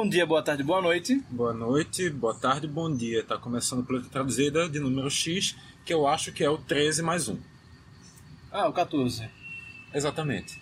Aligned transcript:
Bom 0.00 0.08
dia, 0.08 0.24
boa 0.24 0.42
tarde, 0.42 0.62
boa 0.62 0.80
noite. 0.80 1.22
Boa 1.28 1.52
noite, 1.52 2.08
boa 2.08 2.34
tarde, 2.34 2.66
bom 2.66 2.90
dia. 2.90 3.22
Tá 3.22 3.36
começando 3.36 3.86
a 3.86 3.92
letra 3.92 4.08
traduzida 4.08 4.66
de 4.66 4.80
número 4.80 5.10
X, 5.10 5.54
que 5.84 5.92
eu 5.92 6.06
acho 6.06 6.32
que 6.32 6.42
é 6.42 6.48
o 6.48 6.56
13 6.56 7.02
mais 7.02 7.28
1. 7.28 7.38
Ah, 8.50 8.66
o 8.66 8.72
14. 8.72 9.28
Exatamente. 9.92 10.58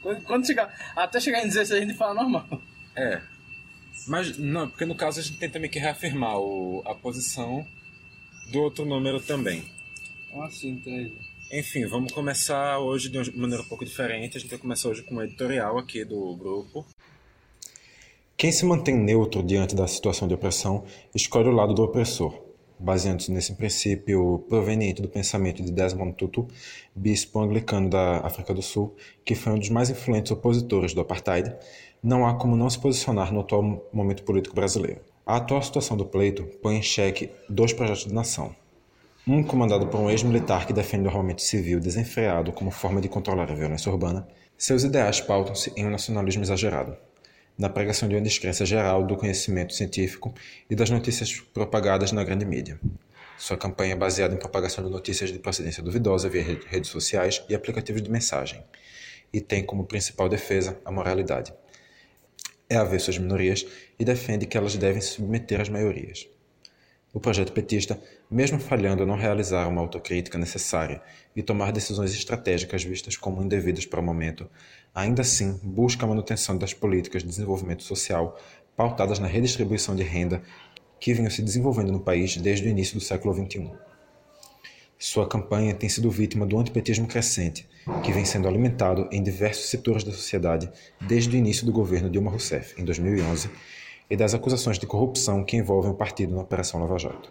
Quando- 0.00 0.22
Quando 0.22 0.46
chegar, 0.46 0.74
até 0.96 1.20
chegar 1.20 1.40
em 1.44 1.48
16 1.48 1.72
a 1.82 1.84
gente 1.86 1.98
fala 1.98 2.14
normal. 2.14 2.48
É. 2.96 3.20
Mas 4.08 4.38
não, 4.38 4.66
porque 4.70 4.86
no 4.86 4.94
caso 4.94 5.20
a 5.20 5.22
gente 5.22 5.36
tem 5.38 5.50
também 5.50 5.68
que 5.70 5.78
reafirmar 5.78 6.38
o, 6.38 6.82
a 6.86 6.94
posição 6.94 7.68
do 8.50 8.60
outro 8.62 8.86
número 8.86 9.20
também. 9.20 9.62
Assim, 10.42 10.80
13. 10.80 11.18
Enfim, 11.52 11.84
vamos 11.84 12.12
começar 12.12 12.78
hoje 12.78 13.10
de 13.10 13.18
uma 13.18 13.26
maneira 13.42 13.62
um 13.62 13.66
pouco 13.68 13.84
diferente. 13.84 14.38
A 14.38 14.40
gente 14.40 14.48
vai 14.48 14.58
começar 14.58 14.88
hoje 14.88 15.02
com 15.02 15.16
um 15.16 15.22
editorial 15.22 15.76
aqui 15.76 16.02
do 16.02 16.34
grupo. 16.36 16.86
Quem 18.40 18.50
se 18.50 18.64
mantém 18.64 18.96
neutro 18.96 19.42
diante 19.42 19.74
da 19.74 19.86
situação 19.86 20.26
de 20.26 20.32
opressão 20.32 20.84
escolhe 21.14 21.50
o 21.50 21.52
lado 21.52 21.74
do 21.74 21.82
opressor, 21.82 22.32
baseando-se 22.78 23.30
nesse 23.30 23.54
princípio 23.54 24.42
proveniente 24.48 25.02
do 25.02 25.10
pensamento 25.10 25.62
de 25.62 25.70
Desmond 25.70 26.14
Tutu, 26.14 26.48
bispo 26.96 27.38
anglicano 27.38 27.90
da 27.90 28.20
África 28.20 28.54
do 28.54 28.62
Sul, 28.62 28.96
que 29.26 29.34
foi 29.34 29.52
um 29.52 29.58
dos 29.58 29.68
mais 29.68 29.90
influentes 29.90 30.32
opositores 30.32 30.94
do 30.94 31.02
apartheid. 31.02 31.54
Não 32.02 32.26
há 32.26 32.32
como 32.32 32.56
não 32.56 32.70
se 32.70 32.78
posicionar 32.78 33.30
no 33.30 33.40
atual 33.40 33.86
momento 33.92 34.22
político 34.22 34.56
brasileiro. 34.56 35.02
A 35.26 35.36
atual 35.36 35.60
situação 35.60 35.94
do 35.94 36.06
pleito 36.06 36.44
põe 36.62 36.76
em 36.76 36.82
xeque 36.82 37.28
dois 37.46 37.74
projetos 37.74 38.06
de 38.06 38.14
nação. 38.14 38.56
Um 39.28 39.42
comandado 39.42 39.86
por 39.88 40.00
um 40.00 40.08
ex-militar 40.08 40.66
que 40.66 40.72
defende 40.72 41.04
o 41.04 41.10
armamento 41.10 41.42
civil 41.42 41.78
desenfreado 41.78 42.52
como 42.52 42.70
forma 42.70 43.02
de 43.02 43.08
controlar 43.10 43.52
a 43.52 43.54
violência 43.54 43.92
urbana, 43.92 44.26
seus 44.56 44.82
ideais 44.82 45.20
pautam-se 45.20 45.74
em 45.76 45.86
um 45.86 45.90
nacionalismo 45.90 46.42
exagerado, 46.42 46.96
na 47.60 47.68
pregação 47.68 48.08
de 48.08 48.14
uma 48.14 48.22
descrença 48.22 48.64
geral 48.64 49.06
do 49.06 49.14
conhecimento 49.14 49.74
científico 49.74 50.34
e 50.70 50.74
das 50.74 50.88
notícias 50.88 51.38
propagadas 51.38 52.10
na 52.10 52.24
grande 52.24 52.46
mídia. 52.46 52.80
Sua 53.36 53.54
campanha 53.54 53.92
é 53.92 53.96
baseada 53.96 54.34
em 54.34 54.38
propagação 54.38 54.82
de 54.82 54.90
notícias 54.90 55.30
de 55.30 55.38
procedência 55.38 55.82
duvidosa 55.82 56.26
via 56.30 56.42
re- 56.42 56.60
redes 56.66 56.88
sociais 56.88 57.42
e 57.50 57.54
aplicativos 57.54 58.00
de 58.00 58.10
mensagem, 58.10 58.64
e 59.30 59.42
tem 59.42 59.62
como 59.62 59.84
principal 59.84 60.26
defesa 60.26 60.78
a 60.86 60.90
moralidade. 60.90 61.52
É 62.66 62.76
avesso 62.76 63.10
às 63.10 63.18
minorias 63.18 63.66
e 63.98 64.06
defende 64.06 64.46
que 64.46 64.56
elas 64.56 64.74
devem 64.76 65.02
se 65.02 65.08
submeter 65.08 65.60
às 65.60 65.68
maiorias. 65.68 66.26
O 67.12 67.18
projeto 67.18 67.52
petista, 67.52 68.00
mesmo 68.30 68.60
falhando 68.60 69.04
não 69.04 69.16
realizar 69.16 69.66
uma 69.66 69.80
autocrítica 69.80 70.38
necessária 70.38 71.02
e 71.34 71.42
tomar 71.42 71.72
decisões 71.72 72.12
estratégicas 72.12 72.84
vistas 72.84 73.16
como 73.16 73.42
indevidas 73.42 73.84
para 73.84 73.98
o 73.98 74.02
momento, 74.02 74.48
ainda 74.94 75.22
assim 75.22 75.58
busca 75.60 76.04
a 76.04 76.08
manutenção 76.08 76.56
das 76.56 76.72
políticas 76.72 77.22
de 77.22 77.28
desenvolvimento 77.28 77.82
social 77.82 78.38
pautadas 78.76 79.18
na 79.18 79.26
redistribuição 79.26 79.96
de 79.96 80.04
renda 80.04 80.40
que 81.00 81.12
vinham 81.12 81.30
se 81.30 81.42
desenvolvendo 81.42 81.90
no 81.90 81.98
país 81.98 82.36
desde 82.36 82.68
o 82.68 82.70
início 82.70 82.94
do 82.94 83.00
século 83.00 83.34
XXI. 83.34 83.72
Sua 84.96 85.26
campanha 85.26 85.74
tem 85.74 85.88
sido 85.88 86.10
vítima 86.10 86.46
do 86.46 86.58
antipetismo 86.58 87.08
crescente, 87.08 87.66
que 88.04 88.12
vem 88.12 88.24
sendo 88.24 88.46
alimentado 88.46 89.08
em 89.10 89.22
diversos 89.22 89.68
setores 89.68 90.04
da 90.04 90.12
sociedade 90.12 90.70
desde 91.00 91.34
o 91.34 91.38
início 91.38 91.66
do 91.66 91.72
governo 91.72 92.08
Dilma 92.08 92.30
Rousseff, 92.30 92.80
em 92.80 92.84
2011, 92.84 93.50
e 94.10 94.16
das 94.16 94.34
acusações 94.34 94.78
de 94.78 94.86
corrupção 94.86 95.44
que 95.44 95.56
envolvem 95.56 95.92
o 95.92 95.94
partido 95.94 96.34
na 96.34 96.42
Operação 96.42 96.80
Lava 96.80 96.98
Jato. 96.98 97.30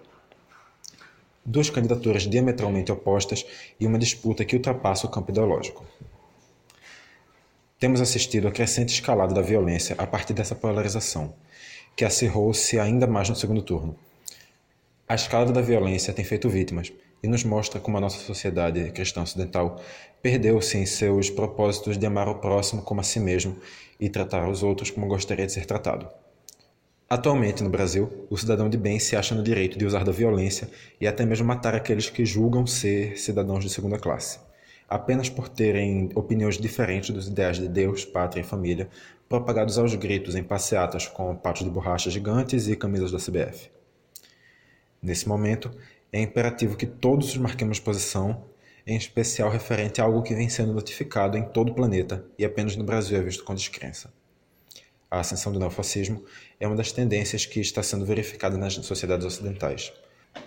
Duas 1.46 1.70
candidaturas 1.70 2.24
diametralmente 2.24 2.92
opostas 2.92 3.46
e 3.80 3.86
uma 3.86 4.00
disputa 4.00 4.46
que 4.46 4.56
ultrapassa 4.56 5.06
o 5.06 5.10
campo 5.10 5.32
ideológico. 5.32 5.86
Temos 7.80 8.02
assistido 8.02 8.48
à 8.48 8.52
crescente 8.52 8.94
escalada 8.94 9.34
da 9.34 9.42
violência 9.42 9.96
a 9.98 10.08
partir 10.08 10.34
dessa 10.34 10.56
polarização, 10.56 11.34
que 11.96 12.06
acirrou-se 12.06 12.80
ainda 12.80 13.08
mais 13.08 13.30
no 13.30 13.36
segundo 13.36 13.62
turno. 13.62 13.96
A 15.08 15.16
escalada 15.16 15.52
da 15.52 15.62
violência 15.62 16.14
tem 16.14 16.24
feito 16.24 16.48
vítimas 16.50 16.94
e 17.22 17.28
nos 17.28 17.44
mostra 17.44 17.80
como 17.80 17.98
a 17.98 18.02
nossa 18.02 18.20
sociedade 18.20 18.92
cristã 18.92 19.24
ocidental 19.24 19.82
perdeu-se 20.22 20.78
em 20.78 20.86
seus 20.86 21.30
propósitos 21.30 21.98
de 21.98 22.06
amar 22.06 22.30
o 22.30 22.36
próximo 22.36 22.82
como 22.82 23.02
a 23.02 23.04
si 23.04 23.20
mesmo 23.20 23.58
e 24.00 24.10
tratar 24.10 24.48
os 24.48 24.62
outros 24.64 24.92
como 24.92 25.08
gostaria 25.08 25.46
de 25.46 25.52
ser 25.52 25.66
tratado. 25.66 26.08
Atualmente, 27.12 27.64
no 27.64 27.72
Brasil, 27.72 28.28
o 28.30 28.38
cidadão 28.38 28.70
de 28.70 28.78
bem 28.78 29.00
se 29.00 29.16
acha 29.16 29.34
no 29.34 29.42
direito 29.42 29.80
de 29.80 29.84
usar 29.84 30.04
da 30.04 30.12
violência 30.12 30.70
e 31.02 31.08
até 31.08 31.26
mesmo 31.26 31.48
matar 31.48 31.74
aqueles 31.74 32.08
que 32.08 32.24
julgam 32.24 32.68
ser 32.68 33.18
cidadãos 33.18 33.64
de 33.64 33.70
segunda 33.72 33.98
classe, 33.98 34.40
apenas 34.88 35.28
por 35.28 35.50
terem 35.50 36.12
opiniões 36.14 36.60
diferentes 36.60 37.10
dos 37.10 37.28
ideais 37.28 37.58
de 37.58 37.68
Deus, 37.68 38.06
pátria 38.06 38.42
e 38.42 38.44
família, 38.44 38.88
propagados 39.28 39.80
aos 39.80 39.96
gritos 39.96 40.36
em 40.36 40.44
passeatas 40.44 41.08
com 41.08 41.36
patos 41.36 41.64
de 41.64 41.72
borracha 41.72 42.12
gigantes 42.12 42.68
e 42.68 42.76
camisas 42.76 43.12
da 43.12 43.18
CBF. 43.18 43.72
Nesse 45.02 45.28
momento, 45.28 45.72
é 46.14 46.22
imperativo 46.22 46.78
que 46.78 46.86
todos 46.86 47.36
marquemos 47.38 47.80
posição, 47.80 48.46
em 48.86 48.96
especial 48.96 49.50
referente 49.50 50.00
a 50.00 50.04
algo 50.04 50.22
que 50.22 50.36
vem 50.36 50.48
sendo 50.48 50.74
notificado 50.74 51.40
em 51.40 51.44
todo 51.44 51.72
o 51.72 51.74
planeta 51.74 52.24
e 52.38 52.46
apenas 52.46 52.76
no 52.76 52.84
Brasil 52.84 53.18
é 53.18 53.22
visto 53.24 53.44
com 53.44 53.56
descrença. 53.56 54.14
A 55.12 55.22
ascensão 55.22 55.52
do 55.52 55.60
neofascismo 55.60 56.24
é 56.60 56.68
uma 56.68 56.76
das 56.76 56.92
tendências 56.92 57.44
que 57.44 57.60
está 57.60 57.82
sendo 57.82 58.06
verificada 58.06 58.58
nas 58.58 58.76
sociedades 58.76 59.26
ocidentais. 59.26 59.92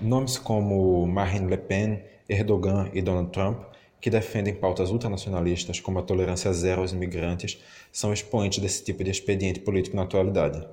Nomes 0.01 0.39
como 0.39 1.05
Marine 1.05 1.49
Le 1.49 1.57
Pen, 1.57 2.01
Erdogan 2.29 2.89
e 2.95 3.03
Donald 3.03 3.33
Trump, 3.33 3.65
que 4.01 4.09
defendem 4.09 4.55
pautas 4.55 4.91
ultranacionalistas 4.91 5.81
como 5.81 5.99
a 5.99 6.03
tolerância 6.03 6.53
zero 6.53 6.81
aos 6.81 6.93
imigrantes, 6.93 7.61
são 7.91 8.13
expoentes 8.13 8.61
desse 8.61 8.85
tipo 8.85 9.03
de 9.03 9.11
expediente 9.11 9.59
político 9.59 9.97
na 9.97 10.03
atualidade. 10.03 10.65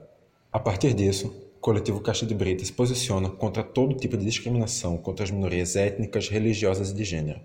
A 0.51 0.59
partir 0.59 0.93
disso, 0.93 1.27
o 1.57 1.59
coletivo 1.59 1.99
Caixa 1.99 2.27
de 2.27 2.33
Brita 2.35 2.63
se 2.63 2.73
posiciona 2.73 3.27
contra 3.29 3.63
todo 3.63 3.95
tipo 3.95 4.15
de 4.15 4.25
discriminação 4.25 4.97
contra 4.97 5.25
as 5.25 5.31
minorias 5.31 5.75
étnicas, 5.75 6.29
religiosas 6.29 6.91
e 6.91 6.93
de 6.93 7.03
gênero, 7.03 7.41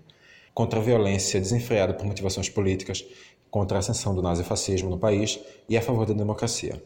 contra 0.53 0.79
a 0.79 0.83
violência 0.83 1.39
desenfreada 1.39 1.93
por 1.93 2.05
motivações 2.05 2.49
políticas, 2.49 3.05
contra 3.55 3.77
a 3.77 3.79
ascensão 3.79 4.13
do 4.13 4.21
nazifascismo 4.21 4.89
no 4.89 4.97
país 4.97 5.39
e 5.69 5.77
a 5.77 5.81
favor 5.81 6.05
da 6.05 6.13
democracia. 6.13 6.83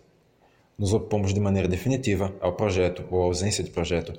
Nos 0.77 0.93
opomos 0.93 1.33
de 1.33 1.39
maneira 1.39 1.67
definitiva 1.67 2.31
ao 2.39 2.53
projeto 2.53 3.03
ou 3.09 3.23
ausência 3.23 3.63
de 3.63 3.71
projeto 3.71 4.13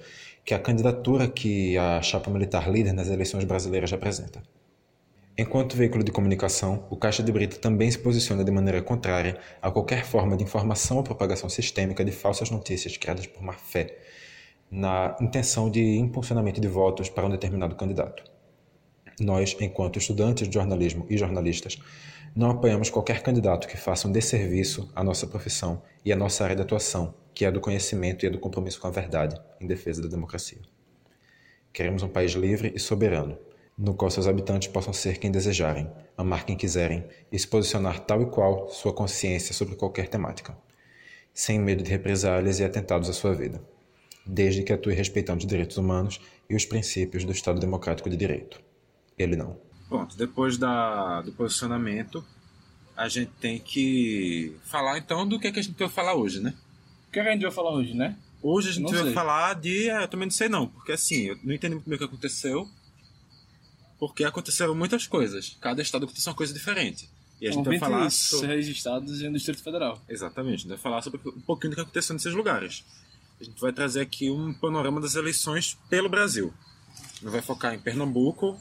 que 0.44 0.52
a 0.52 0.58
candidatura 0.58 1.28
que 1.28 1.78
a 1.78 2.02
chapa 2.02 2.28
militar 2.28 2.68
líder 2.68 2.92
nas 2.92 3.08
eleições 3.08 3.44
brasileiras 3.44 3.92
representa. 3.92 4.42
Enquanto 5.38 5.76
veículo 5.76 6.02
de 6.02 6.10
comunicação, 6.10 6.88
o 6.90 6.96
Caixa 6.96 7.22
de 7.22 7.30
Brita 7.30 7.56
também 7.56 7.88
se 7.88 8.00
posiciona 8.00 8.42
de 8.42 8.50
maneira 8.50 8.82
contrária 8.82 9.38
a 9.62 9.70
qualquer 9.70 10.04
forma 10.04 10.36
de 10.36 10.42
informação 10.42 10.96
ou 10.96 11.04
propagação 11.04 11.48
sistêmica 11.48 12.04
de 12.04 12.10
falsas 12.10 12.50
notícias 12.50 12.96
criadas 12.96 13.28
por 13.28 13.44
má 13.44 13.52
fé, 13.52 13.96
na 14.68 15.16
intenção 15.20 15.70
de 15.70 15.80
impulsionamento 15.98 16.60
de 16.60 16.66
votos 16.66 17.08
para 17.08 17.24
um 17.24 17.30
determinado 17.30 17.76
candidato. 17.76 18.24
Nós, 19.20 19.56
enquanto 19.60 20.00
estudantes 20.00 20.48
de 20.48 20.54
jornalismo 20.54 21.06
e 21.08 21.16
jornalistas, 21.16 21.78
não 22.34 22.50
apoiamos 22.50 22.90
qualquer 22.90 23.22
candidato 23.22 23.66
que 23.66 23.76
faça 23.76 24.06
um 24.06 24.12
desserviço 24.12 24.90
à 24.94 25.02
nossa 25.02 25.26
profissão 25.26 25.82
e 26.04 26.12
à 26.12 26.16
nossa 26.16 26.44
área 26.44 26.54
de 26.54 26.62
atuação, 26.62 27.12
que 27.34 27.44
é 27.44 27.48
a 27.48 27.50
do 27.50 27.60
conhecimento 27.60 28.24
e 28.24 28.28
a 28.28 28.30
do 28.30 28.38
compromisso 28.38 28.80
com 28.80 28.86
a 28.86 28.90
verdade, 28.90 29.36
em 29.60 29.66
defesa 29.66 30.00
da 30.00 30.08
democracia. 30.08 30.60
Queremos 31.72 32.02
um 32.02 32.08
país 32.08 32.32
livre 32.32 32.72
e 32.74 32.78
soberano, 32.78 33.36
no 33.76 33.94
qual 33.94 34.10
seus 34.10 34.28
habitantes 34.28 34.68
possam 34.68 34.92
ser 34.92 35.18
quem 35.18 35.30
desejarem, 35.30 35.90
amar 36.16 36.44
quem 36.44 36.56
quiserem 36.56 37.04
e 37.32 37.38
se 37.38 37.48
posicionar 37.48 37.98
tal 38.00 38.22
e 38.22 38.26
qual 38.26 38.68
sua 38.68 38.92
consciência 38.92 39.52
sobre 39.52 39.74
qualquer 39.74 40.08
temática, 40.08 40.56
sem 41.34 41.58
medo 41.58 41.82
de 41.82 41.90
represálias 41.90 42.60
e 42.60 42.64
atentados 42.64 43.08
à 43.08 43.12
sua 43.12 43.34
vida, 43.34 43.60
desde 44.24 44.62
que 44.62 44.72
atue 44.72 44.94
respeitando 44.94 45.40
os 45.40 45.46
direitos 45.46 45.76
humanos 45.78 46.20
e 46.48 46.54
os 46.54 46.64
princípios 46.64 47.24
do 47.24 47.32
Estado 47.32 47.58
Democrático 47.58 48.08
de 48.08 48.16
Direito. 48.16 48.62
Ele 49.18 49.34
não. 49.34 49.69
Pronto, 49.90 50.16
depois 50.16 50.56
da, 50.56 51.20
do 51.20 51.32
posicionamento, 51.32 52.24
a 52.96 53.08
gente 53.08 53.30
tem 53.40 53.58
que 53.58 54.56
falar 54.64 54.96
então 54.98 55.26
do 55.28 55.38
que, 55.38 55.48
é 55.48 55.52
que 55.52 55.58
a 55.58 55.62
gente 55.62 55.76
vai 55.78 55.88
falar 55.88 56.14
hoje, 56.14 56.40
né? 56.40 56.54
O 57.08 57.12
que, 57.12 57.18
é 57.18 57.22
que 57.24 57.28
a 57.28 57.32
gente 57.32 57.42
vai 57.42 57.50
falar 57.50 57.72
hoje, 57.72 57.92
né? 57.92 58.16
Hoje 58.42 58.70
a 58.70 58.72
gente 58.72 58.84
Não 58.84 58.90
vai 58.92 59.02
sei. 59.02 59.12
falar 59.12 59.54
de. 59.54 59.90
é, 59.90 60.04
Eu 60.04 60.08
também 60.08 60.26
não 60.26 60.32
sei 60.32 60.48
não, 60.48 60.66
porque 60.68 60.92
assim, 60.92 61.24
eu 61.26 61.38
não 61.44 61.52
entendi 61.52 61.74
muito 61.74 61.86
bem 61.88 61.96
o 61.96 61.98
que 61.98 62.04
aconteceu. 62.04 62.66
Porque 63.98 64.24
aconteceram 64.24 64.74
muitas 64.74 65.06
coisas. 65.06 65.58
Cada 65.60 65.82
estado 65.82 66.04
aconteceu 66.04 66.30
uma 66.30 66.36
coisa 66.36 66.54
diferente. 66.54 67.10
E 67.38 67.46
a 67.48 67.52
gente 67.52 67.66
vai 67.66 67.78
falar 67.78 68.04
26 68.04 68.40
sobre. 68.40 68.60
estados 68.60 69.20
e 69.20 69.28
um 69.28 69.32
Distrito 69.32 69.62
Federal. 69.62 70.00
Exatamente, 70.08 70.54
a 70.54 70.58
gente 70.58 70.68
vai 70.68 70.78
falar 70.78 71.02
sobre 71.02 71.20
um 71.26 71.40
pouquinho 71.40 71.72
do 71.72 71.74
que 71.74 71.82
aconteceu 71.82 72.14
nesses 72.14 72.32
lugares. 72.32 72.84
A 73.40 73.44
gente 73.44 73.60
vai 73.60 73.72
trazer 73.72 74.00
aqui 74.00 74.30
um 74.30 74.54
panorama 74.54 75.00
das 75.00 75.16
eleições 75.16 75.76
pelo 75.90 76.08
Brasil. 76.08 76.52
Não 77.22 77.30
vai 77.30 77.42
focar 77.42 77.74
em 77.74 77.78
Pernambuco. 77.78 78.58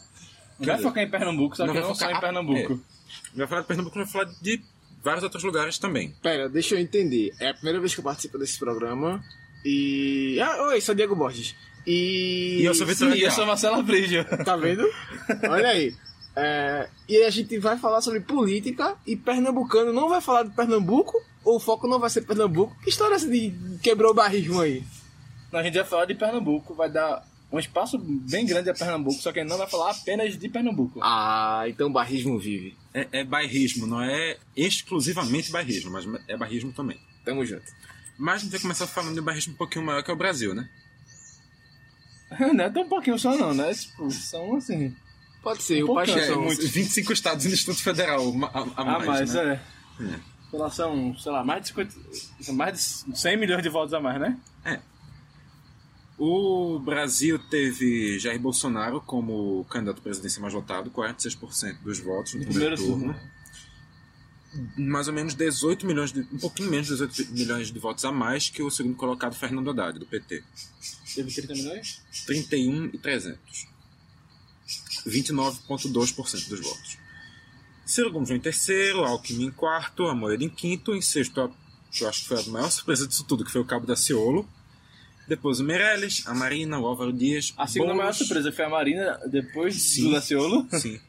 Não 0.60 0.66
vai 0.66 0.76
dizer, 0.76 0.88
focar 0.88 1.04
em 1.04 1.10
Pernambuco, 1.10 1.56
só 1.58 1.66
não 1.66 1.74
que 1.74 1.80
não 1.80 1.88
só 1.96 2.06
focar- 2.06 2.18
em 2.18 2.20
Pernambuco. 2.20 2.74
Não 2.74 3.38
vai 3.38 3.48
falar 3.48 3.62
de 3.62 3.68
Pernambuco, 3.68 3.98
não 3.98 4.06
vai 4.06 4.12
falar 4.14 4.36
de 4.42 4.62
vários 5.04 5.24
outros 5.24 5.44
lugares 5.44 5.78
também. 5.80 6.14
Pera, 6.22 6.50
deixa 6.50 6.76
eu 6.76 6.80
entender. 6.80 7.34
É 7.40 7.50
a 7.50 7.54
primeira 7.54 7.80
vez 7.80 7.94
que 7.94 8.00
eu 8.00 8.04
participo 8.04 8.38
desse 8.38 8.60
programa. 8.60 9.24
E. 9.66 10.40
Ah, 10.42 10.68
oi, 10.68 10.82
sou 10.82 10.96
Diego 10.96 11.16
Borges. 11.16 11.56
E. 11.86 12.60
E 12.62 12.66
eu 12.66 12.74
sou 12.74 12.86
Vitor 12.86 13.12
Sim, 13.12 13.18
eu 13.20 13.32
sou 13.32 13.46
Marcelo 13.46 13.82
Brígio. 13.84 14.26
Tá 14.44 14.56
vendo? 14.56 14.84
Olha 15.50 15.70
aí. 15.70 15.96
É, 16.36 16.88
e 17.08 17.18
aí 17.18 17.24
a 17.26 17.30
gente 17.30 17.58
vai 17.58 17.78
falar 17.78 18.02
sobre 18.02 18.22
política 18.22 18.96
e 19.06 19.16
pernambucano 19.16 19.92
não 19.92 20.08
vai 20.08 20.22
falar 20.22 20.44
de 20.44 20.52
Pernambuco 20.52 21.20
ou 21.44 21.58
o 21.58 21.60
foco 21.60 21.88
não 21.88 22.00
vai 22.00 22.10
ser 22.10 22.22
Pernambuco? 22.22 22.74
Que 22.82 22.90
história 22.90 23.14
é 23.14 23.18
essa 23.18 23.28
de 23.28 23.54
quebrou 23.82 24.12
o 24.12 24.14
barrismo 24.14 24.62
aí? 24.62 24.84
Não, 25.52 25.60
a 25.60 25.64
gente 25.64 25.74
vai 25.74 25.84
falar 25.84 26.06
de 26.06 26.16
Pernambuco, 26.16 26.74
vai 26.76 26.90
dar 26.90 27.26
um 27.52 27.58
espaço 27.58 27.98
bem 27.98 28.46
grande 28.46 28.70
a 28.70 28.74
Pernambuco, 28.74 29.22
só 29.22 29.32
que 29.32 29.40
a 29.40 29.42
gente 29.42 29.50
não 29.50 29.58
vai 29.58 29.68
falar 29.68 29.92
apenas 29.92 30.38
de 30.38 30.50
Pernambuco. 30.50 31.00
Ah, 31.02 31.64
então 31.68 31.88
o 31.88 31.92
barrismo 31.92 32.38
vive. 32.38 32.78
É, 32.94 33.08
é 33.12 33.24
bairrismo, 33.24 33.88
não 33.88 34.02
é 34.02 34.38
exclusivamente 34.56 35.52
bairrismo, 35.52 35.92
mas 35.92 36.06
é 36.28 36.38
bairrismo 36.38 36.72
também. 36.72 37.00
Tamo 37.26 37.44
junto. 37.46 37.66
Mas 38.18 38.36
a 38.36 38.44
gente 38.44 38.52
vai 38.52 38.60
começar 38.60 38.86
falando 38.86 39.14
de 39.14 39.20
um 39.20 39.24
bairrismo 39.24 39.54
um 39.54 39.58
pouquinho 39.58 39.86
maior 39.86 40.04
que 40.04 40.12
é 40.12 40.14
o 40.14 40.18
Brasil, 40.18 40.54
né? 40.54 40.70
não 42.54 42.66
é 42.66 42.70
tão 42.70 42.88
pouquinho 42.88 43.18
só 43.18 43.36
não, 43.36 43.54
né? 43.54 43.74
Tipo, 43.74 44.12
são 44.12 44.56
assim... 44.56 44.96
Pode 45.42 45.64
ser, 45.64 45.84
Um 45.84 45.92
o 45.92 45.96
Paixão. 45.96 46.18
É, 46.18 46.28
São 46.28 46.42
muito, 46.42 46.68
25 46.68 47.14
estados 47.14 47.46
no 47.46 47.52
Instituto 47.52 47.82
Federal 47.82 48.22
a, 48.22 48.46
a, 48.46 48.62
a 48.62 48.66
Ah, 48.76 48.86
mais, 48.86 49.06
mas 49.06 49.34
né? 49.34 49.62
é. 50.00 50.04
É. 50.04 50.20
Sei 50.50 50.60
lá, 50.60 50.70
são, 50.70 51.18
sei 51.18 51.32
lá, 51.32 51.44
mais 51.44 51.62
de 51.62 51.68
50... 51.70 51.96
são 52.42 52.56
mais 52.56 53.06
de 53.08 53.18
100 53.18 53.38
milhões 53.38 53.64
de 53.64 53.70
votos 53.70 53.94
a 53.94 54.02
mais, 54.02 54.20
né? 54.20 54.38
O 56.20 56.78
Brasil 56.80 57.40
teve 57.40 58.20
Jair 58.20 58.38
Bolsonaro 58.38 59.00
como 59.00 59.64
candidato 59.70 60.00
à 60.00 60.02
presidência 60.02 60.42
mais 60.42 60.54
votado, 60.54 60.92
46% 60.92 61.78
dos 61.82 62.00
votos 62.00 62.34
no 62.34 62.46
primeiro, 62.46 62.76
turno. 62.76 63.16
Mais 64.78 65.08
ou 65.08 65.14
menos 65.14 65.34
18 65.34 65.88
milhões, 65.88 66.12
de, 66.12 66.20
um 66.20 66.38
pouquinho 66.38 66.70
menos 66.70 66.88
de 66.88 66.94
18 66.94 67.32
milhões 67.32 67.72
de 67.72 67.80
votos 67.80 68.04
a 68.04 68.12
mais 68.12 68.50
que 68.50 68.62
o 68.62 68.70
segundo 68.70 68.98
colocado 68.98 69.34
Fernando 69.34 69.70
Haddad, 69.70 69.98
do 69.98 70.06
PT. 70.06 70.44
Teve 71.16 71.32
30 71.32 71.54
milhões? 71.54 72.02
31 72.26 72.88
e 72.88 72.98
300. 72.98 73.68
29,2% 75.08 76.50
dos 76.50 76.60
votos. 76.60 76.98
Ciro 77.86 78.12
Gomes 78.12 78.30
em 78.30 78.40
terceiro, 78.42 79.06
Alckmin 79.06 79.46
em 79.46 79.52
quarto, 79.52 80.08
Amoedo 80.08 80.44
em 80.44 80.50
quinto, 80.50 80.94
em 80.94 81.02
sexto, 81.02 81.50
eu 82.02 82.10
acho 82.10 82.24
que 82.24 82.28
foi 82.28 82.42
a 82.42 82.44
maior 82.50 82.70
surpresa 82.70 83.08
disso 83.08 83.24
tudo, 83.24 83.46
que 83.46 83.52
foi 83.52 83.62
o 83.62 83.66
Cabo 83.66 83.88
da 83.88 83.96
Ciolo. 83.96 84.46
Depois 85.30 85.60
o 85.60 85.64
Meirelles, 85.64 86.28
a 86.28 86.34
Marina, 86.34 86.80
o 86.80 86.86
Álvaro 86.88 87.14
Dias. 87.14 87.54
A 87.56 87.68
segunda 87.68 87.92
Boulos- 87.94 87.98
maior 88.04 88.14
surpresa 88.14 88.52
foi 88.52 88.66
a 88.66 88.70
Marina, 88.70 89.20
depois 89.32 89.80
Sim. 89.82 90.06
do 90.06 90.12
Daciolo. 90.14 90.68
Sim. 90.72 91.00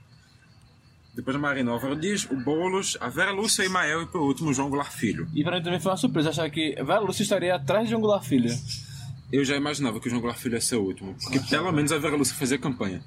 Depois 1.14 1.34
da 1.34 1.40
Marina, 1.40 1.70
o 1.70 1.74
Álvaro 1.74 1.96
Dias, 1.96 2.24
o 2.30 2.36
Boulos, 2.36 2.96
a 3.00 3.08
Vera 3.08 3.32
Lúcia, 3.32 3.64
o 3.64 3.66
Imael 3.66 4.02
e 4.02 4.06
por 4.06 4.20
último 4.20 4.50
o 4.50 4.52
João 4.54 4.68
Goulart 4.68 4.92
Filho. 4.92 5.26
E 5.34 5.42
pra 5.42 5.56
mim 5.56 5.62
também 5.64 5.80
foi 5.80 5.90
uma 5.90 5.96
surpresa 5.96 6.28
achar 6.30 6.48
que 6.50 6.74
Vera 6.76 7.00
Lúcia 7.00 7.22
estaria 7.22 7.54
atrás 7.56 7.84
de 7.84 7.90
João 7.90 8.00
Goulart 8.02 8.24
Filho. 8.24 8.50
Eu 9.32 9.44
já 9.44 9.56
imaginava 9.56 9.98
que 9.98 10.06
o 10.06 10.10
João 10.10 10.20
Goulart 10.20 10.38
Filho 10.40 10.54
ia 10.54 10.60
ser 10.60 10.76
o 10.76 10.82
último, 10.82 11.16
porque 11.22 11.40
pelo 11.40 11.72
menos 11.72 11.90
a 11.92 11.98
Vera 11.98 12.14
Lúcia 12.16 12.34
fazia 12.36 12.58
campanha. 12.58 13.02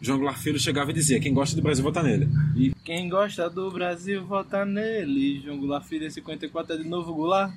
João 0.00 0.18
Goulart 0.18 0.38
Filho 0.38 0.58
chegava 0.58 0.90
e 0.90 0.94
dizia: 0.94 1.20
quem 1.20 1.34
gosta 1.34 1.54
do 1.56 1.62
Brasil 1.62 1.84
vota 1.84 2.02
nele. 2.02 2.28
E 2.56 2.72
Quem 2.84 3.08
gosta 3.08 3.50
do 3.50 3.70
Brasil, 3.70 4.24
vota 4.24 4.64
nele. 4.64 5.40
João 5.44 5.58
Goulart 5.58 5.84
Filho 5.86 6.06
é 6.06 6.10
54, 6.10 6.74
é 6.74 6.78
de 6.78 6.88
novo 6.88 7.12
Goulart. 7.12 7.52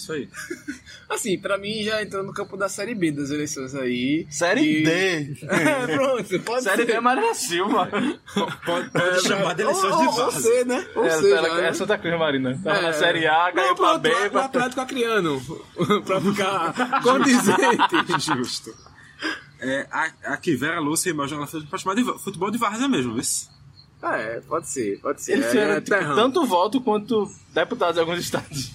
Isso 0.00 0.12
aí. 0.12 0.28
Assim, 1.08 1.38
pra 1.38 1.56
mim 1.58 1.82
já 1.82 2.02
entrou 2.02 2.22
no 2.24 2.32
campo 2.32 2.56
da 2.56 2.68
Série 2.68 2.94
B 2.94 3.12
das 3.12 3.30
eleições 3.30 3.74
aí. 3.74 4.26
Série 4.30 4.80
E- 4.80 4.84
D. 4.84 5.36
É, 5.48 5.86
pronto, 5.96 6.40
pode 6.40 6.62
Série 6.64 6.76
ser. 6.82 6.86
B 6.86 6.92
é 6.92 7.00
Marina 7.00 7.34
Silva. 7.34 7.88
Pode, 8.66 8.90
pode 8.90 9.22
chamar 9.22 9.54
de 9.54 9.62
eleições 9.62 9.92
ou, 9.94 10.00
de 10.00 10.06
ou, 10.20 10.24
ou. 10.26 10.30
C, 10.32 10.64
né? 10.64 10.86
Ou 10.94 11.04
É, 11.04 11.10
C 11.20 11.30
ela- 11.32 11.54
né? 11.60 11.68
é 11.68 11.72
Santa 11.72 11.96
Cruz 11.98 12.18
Marina. 12.18 12.60
Tava 12.62 12.78
É. 12.78 12.82
na 12.82 12.92
Série 12.92 13.26
A, 13.26 13.52
caiu 13.52 13.68
Não, 13.68 13.74
pra 13.76 13.86
pronto, 13.98 14.00
B. 14.02 14.08
lá- 14.10 14.30
pra- 14.30 14.40
lá 14.40 14.44
Atlético 14.46 14.80
Acreano. 14.80 15.40
pra 16.04 16.20
ficar 16.20 17.02
condizente. 17.02 18.36
Justo. 18.36 18.74
É, 19.60 19.86
a- 19.90 20.12
aqui, 20.34 20.54
Vera 20.56 20.80
Lúcia 20.80 21.10
e 21.10 21.12
Goulart 21.12 21.50
Filho 21.50 21.66
pode 21.66 21.82
chamar 21.82 21.94
de 21.94 22.04
futebol 22.22 22.50
de 22.50 22.58
várzea 22.58 22.88
mesmo, 22.88 23.14
viu? 23.14 23.22
É, 24.02 24.40
pode 24.40 24.68
ser, 24.68 25.00
pode 25.00 25.22
ser. 25.22 25.32
Eles 25.32 25.54
é, 25.54 25.76
é 25.76 25.80
tipo, 25.80 25.96
tanto 26.14 26.44
voto 26.44 26.80
quanto 26.80 27.28
deputados 27.54 27.94
de 27.94 28.00
alguns 28.00 28.18
estados. 28.20 28.70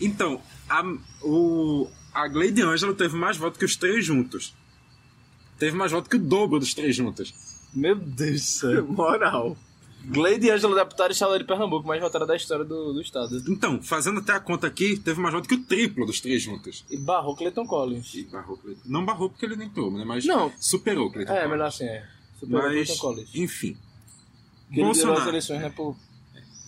Então, 0.00 0.40
a, 0.68 0.82
o, 1.22 1.88
a 2.14 2.28
Gleide 2.28 2.62
Ângelo 2.62 2.94
teve 2.94 3.16
mais 3.16 3.36
votos 3.36 3.58
que 3.58 3.64
os 3.64 3.76
três 3.76 4.04
juntos. 4.04 4.54
Teve 5.58 5.76
mais 5.76 5.90
votos 5.92 6.08
que 6.08 6.16
o 6.16 6.20
dobro 6.20 6.58
dos 6.60 6.72
três 6.74 6.94
juntos. 6.94 7.34
Meu 7.74 7.96
Deus 7.96 8.40
do 8.40 8.46
céu. 8.46 8.86
Moral. 8.88 9.56
Gleide 10.04 10.50
Ângelo, 10.50 10.74
deputado 10.76 11.10
estadual 11.10 11.38
de 11.38 11.44
Pernambuco, 11.44 11.86
mais 11.86 12.00
votaram 12.00 12.26
da 12.26 12.36
história 12.36 12.64
do, 12.64 12.92
do 12.94 13.00
estado. 13.02 13.42
Então, 13.48 13.82
fazendo 13.82 14.20
até 14.20 14.32
a 14.32 14.40
conta 14.40 14.66
aqui, 14.66 14.96
teve 14.96 15.20
mais 15.20 15.34
votos 15.34 15.48
que 15.48 15.54
o 15.56 15.64
triplo 15.64 16.06
dos 16.06 16.20
três 16.20 16.40
juntos. 16.42 16.84
E 16.88 16.96
barrou 16.96 17.34
Cleiton 17.36 17.66
Collins. 17.66 18.14
E 18.14 18.22
barrou 18.24 18.56
Cleiton. 18.56 18.82
Não 18.86 19.04
barrou 19.04 19.28
porque 19.28 19.44
ele 19.44 19.56
nem 19.56 19.66
entrou, 19.66 19.90
né? 19.90 20.04
Mas 20.06 20.24
Não. 20.24 20.52
superou 20.58 21.10
Cleiton. 21.10 21.32
É, 21.32 21.36
Collins. 21.36 21.50
melhor 21.50 21.66
assim, 21.66 21.84
é. 21.84 22.06
Superou 22.38 22.62
Mas, 22.62 22.72
Cleiton 22.86 22.96
Collins. 23.02 23.30
enfim. 23.34 23.76
Que 24.72 24.80
ele 24.80 24.86
liderou 24.86 24.90
as 24.92 24.96
Bolsonaro. 25.02 25.28
eleições, 25.30 25.60
né, 25.60 25.70
por 25.70 25.96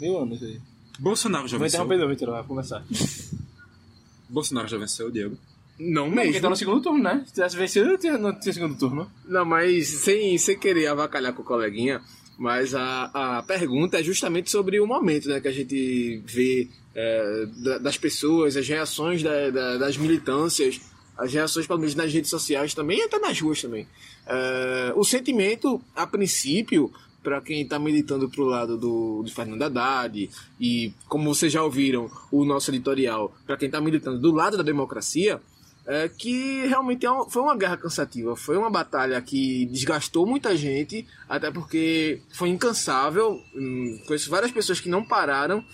mil 0.00 0.18
anos 0.18 0.42
aí. 0.42 0.60
Bolsonaro 1.00 1.48
já 1.48 1.56
Vou 1.58 1.64
venceu. 1.64 1.78
interromper, 1.82 1.98
não, 1.98 2.08
Vitor, 2.08 2.30
vai 2.30 2.44
começar. 2.44 2.84
Bolsonaro 4.28 4.68
já 4.68 4.78
venceu, 4.78 5.10
Diego. 5.10 5.36
Não 5.78 6.10
Porque 6.10 6.24
mesmo. 6.26 6.42
tá 6.42 6.50
no 6.50 6.56
segundo 6.56 6.82
turno, 6.82 7.02
né? 7.02 7.24
Se 7.26 7.32
tivesse 7.32 7.56
vencido, 7.56 7.86
não 7.88 7.98
tinha, 7.98 8.18
não 8.18 8.38
tinha 8.38 8.52
segundo 8.52 8.76
turno. 8.78 9.10
Não, 9.24 9.44
mas 9.44 9.88
sem, 9.88 10.36
sem 10.36 10.58
querer 10.58 10.88
avacalhar 10.88 11.32
com 11.32 11.40
o 11.42 11.44
coleguinha, 11.44 12.02
mas 12.38 12.74
a, 12.74 13.38
a 13.38 13.42
pergunta 13.42 13.98
é 13.98 14.02
justamente 14.02 14.50
sobre 14.50 14.78
o 14.78 14.86
momento 14.86 15.28
né, 15.28 15.40
que 15.40 15.48
a 15.48 15.52
gente 15.52 16.22
vê 16.26 16.68
é, 16.94 17.46
da- 17.64 17.78
das 17.78 17.96
pessoas, 17.96 18.56
as 18.56 18.68
reações 18.68 19.22
da- 19.22 19.48
da- 19.50 19.78
das 19.78 19.96
militâncias, 19.96 20.80
as 21.16 21.32
reações, 21.32 21.66
pelo 21.66 21.78
menos 21.78 21.94
nas 21.94 22.12
redes 22.12 22.28
sociais 22.30 22.74
também 22.74 22.98
e 22.98 23.02
até 23.02 23.18
nas 23.18 23.40
ruas 23.40 23.62
também. 23.62 23.86
É, 24.26 24.92
o 24.94 25.02
sentimento, 25.04 25.80
a 25.96 26.06
princípio, 26.06 26.92
para 27.22 27.40
quem 27.40 27.62
está 27.62 27.78
militando 27.78 28.28
pro 28.28 28.44
lado 28.44 28.76
do, 28.78 29.22
do 29.22 29.30
Fernando 29.30 29.62
Haddad, 29.62 30.30
e 30.58 30.92
como 31.08 31.34
vocês 31.34 31.52
já 31.52 31.62
ouviram 31.62 32.10
o 32.32 32.44
nosso 32.44 32.70
editorial, 32.70 33.34
para 33.46 33.56
quem 33.56 33.66
está 33.66 33.80
militando 33.80 34.18
do 34.18 34.32
lado 34.32 34.56
da 34.56 34.62
democracia, 34.62 35.40
é 35.86 36.08
que 36.08 36.66
realmente 36.66 37.04
é 37.04 37.10
um- 37.10 37.28
foi 37.28 37.42
uma 37.42 37.56
guerra 37.56 37.76
cansativa, 37.76 38.36
foi 38.36 38.56
uma 38.56 38.70
batalha 38.70 39.20
que 39.20 39.66
desgastou 39.66 40.26
muita 40.26 40.56
gente, 40.56 41.06
até 41.28 41.50
porque 41.50 42.20
foi 42.32 42.48
incansável. 42.50 43.42
Hum, 43.54 43.98
Conheço 44.06 44.30
várias 44.30 44.52
pessoas 44.52 44.78
que 44.80 44.88
não 44.88 45.04
pararam, 45.04 45.64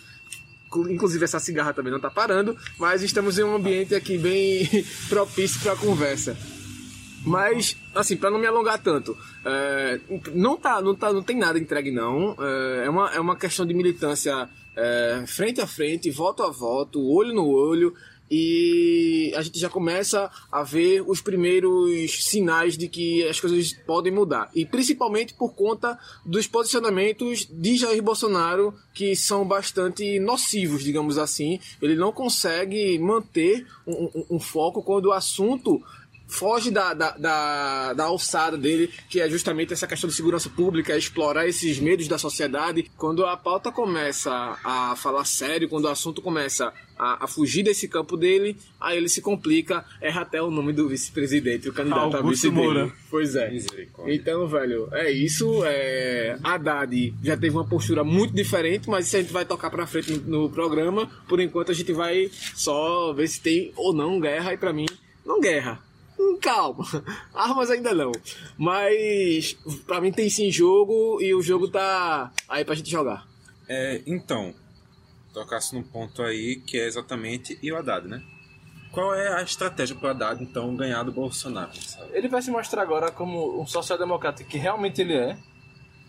inclusive 0.90 1.24
essa 1.24 1.38
cigarra 1.40 1.72
também 1.72 1.90
não 1.90 1.98
está 1.98 2.10
parando, 2.10 2.56
mas 2.78 3.02
estamos 3.02 3.38
em 3.38 3.44
um 3.44 3.54
ambiente 3.56 3.94
aqui 3.94 4.16
bem 4.18 4.68
propício 5.08 5.60
para 5.60 5.76
conversa. 5.76 6.36
Mas, 7.26 7.76
assim, 7.94 8.16
para 8.16 8.30
não 8.30 8.38
me 8.38 8.46
alongar 8.46 8.80
tanto, 8.80 9.16
é, 9.44 10.00
não, 10.32 10.56
tá, 10.56 10.80
não, 10.80 10.94
tá, 10.94 11.12
não 11.12 11.22
tem 11.22 11.36
nada 11.36 11.58
entregue, 11.58 11.90
não. 11.90 12.36
É, 12.40 12.84
é 12.86 12.90
uma, 12.90 13.10
é 13.14 13.20
uma 13.20 13.36
questão 13.36 13.66
de 13.66 13.74
militância 13.74 14.48
é, 14.76 15.24
frente 15.26 15.60
a 15.60 15.66
frente, 15.66 16.08
voto 16.10 16.42
a 16.44 16.50
voto, 16.50 17.00
olho 17.02 17.34
no 17.34 17.48
olho. 17.48 17.92
E 18.28 19.32
a 19.36 19.42
gente 19.42 19.56
já 19.58 19.68
começa 19.68 20.28
a 20.50 20.64
ver 20.64 21.00
os 21.06 21.20
primeiros 21.20 22.24
sinais 22.24 22.76
de 22.76 22.88
que 22.88 23.22
as 23.28 23.38
coisas 23.38 23.72
podem 23.86 24.12
mudar. 24.12 24.50
E 24.52 24.66
principalmente 24.66 25.32
por 25.34 25.54
conta 25.54 25.96
dos 26.24 26.46
posicionamentos 26.48 27.46
de 27.48 27.76
Jair 27.76 28.02
Bolsonaro, 28.02 28.74
que 28.92 29.14
são 29.14 29.46
bastante 29.46 30.18
nocivos, 30.18 30.82
digamos 30.82 31.18
assim. 31.18 31.60
Ele 31.80 31.94
não 31.94 32.10
consegue 32.10 32.98
manter 32.98 33.64
um, 33.86 34.10
um- 34.12 34.26
um 34.32 34.40
foco 34.40 34.82
quando 34.82 35.06
o 35.06 35.12
assunto 35.12 35.80
foge 36.26 36.70
da, 36.70 36.92
da, 36.92 37.10
da, 37.12 37.92
da 37.92 38.04
alçada 38.04 38.56
dele, 38.56 38.90
que 39.08 39.20
é 39.20 39.28
justamente 39.28 39.72
essa 39.72 39.86
questão 39.86 40.08
de 40.08 40.16
segurança 40.16 40.50
pública, 40.50 40.92
é 40.92 40.98
explorar 40.98 41.46
esses 41.46 41.78
medos 41.78 42.08
da 42.08 42.18
sociedade. 42.18 42.90
Quando 42.96 43.24
a 43.24 43.36
pauta 43.36 43.70
começa 43.70 44.58
a 44.64 44.94
falar 44.96 45.24
sério, 45.24 45.68
quando 45.68 45.84
o 45.84 45.88
assunto 45.88 46.20
começa 46.20 46.72
a, 46.98 47.24
a 47.24 47.26
fugir 47.26 47.62
desse 47.62 47.88
campo 47.88 48.16
dele, 48.16 48.56
aí 48.80 48.96
ele 48.96 49.08
se 49.08 49.20
complica, 49.20 49.84
erra 50.00 50.22
até 50.22 50.42
o 50.42 50.50
nome 50.50 50.72
do 50.72 50.88
vice-presidente, 50.88 51.68
o 51.68 51.72
candidato 51.72 52.16
a 52.16 52.18
Augusto 52.18 52.28
vice 52.28 52.50
dele. 52.50 52.66
Moura. 52.66 52.92
Pois 53.10 53.36
é. 53.36 53.52
Então, 54.06 54.48
velho, 54.48 54.88
é 54.92 55.10
isso. 55.10 55.62
É... 55.64 56.38
Haddad 56.42 57.14
já 57.22 57.36
teve 57.36 57.56
uma 57.56 57.66
postura 57.66 58.02
muito 58.02 58.34
diferente, 58.34 58.88
mas 58.88 59.06
isso 59.06 59.16
a 59.16 59.20
gente 59.20 59.32
vai 59.32 59.44
tocar 59.44 59.70
pra 59.70 59.86
frente 59.86 60.12
no, 60.12 60.42
no 60.42 60.50
programa. 60.50 61.10
Por 61.28 61.40
enquanto, 61.40 61.70
a 61.70 61.74
gente 61.74 61.92
vai 61.92 62.30
só 62.54 63.12
ver 63.12 63.28
se 63.28 63.40
tem 63.40 63.72
ou 63.76 63.92
não 63.92 64.20
guerra. 64.20 64.52
E 64.52 64.56
pra 64.56 64.72
mim, 64.72 64.86
não 65.24 65.40
guerra. 65.40 65.85
Hum, 66.18 66.38
Calma, 66.40 66.84
armas 67.34 67.70
ainda 67.70 67.94
não. 67.94 68.12
Mas 68.56 69.52
pra 69.86 70.00
mim 70.00 70.12
tem 70.12 70.28
sim 70.30 70.50
jogo 70.50 71.20
e 71.20 71.34
o 71.34 71.42
jogo 71.42 71.68
tá 71.68 72.32
aí 72.48 72.64
pra 72.64 72.74
gente 72.74 72.90
jogar. 72.90 73.26
É, 73.68 74.00
então, 74.06 74.54
tocasse 75.32 75.74
num 75.74 75.82
ponto 75.82 76.22
aí 76.22 76.56
que 76.66 76.78
é 76.78 76.86
exatamente 76.86 77.58
e 77.62 77.70
o 77.70 77.76
Haddad, 77.76 78.08
né? 78.08 78.22
Qual 78.92 79.14
é 79.14 79.28
a 79.38 79.42
estratégia 79.42 79.94
para 79.94 80.06
o 80.06 80.10
Haddad, 80.10 80.42
então, 80.42 80.74
ganhar 80.74 81.02
do 81.02 81.12
Bolsonaro? 81.12 81.74
sabe? 81.82 82.10
Ele 82.14 82.28
vai 82.28 82.40
se 82.40 82.50
mostrar 82.50 82.80
agora 82.82 83.10
como 83.10 83.60
um 83.60 83.66
social-democrata 83.66 84.42
que 84.44 84.56
realmente 84.56 85.02
ele 85.02 85.14
é. 85.14 85.36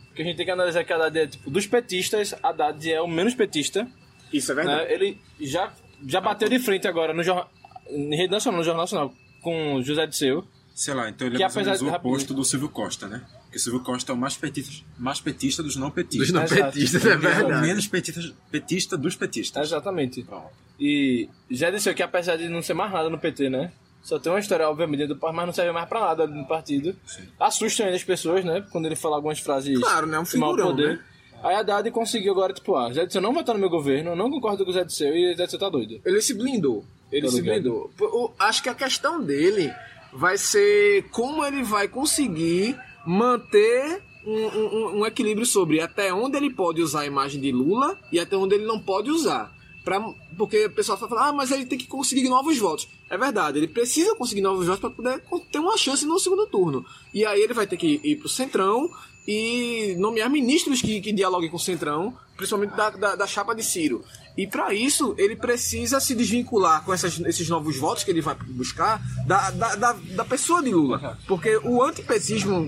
Porque 0.07 0.21
a 0.21 0.25
gente 0.25 0.37
tem 0.37 0.45
que 0.45 0.51
analisar 0.51 0.83
que 0.85 0.93
Haddad 0.93 1.19
é, 1.19 1.27
tipo, 1.27 1.49
dos 1.49 1.67
petistas, 1.67 2.33
Haddad 2.41 2.89
é 2.89 3.01
o 3.01 3.07
menos 3.07 3.35
petista. 3.35 3.87
Isso 4.31 4.51
é 4.53 4.63
né? 4.63 4.93
Ele 4.93 5.19
já, 5.39 5.73
já 6.05 6.21
bateu 6.21 6.47
de 6.47 6.59
frente 6.59 6.87
agora 6.87 7.13
no 7.13 7.23
jornal, 7.23 7.49
em 7.89 8.15
rede 8.15 8.31
nacional, 8.31 8.59
no 8.59 8.63
Jornal 8.63 8.83
Nacional, 8.83 9.13
com 9.47 9.81
José 9.81 10.05
Disseu. 10.05 10.45
Sei 10.75 10.93
lá, 10.93 11.09
então 11.09 11.25
ele 11.25 11.37
Que 11.37 11.43
é 11.43 11.45
mais 11.45 11.55
ou 11.55 11.61
apesar 11.61 11.71
menos 11.71 11.81
o 11.81 11.85
de- 12.01 12.07
oposto 12.07 12.33
do 12.33 12.43
Silvio 12.45 12.69
Costa, 12.69 13.07
né? 13.07 13.19
Porque 13.25 13.37
Porque 13.45 13.59
Silvio 13.59 13.79
Costa 13.81 14.11
é 14.11 14.15
o 14.15 14.17
mais 14.17 14.35
petista, 14.37 14.85
mais 14.99 15.19
petista 15.21 15.63
dos 15.63 15.75
não 15.75 15.89
petistas. 15.89 16.27
Dos 16.27 16.31
não 16.35 16.43
Exato. 16.43 16.61
petistas, 16.73 17.05
é 17.05 17.07
Ele 17.13 17.13
é 17.13 17.17
o 17.17 17.21
verdade. 17.35 17.61
menos 17.67 17.87
petista, 17.87 18.21
petista 18.51 18.97
dos 18.97 19.15
petistas. 19.15 19.65
Exatamente. 19.67 20.21
Pronto. 20.23 20.49
E 20.79 21.27
já 21.49 21.71
disse 21.71 21.91
que 21.93 22.03
apesar 22.03 22.35
de 22.35 22.47
não 22.49 22.61
ser 22.61 22.73
mais 22.75 22.91
nada 22.91 23.09
no 23.09 23.17
PT, 23.17 23.49
né? 23.49 23.71
Só 24.03 24.19
tem 24.19 24.31
uma 24.31 24.39
história, 24.39 24.69
obviamente, 24.69 25.07
do 25.07 25.15
partido, 25.17 25.35
mas 25.37 25.45
não 25.47 25.53
serve 25.53 25.71
mais 25.71 25.89
pra 25.89 25.99
nada 26.01 26.27
no 26.27 26.45
partido. 26.47 26.95
Assusta 27.39 27.83
ainda 27.83 27.95
as 27.95 28.03
pessoas, 28.03 28.45
né? 28.45 28.63
Quando 28.71 28.85
ele 28.85 28.95
fala 28.95 29.15
algumas 29.15 29.39
frases 29.39 29.77
Claro, 29.79 30.05
né? 30.07 30.19
Um 30.19 30.23
de 30.23 30.37
mau 30.37 30.51
figurão, 30.51 30.67
poder. 30.75 30.97
né? 30.97 30.99
Aí 31.43 31.55
a 31.55 31.59
Haddad 31.59 31.89
conseguiu 31.91 32.31
agora, 32.33 32.51
tipo, 32.53 32.75
ah, 32.75 32.91
Zé 32.93 33.05
Disseu 33.05 33.21
não 33.21 33.31
vai 33.33 33.41
estar 33.43 33.53
no 33.53 33.59
meu 33.59 33.69
governo, 33.69 34.11
eu 34.11 34.15
não 34.15 34.29
concordo 34.29 34.63
com 34.63 34.71
o 34.71 34.73
Zé 34.73 34.83
Disseu 34.83 35.15
e 35.15 35.33
o 35.33 35.37
Zé 35.37 35.45
Disseu 35.45 35.59
tá 35.59 35.69
doido. 35.69 35.99
Ele 36.05 36.21
se 36.21 36.33
blindou. 36.33 36.83
Ele 37.11 37.27
se 37.29 37.41
blindou. 37.41 37.91
O- 37.99 38.31
acho 38.39 38.61
que 38.63 38.69
a 38.69 38.75
questão 38.75 39.21
dele 39.23 39.71
vai 40.13 40.37
ser 40.37 41.03
como 41.11 41.45
ele 41.45 41.63
vai 41.63 41.87
conseguir 41.87 42.77
manter 43.05 44.01
um, 44.25 44.47
um- 44.47 44.99
um 44.99 45.05
equilíbrio 45.05 45.45
sobre 45.45 45.79
até 45.79 46.13
onde 46.13 46.35
ele 46.37 46.53
pode 46.53 46.81
usar 46.81 47.01
a 47.01 47.05
imagem 47.05 47.39
de 47.39 47.51
Lula 47.51 47.97
e 48.11 48.19
até 48.19 48.35
onde 48.35 48.55
ele 48.55 48.65
não 48.65 48.79
pode 48.79 49.09
usar. 49.09 49.55
Pra, 49.85 50.01
porque 50.37 50.65
o 50.65 50.71
pessoal 50.71 50.97
vai 50.97 51.07
falar, 51.07 51.27
ah, 51.29 51.31
mas 51.33 51.49
ele 51.49 51.65
tem 51.65 51.77
que 51.77 51.87
conseguir 51.87 52.27
novos 52.27 52.57
votos. 52.57 52.89
É 53.09 53.17
verdade, 53.17 53.57
ele 53.57 53.69
precisa 53.69 54.13
conseguir 54.15 54.41
novos 54.41 54.65
votos 54.67 54.81
para 54.81 54.89
poder 54.89 55.21
ter 55.49 55.59
uma 55.59 55.77
chance 55.77 56.05
no 56.05 56.19
segundo 56.19 56.45
turno. 56.45 56.85
E 57.13 57.25
aí 57.25 57.41
ele 57.41 57.53
vai 57.53 57.65
ter 57.65 57.77
que 57.77 58.01
ir 58.03 58.17
pro 58.17 58.27
Centrão 58.27 58.89
e 59.25 59.95
nomear 59.97 60.29
ministros 60.29 60.81
que, 60.81 60.99
que 60.99 61.13
dialoguem 61.13 61.49
com 61.49 61.55
o 61.55 61.59
Centrão, 61.59 62.13
principalmente 62.35 62.75
da, 62.75 62.89
da, 62.89 63.15
da 63.15 63.27
chapa 63.27 63.55
de 63.55 63.63
Ciro. 63.63 64.03
E 64.37 64.45
para 64.45 64.71
isso, 64.73 65.15
ele 65.17 65.35
precisa 65.35 65.99
se 65.99 66.13
desvincular 66.13 66.83
com 66.85 66.93
essas- 66.93 67.19
esses 67.21 67.49
novos 67.49 67.75
votos 67.77 68.03
que 68.03 68.11
ele 68.11 68.21
vai 68.21 68.35
buscar 68.49 69.01
da, 69.25 69.49
da, 69.49 69.75
da, 69.75 69.93
da 69.93 70.23
pessoa 70.25 70.61
de 70.61 70.69
Lula. 70.71 71.17
Porque 71.27 71.57
o 71.63 71.81
antipetismo, 71.81 72.63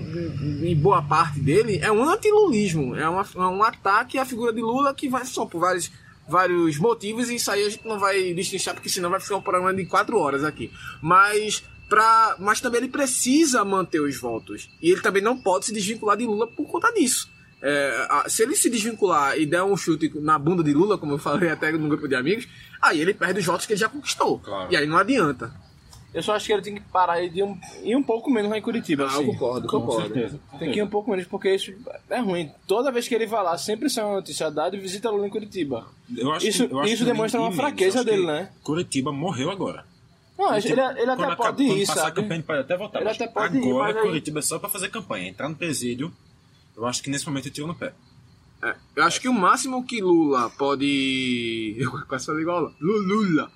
em 0.62 0.74
boa 0.76 1.00
parte 1.00 1.38
dele, 1.38 1.78
é 1.80 1.92
um 1.92 2.02
antilulismo. 2.08 2.96
É, 2.96 3.08
uma, 3.08 3.24
é 3.34 3.38
um 3.38 3.62
ataque 3.62 4.18
à 4.18 4.24
figura 4.24 4.52
de 4.52 4.60
Lula 4.60 4.92
que 4.92 5.08
vai 5.08 5.24
só 5.24 5.46
por 5.46 5.60
vários, 5.60 5.92
vários 6.28 6.76
motivos, 6.76 7.30
e 7.30 7.36
isso 7.36 7.50
aí 7.50 7.64
a 7.64 7.70
gente 7.70 7.86
não 7.86 7.98
vai 8.00 8.34
destrinchar, 8.34 8.74
porque 8.74 8.88
senão 8.88 9.08
vai 9.08 9.20
ficar 9.20 9.36
um 9.36 9.42
programa 9.42 9.72
de 9.72 9.86
quatro 9.86 10.18
horas 10.18 10.42
aqui. 10.44 10.70
Mas. 11.00 11.62
Pra, 11.88 12.36
mas 12.38 12.60
também 12.60 12.82
ele 12.82 12.88
precisa 12.88 13.64
manter 13.64 14.00
os 14.00 14.16
votos. 14.16 14.70
E 14.80 14.92
ele 14.92 15.00
também 15.00 15.20
não 15.20 15.36
pode 15.36 15.66
se 15.66 15.72
desvincular 15.72 16.16
de 16.16 16.24
Lula 16.24 16.46
por 16.46 16.64
conta 16.68 16.92
disso. 16.92 17.28
É, 17.62 18.06
a- 18.08 18.24
se 18.28 18.42
ele 18.42 18.56
se 18.56 18.70
desvincular 18.70 19.36
e 19.38 19.44
der 19.44 19.62
um 19.62 19.76
chute 19.76 20.10
na 20.20 20.38
bunda 20.38 20.62
de 20.62 20.72
Lula, 20.72 20.96
como 20.96 21.12
eu 21.12 21.18
falei 21.18 21.50
até 21.50 21.70
no 21.72 21.88
grupo 21.88 22.08
de 22.08 22.14
amigos, 22.14 22.48
aí 22.80 23.00
ele 23.00 23.12
perde 23.12 23.40
os 23.40 23.46
votos 23.46 23.66
que 23.66 23.72
ele 23.74 23.80
já 23.80 23.88
conquistou. 23.88 24.38
Claro. 24.38 24.72
E 24.72 24.76
aí 24.76 24.86
não 24.86 24.96
adianta. 24.96 25.52
Eu 26.12 26.22
só 26.24 26.34
acho 26.34 26.46
que 26.46 26.52
ele 26.52 26.62
tem 26.62 26.74
que 26.74 26.80
parar 26.80 27.22
e 27.22 27.30
de 27.30 27.40
um, 27.40 27.56
ir 27.84 27.94
um 27.94 28.02
pouco 28.02 28.28
menos 28.30 28.50
lá 28.50 28.58
em 28.58 28.62
Curitiba. 28.62 29.04
Ah, 29.04 29.06
assim. 29.08 29.18
eu 29.20 29.26
concordo, 29.26 29.68
Com 29.68 29.80
concordo. 29.82 30.12
certeza. 30.12 30.40
Tem 30.58 30.72
que 30.72 30.78
ir 30.80 30.82
um 30.82 30.88
pouco 30.88 31.08
menos, 31.10 31.24
porque 31.26 31.54
isso 31.54 31.72
é 32.08 32.18
ruim. 32.18 32.50
Toda 32.66 32.90
vez 32.90 33.06
que 33.06 33.14
ele 33.14 33.26
vai 33.26 33.44
lá, 33.44 33.56
sempre 33.56 33.88
sai 33.88 34.04
uma 34.04 34.14
notícia 34.16 34.48
Haddad 34.48 34.76
e 34.76 34.80
visita 34.80 35.08
Lula 35.08 35.26
em 35.28 35.30
Curitiba. 35.30 35.86
Eu 36.16 36.32
acho 36.32 36.48
Isso- 36.48 36.66
que- 36.66 36.74
eu 36.74 36.80
acho 36.80 36.92
isso 36.94 37.04
que 37.04 37.10
demonstra 37.12 37.40
uma 37.40 37.52
fraqueza 37.52 38.02
dele, 38.02 38.26
né? 38.26 38.48
Curitiba 38.64 39.12
morreu 39.12 39.50
agora. 39.52 39.84
Não, 40.36 40.52
ele, 40.56 40.66
ele 40.68 40.80
até 40.80 41.04
Quando 41.04 41.20
acaba- 41.20 41.36
pode 41.36 41.62
ir, 41.62 41.86
passar 41.86 42.00
a 42.00 42.04
sabe? 42.04 42.16
campanha, 42.22 42.36
ele 42.38 42.42
pode 42.46 42.58
até 42.60 42.76
votar. 42.76 43.02
Ele 43.02 43.10
até 43.10 43.26
pode 43.28 43.58
ir, 43.58 43.70
agora, 43.70 44.00
aí- 44.00 44.06
Curitiba 44.06 44.38
é 44.40 44.42
só 44.42 44.58
pra 44.58 44.68
fazer 44.70 44.88
campanha. 44.88 45.28
Entrar 45.28 45.48
no 45.48 45.54
presídio, 45.54 46.12
eu 46.80 46.86
acho 46.86 47.02
que 47.02 47.10
nesse 47.10 47.26
momento 47.26 47.46
eu 47.46 47.52
tiro 47.52 47.66
no 47.66 47.74
pé. 47.74 47.92
É, 48.62 48.74
eu 48.96 49.04
acho 49.04 49.20
que 49.20 49.28
o 49.28 49.34
máximo 49.34 49.84
que 49.84 50.00
Lula 50.00 50.48
pode. 50.50 51.76
Eu 51.78 51.90
quase 52.06 52.26
falei 52.26 52.42
igual. 52.42 52.74
Lula. 52.80 53.50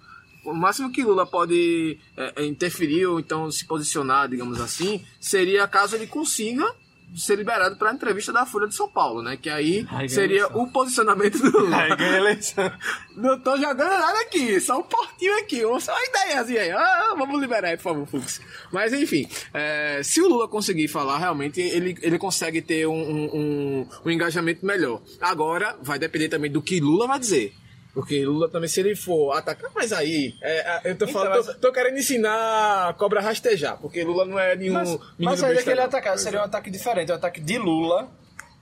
O 0.45 0.52
máximo 0.52 0.93
que 0.93 1.02
Lula 1.02 1.26
pode 1.26 1.99
é, 2.16 2.43
é, 2.43 2.45
interferir 2.45 3.07
ou 3.07 3.19
então 3.19 3.50
se 3.50 3.64
posicionar, 3.64 4.28
digamos 4.28 4.61
assim, 4.61 5.02
seria 5.19 5.66
caso 5.66 5.97
ele 5.97 6.07
consiga 6.07 6.71
ser 7.14 7.37
liberado 7.37 7.76
para 7.76 7.92
entrevista 7.92 8.33
da 8.33 8.44
Folha 8.44 8.66
de 8.66 8.75
São 8.75 8.88
Paulo, 8.88 9.23
né? 9.23 9.37
Que 9.37 9.49
aí 9.49 9.87
seria 10.09 10.47
o 10.49 10.66
posicionamento 10.71 11.38
do 11.38 11.50
Lula. 11.59 11.76
Aí 11.83 11.97
ganha 11.97 12.16
eleição. 12.18 12.73
Não 13.16 13.38
tô 13.40 13.56
jogando 13.56 13.78
nada 13.88 14.21
aqui, 14.21 14.61
só 14.61 14.78
um 14.78 14.83
portinho 14.83 15.38
aqui, 15.38 15.61
só 15.80 15.92
uma 15.92 16.04
ideiazinha 16.04 16.61
aí. 16.62 16.71
Ah, 16.73 17.14
vamos 17.16 17.40
liberar 17.40 17.68
aí, 17.68 17.76
por 17.76 17.83
favor, 17.85 18.06
Fux. 18.06 18.40
Mas 18.73 18.92
enfim, 18.92 19.28
é, 19.52 20.00
se 20.02 20.21
o 20.21 20.28
Lula 20.28 20.49
conseguir 20.49 20.88
falar, 20.88 21.18
realmente 21.18 21.61
ele, 21.61 21.97
ele 22.02 22.18
consegue 22.18 22.61
ter 22.61 22.87
um, 22.87 22.92
um, 22.94 23.25
um- 23.35 23.88
um 24.04 24.11
engajamento 24.11 24.64
melhor. 24.66 25.00
Agora, 25.21 25.76
vai 25.83 25.99
depender 25.99 26.28
também 26.28 26.50
do 26.50 26.61
que 26.62 26.80
Lula 26.80 27.06
vai 27.06 27.18
dizer. 27.18 27.54
Porque 27.95 28.25
Lula 28.27 28.49
também, 28.49 28.69
se 28.69 28.81
ele 28.81 28.97
for 28.97 29.33
atacar, 29.37 29.71
mas 29.73 29.93
aí, 29.93 30.35
é, 30.43 30.79
é, 30.89 30.91
eu 30.91 30.99
tô 30.99 31.07
falando, 31.07 31.37
mas- 31.37 31.47
tô, 31.47 31.55
tô 31.55 31.73
querendo 31.73 31.97
ensinar 31.97 32.89
a 32.89 32.93
cobra 32.93 33.21
a 33.21 33.23
rastejar, 33.23 33.79
porque 33.79 34.03
Lula 34.03 34.25
não 34.25 34.37
é 34.37 34.57
nenhum 34.57 34.75
Mas, 34.75 34.99
mas 35.17 35.43
aí 35.45 35.51
besta, 35.55 35.65
que 35.65 35.71
ele 35.71 35.81
atacar 35.81 36.19
seria 36.19 36.41
um 36.41 36.43
ataque 36.45 36.71
diferente, 36.73 37.13
um 37.13 37.15
ataque 37.15 37.41
de 37.41 37.57
Lula, 37.57 38.09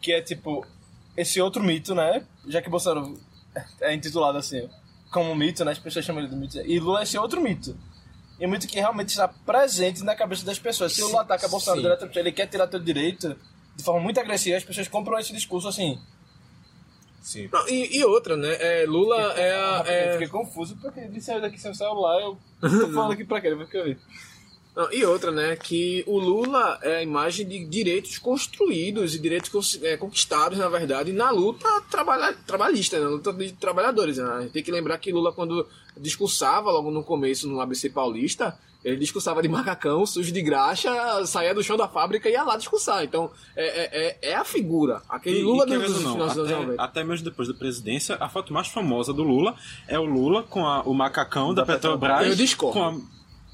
que 0.02 0.12
é 0.12 0.20
tipo 0.20 0.66
esse 1.16 1.40
outro 1.40 1.62
mito, 1.62 1.94
né? 1.94 2.26
Já 2.46 2.60
que 2.60 2.68
Bolsonaro 2.68 3.18
é 3.80 3.94
intitulado 3.94 4.36
assim, 4.36 4.68
como 5.10 5.34
mito, 5.34 5.64
né? 5.64 5.72
As 5.72 5.78
pessoas 5.78 6.04
chamam 6.04 6.22
ele 6.22 6.30
de 6.30 6.36
mito. 6.36 6.58
E 6.58 6.78
Lula 6.78 7.00
é 7.00 7.02
esse 7.04 7.16
outro 7.16 7.40
mito. 7.40 7.74
E 8.38 8.46
um 8.46 8.50
mito 8.50 8.66
que 8.66 8.78
realmente 8.78 9.10
está 9.10 9.28
presente 9.28 10.02
na 10.04 10.14
cabeça 10.14 10.44
das 10.44 10.58
pessoas. 10.58 10.92
Se 10.92 11.02
o 11.02 11.06
Lula 11.06 11.22
ataca 11.22 11.48
Bolsonaro 11.48 11.80
diretamente, 11.80 12.18
ele 12.18 12.32
quer 12.32 12.46
tirar 12.48 12.66
teu 12.66 12.80
direito 12.80 13.34
de 13.74 13.82
forma 13.82 14.00
muito 14.00 14.20
agressiva, 14.20 14.58
as 14.58 14.64
pessoas 14.64 14.88
compram 14.88 15.18
esse 15.18 15.32
discurso 15.32 15.68
assim. 15.68 15.98
Sim. 17.22 17.48
Não, 17.52 17.68
e, 17.68 17.98
e 17.98 18.04
outra, 18.04 18.36
né? 18.36 18.56
É, 18.58 18.84
Lula 18.86 19.16
é, 19.34 19.52
a- 19.54 19.84
Eu 19.86 19.92
é, 19.92 20.12
fiquei 20.14 20.28
confuso 20.28 20.76
porque 20.82 21.00
ele 21.00 21.20
saiu 21.20 21.40
daqui 21.40 21.58
sem 21.58 21.70
o 21.70 21.74
celular, 21.74 22.20
eu 22.20 22.36
tô 22.60 22.68
falando 22.92 23.12
aqui 23.12 23.24
pra 23.24 23.40
quê? 23.40 23.54
Porque 23.54 23.76
eu 23.76 23.84
vi. 23.84 23.96
Não, 24.74 24.90
e 24.92 25.04
outra, 25.04 25.30
né? 25.30 25.54
Que 25.54 26.02
o 26.06 26.18
Lula 26.18 26.78
é 26.82 26.96
a 26.96 27.02
imagem 27.02 27.46
de 27.46 27.64
direitos 27.66 28.16
construídos 28.18 29.14
e 29.14 29.18
direitos 29.18 29.78
é, 29.82 29.96
conquistados, 29.98 30.58
na 30.58 30.68
verdade, 30.68 31.12
na 31.12 31.30
luta 31.30 31.68
trabalha, 31.90 32.32
trabalhista, 32.46 32.98
né, 32.98 33.04
na 33.04 33.10
luta 33.10 33.32
de 33.34 33.52
trabalhadores. 33.52 34.16
Né? 34.16 34.24
A 34.24 34.40
gente 34.40 34.52
tem 34.52 34.62
que 34.62 34.72
lembrar 34.72 34.96
que 34.98 35.12
Lula, 35.12 35.30
quando 35.32 35.68
discursava 35.96 36.70
logo 36.70 36.90
no 36.90 37.04
começo 37.04 37.46
no 37.48 37.60
ABC 37.60 37.90
Paulista, 37.90 38.58
ele 38.84 38.96
discursava 38.96 39.40
de 39.42 39.48
macacão, 39.48 40.04
sujo 40.04 40.32
de 40.32 40.42
graxa, 40.42 41.24
saía 41.26 41.54
do 41.54 41.62
chão 41.62 41.76
da 41.76 41.86
fábrica 41.88 42.28
e 42.28 42.32
ia 42.32 42.42
lá 42.42 42.56
discursar. 42.56 43.04
Então, 43.04 43.30
é, 43.56 43.64
é, 43.64 44.06
é- 44.06 44.30
é 44.30 44.34
a 44.34 44.44
figura. 44.44 45.02
Aquele 45.08 45.38
E, 45.40 45.42
Lula 45.42 45.64
e 45.66 45.78
dos 45.78 45.96
ou 45.96 46.00
não, 46.02 46.12
finais 46.14 46.34
dos 46.34 46.38
anos 46.38 46.50
até, 46.52 46.60
90. 46.62 46.82
até 46.82 47.04
mesmo 47.04 47.24
depois 47.24 47.48
da 47.48 47.54
presidência, 47.54 48.16
a 48.18 48.28
foto 48.28 48.52
mais 48.52 48.68
famosa 48.68 49.12
do 49.12 49.22
Lula 49.22 49.54
é 49.86 49.98
o 49.98 50.04
Lula 50.04 50.42
com 50.42 50.66
a- 50.66 50.82
o 50.82 50.92
macacão 50.92 51.54
da, 51.54 51.62
Da 51.62 51.74
Petrobras. 51.74 52.00
Petrobras. 52.18 52.28
Eu 52.28 52.36
discordo. 52.44 52.72
Com 52.78 52.84
a, 52.84 53.00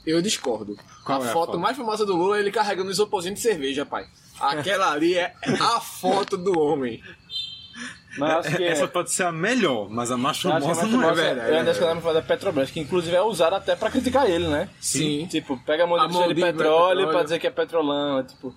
Eu 0.07 0.23
discordo. 0.23 0.77
Qual 1.05 1.21
a 1.21 1.27
é 1.27 1.29
a 1.29 1.33
foto 1.33 1.47
foto? 1.53 1.59
mais 1.59 1.77
famosa 1.77 2.07
do 2.07 2.17
Lula 2.17 2.39
é 2.39 2.41
ele 2.41 2.51
carregando 2.51 2.91
isoporzinho 2.91 3.35
de 3.35 3.41
cerveja, 3.41 3.85
pai. 3.85 4.07
Aquela 4.41 4.93
ali 4.93 5.15
é 5.15 5.35
a 5.61 5.81
foto 5.81 6.37
do 6.39 6.59
homem. 6.59 7.03
Mas 8.19 8.47
acho 8.47 8.57
que 8.57 8.63
é- 8.65 8.69
Essa 8.69 8.89
pode 8.89 9.11
ser 9.13 9.23
a 9.25 9.33
melhor, 9.33 9.89
mas 9.91 10.11
a 10.11 10.17
mais 10.17 10.39
famosa 10.41 10.65
é 10.65 10.75
mais 10.75 10.79
não 10.93 11.01
é. 11.01 11.05
famosa- 11.07 11.23
verdade, 11.23 11.51
Eu 11.51 11.57
ainda 11.57 11.69
é 11.69 11.71
acho 11.71 11.79
que 11.81 11.85
ela 11.85 11.95
me 11.95 12.01
fala 12.01 12.15
da 12.15 12.23
Petrobras, 12.23 12.71
que 12.71 12.81
inclusive 12.81 13.15
é 13.17 13.23
usada 13.23 13.57
até 13.57 13.75
pra 13.77 13.91
criticar 13.91 14.29
ele, 14.29 14.47
né? 14.49 14.69
Sim. 14.81 15.27
Tipo, 15.27 15.57
pega 15.65 15.85
a 15.85 15.87
mão 15.87 16.07
de 16.29 16.35
petróleo 16.35 17.09
pra 17.09 17.23
dizer 17.23 17.39
que 17.39 17.47
é 17.47 17.51
petrolão, 17.51 18.23
tipo... 18.25 18.55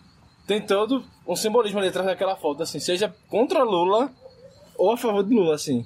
Tem 0.47 0.59
todo 0.59 1.03
um 1.25 1.35
simbolismo 1.35 1.79
ali 1.79 1.87
atrás 1.89 2.05
daquela 2.07 2.35
foto, 2.35 2.63
assim, 2.63 2.79
seja 2.79 3.13
contra 3.29 3.63
Lula 3.63 4.11
ou 4.75 4.91
a 4.91 4.97
favor 4.97 5.23
de 5.23 5.33
Lula, 5.33 5.55
assim, 5.55 5.85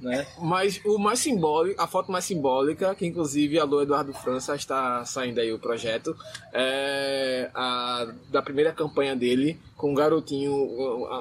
né? 0.00 0.26
Mas 0.40 0.80
o 0.84 0.98
mais 0.98 1.20
simbólico, 1.20 1.80
a 1.80 1.86
foto 1.86 2.10
mais 2.12 2.24
simbólica, 2.24 2.94
que 2.94 3.06
inclusive 3.06 3.58
a 3.58 3.64
Lu 3.64 3.80
Eduardo 3.80 4.12
França 4.12 4.54
está 4.56 5.04
saindo 5.04 5.40
aí 5.40 5.52
o 5.52 5.58
projeto, 5.58 6.14
é 6.52 7.48
a 7.54 8.06
da 8.30 8.42
primeira 8.42 8.72
campanha 8.72 9.14
dele, 9.16 9.58
com 9.82 9.90
um 9.90 9.94
garotinho, 9.94 10.54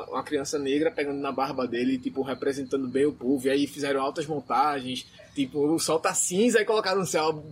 uma 0.07 0.21
criança 0.21 0.59
negra 0.59 0.91
pegando 0.91 1.19
na 1.19 1.31
barba 1.31 1.67
dele, 1.67 1.97
tipo, 1.97 2.21
representando 2.21 2.87
bem 2.87 3.07
o 3.07 3.11
povo. 3.11 3.47
E 3.47 3.49
aí 3.49 3.65
fizeram 3.65 3.99
altas 3.99 4.27
montagens, 4.27 5.07
tipo, 5.33 5.65
o 5.65 5.79
sol 5.79 5.99
tá 5.99 6.13
cinza 6.13 6.61
e 6.61 6.65
colocaram 6.65 7.01
um 7.01 7.05
céu 7.05 7.43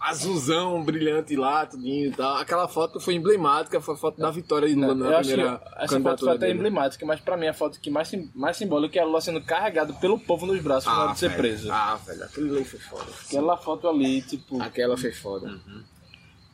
azulzão, 0.00 0.82
brilhante 0.82 1.36
lá, 1.36 1.64
tudinho 1.64 2.08
e 2.08 2.10
tal. 2.10 2.38
Aquela 2.38 2.66
foto 2.66 2.98
foi 2.98 3.14
emblemática, 3.14 3.80
foi 3.80 3.94
a 3.94 3.98
foto 3.98 4.18
da 4.20 4.28
vitória 4.32 4.68
de 4.68 4.74
Lula 4.74 4.96
na 4.96 5.18
que 5.18 5.28
primeira 5.28 5.62
essa 5.76 6.00
foto 6.00 6.24
foi 6.24 6.30
até 6.30 6.46
dele. 6.48 6.58
emblemática, 6.58 7.06
mas 7.06 7.20
pra 7.20 7.36
mim 7.36 7.46
a 7.46 7.54
foto 7.54 7.78
que 7.80 7.88
mais, 7.88 8.10
mais 8.34 8.56
simbólica 8.56 8.98
é 8.98 9.04
Lula 9.04 9.20
sendo 9.20 9.40
carregado 9.40 9.94
pelo 9.94 10.18
povo 10.18 10.44
nos 10.44 10.60
braços 10.60 10.92
na 10.92 11.04
hora 11.04 11.12
de 11.12 11.20
ser 11.20 11.28
velho. 11.28 11.40
preso. 11.40 11.70
Ah, 11.70 12.00
velho, 12.04 12.24
aquilo 12.24 12.56
ali 12.56 12.64
foi 12.64 12.80
foda. 12.80 13.06
Aquela 13.28 13.56
foto 13.56 13.88
ali, 13.88 14.22
tipo... 14.22 14.60
Aquela 14.60 14.96
foi 14.96 15.12
foda. 15.12 15.56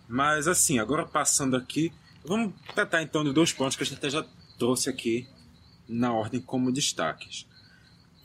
Mas 0.06 0.46
assim, 0.46 0.78
agora 0.78 1.06
passando 1.06 1.56
aqui, 1.56 1.90
vamos 2.24 2.54
tratar 2.74 3.02
então 3.02 3.24
de 3.24 3.32
dois 3.32 3.52
pontos 3.52 3.76
que 3.76 3.82
a 3.82 3.86
gente 3.86 4.10
já 4.10 4.24
trouxe 4.58 4.88
aqui 4.88 5.26
na 5.88 6.12
ordem 6.12 6.40
como 6.40 6.72
destaques. 6.72 7.46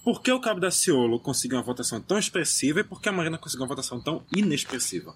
Por 0.04 0.22
que 0.22 0.32
o 0.32 0.40
Cabo 0.40 0.60
da 0.60 0.72
Ciolo 0.72 1.20
conseguiu 1.20 1.58
uma 1.58 1.64
votação 1.64 2.00
tão 2.00 2.18
expressiva 2.18 2.80
e 2.80 2.84
por 2.84 3.02
que 3.02 3.10
a 3.10 3.12
Marina 3.12 3.38
conseguiu 3.38 3.64
uma 3.64 3.70
votação 3.70 4.00
tão 4.00 4.24
inexpressiva? 4.36 5.14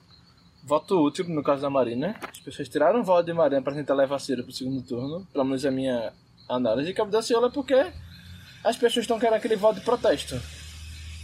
Voto 0.63 0.99
útil 1.01 1.27
no 1.29 1.41
caso 1.41 1.61
da 1.61 1.69
Marina. 1.69 2.19
As 2.21 2.39
pessoas 2.39 2.67
tiraram 2.67 2.99
o 2.99 3.03
voto 3.03 3.25
de 3.25 3.33
Marina 3.33 3.61
pra 3.61 3.73
tentar 3.73 3.93
levar 3.93 4.19
Ciro 4.19 4.43
pro 4.43 4.51
segundo 4.51 4.81
turno. 4.81 5.25
Pelo 5.31 5.45
menos 5.45 5.65
a 5.65 5.71
minha 5.71 6.11
análise. 6.49 6.89
E 6.89 6.93
Cabo 6.93 7.09
da 7.09 7.21
Ciolo 7.21 7.47
é 7.47 7.49
porque 7.49 7.73
as 8.63 8.75
pessoas 8.75 9.03
estão 9.03 9.17
querendo 9.17 9.35
aquele 9.35 9.55
voto 9.55 9.79
de 9.79 9.85
protesto. 9.85 10.39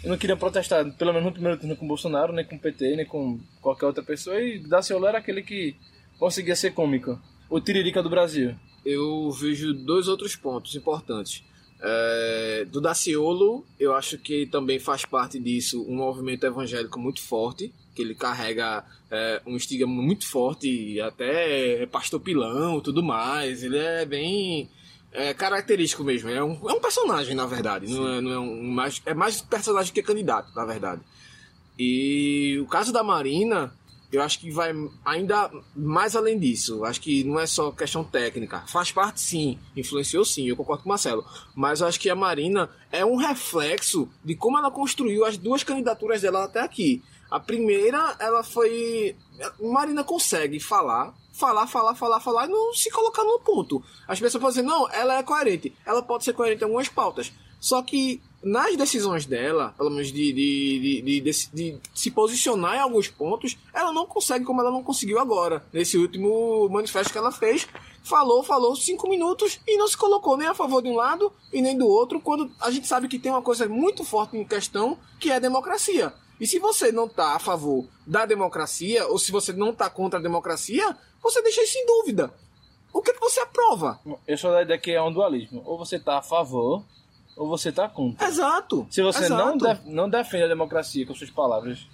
E 0.03 0.07
não 0.07 0.17
queriam 0.17 0.37
protestar, 0.37 0.89
pelo 0.93 1.11
menos 1.11 1.25
no 1.25 1.33
primeiro 1.33 1.59
turno 1.59 1.75
com 1.75 1.85
o 1.85 1.87
Bolsonaro, 1.87 2.31
nem 2.31 2.45
com 2.45 2.55
o 2.55 2.59
PT, 2.59 2.95
nem 2.95 3.05
com 3.05 3.39
qualquer 3.61 3.85
outra 3.85 4.03
pessoa. 4.03 4.39
E 4.39 4.59
Daciolo 4.59 5.07
era 5.07 5.17
aquele 5.17 5.41
que 5.41 5.75
conseguia 6.17 6.55
ser 6.55 6.71
cômico. 6.71 7.19
O 7.49 7.59
tiririca 7.61 8.03
do 8.03 8.09
Brasil. 8.09 8.55
eu 8.85 9.31
vejo 9.31 9.73
dois 9.73 10.07
outros 10.07 10.35
pontos 10.35 10.75
importantes. 10.75 11.43
É, 11.79 12.65
do 12.71 12.81
Daciolo, 12.81 13.65
eu 13.79 13.93
acho 13.93 14.17
que 14.17 14.47
também 14.47 14.79
faz 14.79 15.05
parte 15.05 15.39
disso 15.39 15.85
um 15.87 15.95
movimento 15.95 16.45
evangélico 16.45 16.99
muito 16.99 17.21
forte, 17.21 17.71
que 17.93 18.01
ele 18.01 18.15
carrega 18.15 18.83
é, 19.11 19.41
um 19.45 19.55
estigma 19.55 19.87
muito 19.87 20.27
forte, 20.27 20.99
até 21.01 21.85
pastor 21.87 22.19
pilão 22.19 22.81
tudo 22.81 23.03
mais. 23.03 23.63
Ele 23.63 23.77
é 23.77 24.05
bem 24.05 24.69
é, 25.11 25.33
característico 25.33 26.03
mesmo. 26.03 26.29
É 26.29 26.43
um, 26.43 26.69
é 26.69 26.73
um 26.73 26.79
personagem, 26.79 27.35
na 27.35 27.45
verdade. 27.45 27.87
Não 27.87 28.07
é, 28.07 28.21
não 28.21 28.31
é, 28.31 28.39
um, 28.39 28.63
mais, 28.63 29.01
é 29.05 29.13
mais 29.13 29.41
personagem 29.41 29.93
que 29.93 30.01
candidato, 30.01 30.53
na 30.55 30.65
verdade. 30.65 31.01
E 31.77 32.57
o 32.59 32.65
caso 32.67 32.91
da 32.91 33.03
Marina, 33.03 33.71
eu 34.11 34.21
acho 34.21 34.39
que 34.39 34.49
vai 34.49 34.73
ainda 35.03 35.51
mais 35.75 36.15
além 36.15 36.39
disso. 36.39 36.85
Acho 36.85 37.01
que 37.01 37.23
não 37.23 37.39
é 37.39 37.45
só 37.45 37.71
questão 37.71 38.03
técnica. 38.03 38.63
Faz 38.67 38.91
parte 38.91 39.19
sim, 39.19 39.59
influenciou 39.75 40.23
sim, 40.23 40.47
eu 40.47 40.55
concordo 40.55 40.83
com 40.83 40.89
o 40.89 40.91
Marcelo. 40.91 41.25
Mas 41.53 41.81
eu 41.81 41.87
acho 41.87 41.99
que 41.99 42.09
a 42.09 42.15
Marina 42.15 42.69
é 42.91 43.05
um 43.05 43.15
reflexo 43.15 44.09
de 44.23 44.35
como 44.35 44.57
ela 44.57 44.71
construiu 44.71 45.25
as 45.25 45.37
duas 45.37 45.63
candidaturas 45.63 46.21
dela 46.21 46.45
até 46.45 46.61
aqui. 46.61 47.03
A 47.29 47.39
primeira, 47.39 48.15
ela 48.19 48.41
foi. 48.43 49.15
Marina 49.61 50.03
consegue 50.03 50.59
falar, 50.59 51.13
falar, 51.33 51.67
falar, 51.67 51.93
falar, 51.93 52.21
falar 52.21 52.45
e 52.45 52.49
não 52.49 52.73
se 52.73 52.89
colocar 52.89 53.23
no 53.23 53.39
ponto. 53.39 53.83
As 54.07 54.19
pessoas 54.19 54.41
podem 54.41 54.63
dizer, 54.63 54.67
não, 54.67 54.89
ela 54.89 55.17
é 55.17 55.23
coerente. 55.23 55.75
Ela 55.85 56.01
pode 56.01 56.23
ser 56.23 56.31
coerente 56.31 56.61
em 56.61 56.65
algumas 56.65 56.87
pautas. 56.87 57.33
Só 57.59 57.81
que 57.81 58.21
nas 58.47 58.77
decisões 58.77 59.25
dela, 59.25 59.73
pelo 59.77 59.89
menos 59.89 60.11
de, 60.11 60.31
de, 60.31 61.01
de, 61.01 61.21
de, 61.21 61.77
se 61.93 62.11
posicionar 62.11 62.75
em 62.75 62.79
alguns 62.79 63.09
pontos, 63.09 63.57
ela 63.73 63.91
não 63.91 64.05
consegue 64.05 64.45
como 64.45 64.61
ela 64.61 64.71
não 64.71 64.81
conseguiu 64.81 65.19
agora. 65.19 65.63
Nesse 65.73 65.97
último 65.97 66.69
manifesto 66.69 67.11
que 67.11 67.17
ela 67.17 67.31
fez, 67.31 67.67
falou, 68.03 68.41
falou 68.43 68.75
cinco 68.75 69.09
minutos 69.09 69.59
e 69.67 69.77
não 69.77 69.87
se 69.87 69.97
colocou 69.97 70.37
nem 70.37 70.47
a 70.47 70.53
favor 70.53 70.81
de 70.81 70.89
um 70.89 70.95
lado 70.95 71.31
e 71.51 71.61
nem 71.61 71.77
do 71.77 71.87
outro, 71.87 72.21
quando 72.21 72.49
a 72.61 72.71
gente 72.71 72.87
sabe 72.87 73.09
que 73.09 73.19
tem 73.19 73.31
uma 73.31 73.41
coisa 73.41 73.67
muito 73.67 74.05
forte 74.05 74.37
em 74.37 74.45
questão, 74.45 74.97
que 75.19 75.29
é 75.29 75.35
a 75.35 75.39
democracia. 75.39 76.13
E 76.39 76.47
se 76.47 76.57
você 76.57 76.91
não 76.91 77.05
está 77.05 77.35
a 77.35 77.39
favor 77.39 77.85
da 78.05 78.25
democracia, 78.25 79.07
ou 79.07 79.19
se 79.19 79.31
você 79.31 79.51
não 79.51 79.71
está 79.71 79.89
contra 79.89 80.19
a 80.19 80.23
democracia, 80.23 80.95
você 81.21 81.41
deixa 81.41 81.63
isso 81.63 81.77
em 81.77 81.85
dúvida. 81.85 82.33
O 82.93 83.01
que, 83.01 83.11
é 83.11 83.13
que 83.13 83.19
você 83.19 83.39
aprova? 83.41 83.99
Eu 84.25 84.37
sou 84.37 84.51
da 84.51 84.61
ideia 84.61 84.79
que 84.79 84.91
é 84.91 85.01
um 85.01 85.11
dualismo. 85.11 85.61
Ou 85.65 85.77
você 85.77 85.97
está 85.97 86.17
a 86.17 86.21
favor, 86.21 86.83
ou 87.37 87.47
você 87.47 87.69
está 87.69 87.87
contra. 87.87 88.27
Exato. 88.27 88.87
Se 88.89 89.01
você 89.01 89.25
exato. 89.25 89.45
Não, 89.45 89.57
def 89.57 89.85
não 89.85 90.09
defende 90.09 90.43
a 90.43 90.47
democracia 90.47 91.05
com 91.05 91.13
suas 91.13 91.29
palavras, 91.29 91.87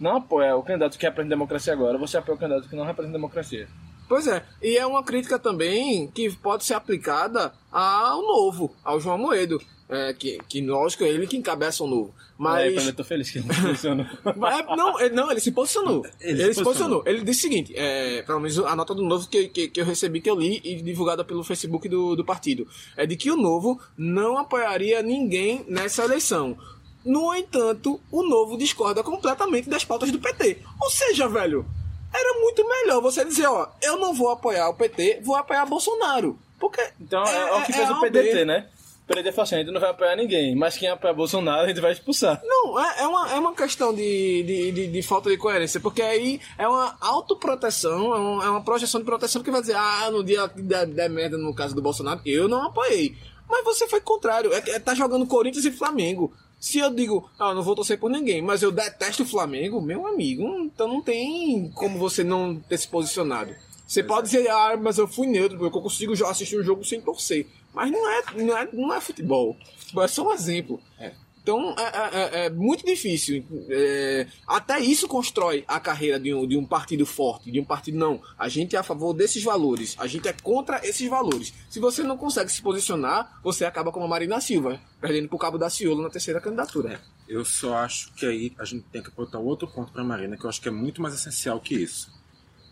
não 0.00 0.16
apoia 0.16 0.56
o 0.56 0.62
candidato 0.62 0.98
que 0.98 1.04
representa 1.04 1.34
a 1.34 1.36
democracia 1.36 1.72
agora, 1.72 1.98
você 1.98 2.16
apoia 2.16 2.36
o 2.36 2.38
candidato 2.38 2.68
que 2.68 2.76
não 2.76 2.84
representa 2.84 3.16
a 3.16 3.18
democracia. 3.18 3.68
Pois 4.08 4.26
é, 4.26 4.44
e 4.62 4.76
é 4.76 4.86
uma 4.86 5.02
crítica 5.02 5.38
também 5.38 6.08
que 6.08 6.30
pode 6.36 6.64
ser 6.64 6.74
aplicada 6.74 7.52
ao 7.72 8.22
novo, 8.22 8.74
ao 8.84 9.00
João 9.00 9.18
Moedo. 9.18 9.60
É, 9.88 10.12
que, 10.12 10.38
que 10.48 10.60
lógico, 10.60 11.04
é 11.04 11.08
ele 11.08 11.28
que 11.28 11.36
encabeça 11.36 11.84
o 11.84 11.86
novo. 11.86 12.12
Mas. 12.36 12.76
É, 12.76 12.88
eu 12.88 12.92
tô 12.92 13.04
feliz 13.04 13.30
que 13.30 13.38
ele 13.38 13.52
se 13.52 13.62
posicionou. 13.62 14.06
não, 14.76 15.00
ele, 15.00 15.14
não, 15.14 15.30
ele 15.30 15.40
se 15.40 15.52
posicionou. 15.52 16.04
Ele, 16.20 16.42
ele 16.42 16.54
se 16.54 16.62
posicionou. 16.62 17.02
Ele 17.06 17.22
disse 17.22 17.40
o 17.40 17.42
seguinte: 17.42 17.72
é, 17.76 18.22
pelo 18.22 18.40
menos 18.40 18.58
a 18.58 18.74
nota 18.74 18.94
do 18.94 19.02
novo 19.02 19.28
que, 19.28 19.48
que, 19.48 19.68
que, 19.68 19.80
eu 19.80 19.84
recebi, 19.84 20.20
que 20.20 20.28
eu 20.28 20.34
li 20.34 20.60
e 20.64 20.82
divulgada 20.82 21.24
pelo 21.24 21.44
Facebook 21.44 21.88
do, 21.88 22.16
do 22.16 22.24
partido, 22.24 22.66
é 22.96 23.06
de 23.06 23.16
que 23.16 23.30
o 23.30 23.36
novo 23.36 23.80
não 23.96 24.36
apoiaria 24.36 25.02
ninguém 25.02 25.64
nessa 25.68 26.04
eleição. 26.04 26.58
No 27.04 27.32
entanto, 27.32 28.00
o 28.10 28.24
novo 28.24 28.58
discorda 28.58 29.04
completamente 29.04 29.70
das 29.70 29.84
pautas 29.84 30.10
do 30.10 30.18
PT. 30.18 30.58
Ou 30.82 30.90
seja, 30.90 31.28
velho, 31.28 31.64
era 32.12 32.40
muito 32.40 32.68
melhor 32.68 33.00
você 33.00 33.24
dizer, 33.24 33.46
ó, 33.46 33.68
eu 33.80 33.96
não 33.96 34.12
vou 34.12 34.30
apoiar 34.30 34.68
o 34.68 34.74
PT, 34.74 35.20
vou 35.22 35.36
apoiar 35.36 35.64
Bolsonaro. 35.64 36.36
Porque. 36.58 36.82
Então 37.00 37.22
é, 37.22 37.50
é 37.50 37.52
o 37.54 37.62
que 37.62 37.72
fez 37.72 37.88
é 37.88 37.92
o 37.92 38.00
PDT, 38.00 38.44
né? 38.44 38.68
O 39.06 39.14
PDT 39.14 39.30
falou 39.30 39.44
assim, 39.44 39.54
a 39.54 39.58
gente 39.58 39.70
não 39.70 39.80
vai 39.80 39.90
apoiar 39.90 40.16
ninguém, 40.16 40.56
mas 40.56 40.76
quem 40.76 40.88
apoia 40.88 41.14
Bolsonaro 41.14 41.62
a 41.62 41.68
gente 41.68 41.80
vai 41.80 41.92
expulsar. 41.92 42.42
Não, 42.44 42.76
é, 42.78 43.02
é, 43.02 43.06
uma, 43.06 43.32
é 43.34 43.38
uma 43.38 43.54
questão 43.54 43.94
de, 43.94 44.42
de, 44.42 44.72
de, 44.72 44.86
de 44.88 45.02
falta 45.02 45.30
de 45.30 45.36
coerência, 45.36 45.78
porque 45.78 46.02
aí 46.02 46.40
é 46.58 46.66
uma 46.66 46.96
autoproteção, 47.00 48.12
é, 48.12 48.18
um, 48.18 48.42
é 48.42 48.50
uma 48.50 48.64
projeção 48.64 49.00
de 49.00 49.06
proteção 49.06 49.44
que 49.44 49.50
vai 49.50 49.60
dizer, 49.60 49.76
ah, 49.76 50.10
no 50.10 50.24
dia 50.24 50.48
der, 50.48 50.86
der 50.86 51.08
merda 51.08 51.38
no 51.38 51.54
caso 51.54 51.72
do 51.72 51.80
Bolsonaro, 51.80 52.20
eu 52.26 52.48
não 52.48 52.64
apoiei. 52.64 53.16
Mas 53.48 53.64
você 53.64 53.86
foi 53.86 54.00
contrário, 54.00 54.52
é, 54.52 54.58
é 54.70 54.80
tá 54.80 54.92
jogando 54.92 55.24
Corinthians 55.24 55.64
e 55.64 55.70
Flamengo. 55.70 56.32
Se 56.58 56.80
eu 56.80 56.92
digo, 56.92 57.30
ah, 57.38 57.54
não 57.54 57.62
vou 57.62 57.76
torcer 57.76 58.00
por 58.00 58.10
ninguém, 58.10 58.42
mas 58.42 58.60
eu 58.60 58.72
detesto 58.72 59.22
o 59.22 59.26
Flamengo, 59.26 59.80
meu 59.80 60.04
amigo, 60.04 60.42
então 60.62 60.88
não 60.88 61.00
tem 61.00 61.70
como 61.76 61.96
você 61.96 62.24
não 62.24 62.56
ter 62.56 62.76
se 62.76 62.88
posicionado. 62.88 63.54
Você 63.86 64.00
Exato. 64.00 64.14
pode 64.14 64.26
dizer, 64.26 64.50
ah, 64.50 64.76
mas 64.76 64.98
eu 64.98 65.06
fui 65.06 65.28
neutro, 65.28 65.56
porque 65.56 65.78
eu 65.78 65.82
consigo 65.82 66.12
assistir 66.26 66.58
um 66.58 66.64
jogo 66.64 66.84
sem 66.84 67.00
torcer. 67.00 67.46
Mas 67.76 67.90
não 67.90 68.10
é, 68.10 68.22
não 68.34 68.56
é, 68.56 68.68
não 68.72 68.94
é 68.94 69.00
futebol. 69.02 69.54
Futebol 69.76 70.04
é 70.04 70.08
só 70.08 70.26
um 70.26 70.32
exemplo. 70.32 70.80
É. 70.98 71.12
Então 71.42 71.76
é, 71.78 71.82
é, 71.82 72.42
é, 72.42 72.46
é 72.46 72.50
muito 72.50 72.86
difícil. 72.86 73.44
É, 73.68 74.26
até 74.48 74.80
isso 74.80 75.06
constrói 75.06 75.62
a 75.68 75.78
carreira 75.78 76.18
de 76.18 76.32
um, 76.32 76.46
de 76.46 76.56
um 76.56 76.64
partido 76.64 77.04
forte, 77.04 77.52
de 77.52 77.60
um 77.60 77.64
partido 77.64 77.98
não. 77.98 78.22
A 78.38 78.48
gente 78.48 78.74
é 78.74 78.78
a 78.78 78.82
favor 78.82 79.12
desses 79.12 79.44
valores, 79.44 79.94
a 79.98 80.06
gente 80.06 80.26
é 80.26 80.32
contra 80.32 80.84
esses 80.88 81.06
valores. 81.06 81.52
Se 81.68 81.78
você 81.78 82.02
não 82.02 82.16
consegue 82.16 82.50
se 82.50 82.62
posicionar, 82.62 83.38
você 83.44 83.66
acaba 83.66 83.92
como 83.92 84.06
a 84.06 84.08
Marina 84.08 84.40
Silva, 84.40 84.80
perdendo 84.98 85.28
pro 85.28 85.36
Cabo 85.36 85.58
da 85.58 85.68
Ciolo 85.68 86.02
na 86.02 86.08
terceira 86.08 86.40
candidatura. 86.40 86.94
É, 86.94 86.98
eu 87.28 87.44
só 87.44 87.76
acho 87.76 88.10
que 88.14 88.24
aí 88.24 88.52
a 88.58 88.64
gente 88.64 88.86
tem 88.90 89.02
que 89.02 89.08
apontar 89.08 89.38
outro 89.38 89.68
ponto 89.68 89.92
para 89.92 90.00
a 90.00 90.04
Marina, 90.04 90.38
que 90.38 90.44
eu 90.44 90.48
acho 90.48 90.62
que 90.62 90.68
é 90.68 90.72
muito 90.72 91.02
mais 91.02 91.14
essencial 91.14 91.60
que 91.60 91.74
isso. 91.74 92.10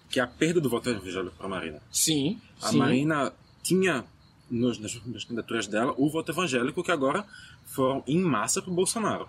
Que 0.08 0.18
é 0.18 0.22
a 0.22 0.26
perda 0.26 0.62
do 0.62 0.70
voto 0.70 0.88
evangélico 0.88 1.36
para 1.36 1.46
a 1.46 1.50
Marina. 1.50 1.82
Sim. 1.92 2.40
A 2.62 2.70
sim. 2.70 2.78
Marina 2.78 3.32
tinha 3.62 4.04
nos, 4.54 4.78
nas, 4.78 4.94
nas 5.06 5.24
candidaturas 5.24 5.66
dela 5.66 5.94
o 5.96 6.08
voto 6.08 6.30
evangélico 6.32 6.82
que 6.82 6.92
agora 6.92 7.24
foram 7.66 8.02
em 8.06 8.20
massa 8.20 8.62
para 8.62 8.70
o 8.70 8.74
Bolsonaro. 8.74 9.28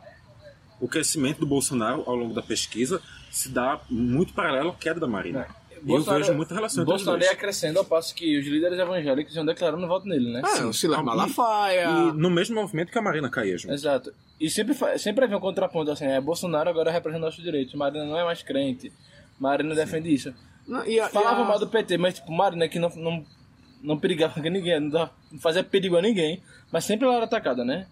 O 0.80 0.88
crescimento 0.88 1.40
do 1.40 1.48
Bolsonaro 1.48 2.04
ao 2.06 2.16
longo 2.16 2.34
da 2.34 2.42
pesquisa 2.42 3.02
se 3.32 3.50
dá 3.50 3.80
muito 3.90 4.34
paralelo 4.34 4.70
à 4.70 4.76
queda 4.76 5.00
da 5.00 5.08
Marina. 5.08 5.48
E 5.84 5.92
eu 5.92 6.02
vejo 6.02 6.34
muita 6.34 6.56
relação 6.56 6.82
entre 6.82 6.94
Bolsonaro 6.94 7.24
ia 7.24 7.36
crescendo 7.36 7.78
ao 7.78 7.86
passo 7.86 8.14
que 8.16 8.40
os 8.40 8.46
líderes 8.46 8.80
evangélicos 8.80 9.36
iam 9.36 9.46
declarando 9.46 9.88
voto 9.88 10.08
nele, 10.08 10.32
né? 10.32 10.42
É, 10.58 10.66
o 10.66 10.74
Silas 10.74 11.04
Malafaia. 11.04 11.86
E, 11.86 12.10
e 12.10 12.12
no 12.14 12.30
mesmo 12.30 12.56
movimento 12.56 12.92
que 12.92 12.98
a 12.98 13.02
Marina 13.02 13.30
caía, 13.30 13.58
junto. 13.58 13.74
Exato. 13.74 14.14
E 14.40 14.50
sempre, 14.50 14.76
sempre 14.98 15.26
havia 15.26 15.38
um 15.38 15.40
contraponto 15.40 15.92
assim, 15.92 16.06
é, 16.06 16.20
Bolsonaro 16.20 16.70
agora 16.70 16.92
representa 16.92 17.26
nossos 17.26 17.44
direitos, 17.44 17.74
Marina 17.76 18.04
não 18.04 18.20
é 18.20 18.24
mais 18.24 18.42
crente, 18.42 18.92
Marina 19.40 19.70
Sim. 19.70 19.76
defende 19.76 20.14
isso. 20.14 20.34
Não, 20.68 20.86
e 20.86 21.00
a, 21.00 21.08
Falava 21.08 21.42
e 21.42 21.44
a... 21.44 21.46
mal 21.46 21.60
do 21.60 21.68
PT, 21.68 21.98
mas 21.98 22.16
tipo, 22.16 22.32
Marina 22.32 22.68
que 22.68 22.80
não, 22.80 22.90
não, 22.96 23.26
não 23.86 23.98
perigava 23.98 24.40
ninguém, 24.42 24.80
não 24.80 25.10
fazia 25.40 25.64
perigo 25.64 25.96
a 25.98 26.02
ninguém, 26.02 26.42
mas 26.72 26.86
sempre 26.86 27.06
ela 27.06 27.16
era 27.16 27.26
atacada, 27.26 27.64
né? 27.64 27.88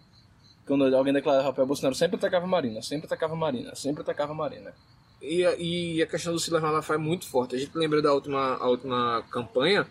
Quando 0.66 0.84
alguém 0.96 1.14
declarava 1.14 1.62
a 1.62 1.66
Bolsonaro, 1.66 1.96
sempre 1.96 2.16
atacava 2.16 2.48
Marina, 2.48 2.82
sempre 2.82 3.06
atacava 3.06 3.36
Marina, 3.36 3.76
sempre 3.76 4.02
atacava 4.02 4.34
Marina. 4.34 4.74
E, 5.22 5.42
e 5.42 6.02
a 6.02 6.08
questão 6.08 6.34
do 6.34 6.40
Silas 6.40 6.62
Malafaia 6.62 6.98
é 6.98 7.02
muito 7.02 7.28
forte. 7.28 7.56
A 7.56 7.60
gente 7.60 7.78
lembra 7.78 8.02
da 8.02 8.14
última, 8.14 8.56
a 8.58 8.68
última 8.68 9.24
campanha, 9.30 9.88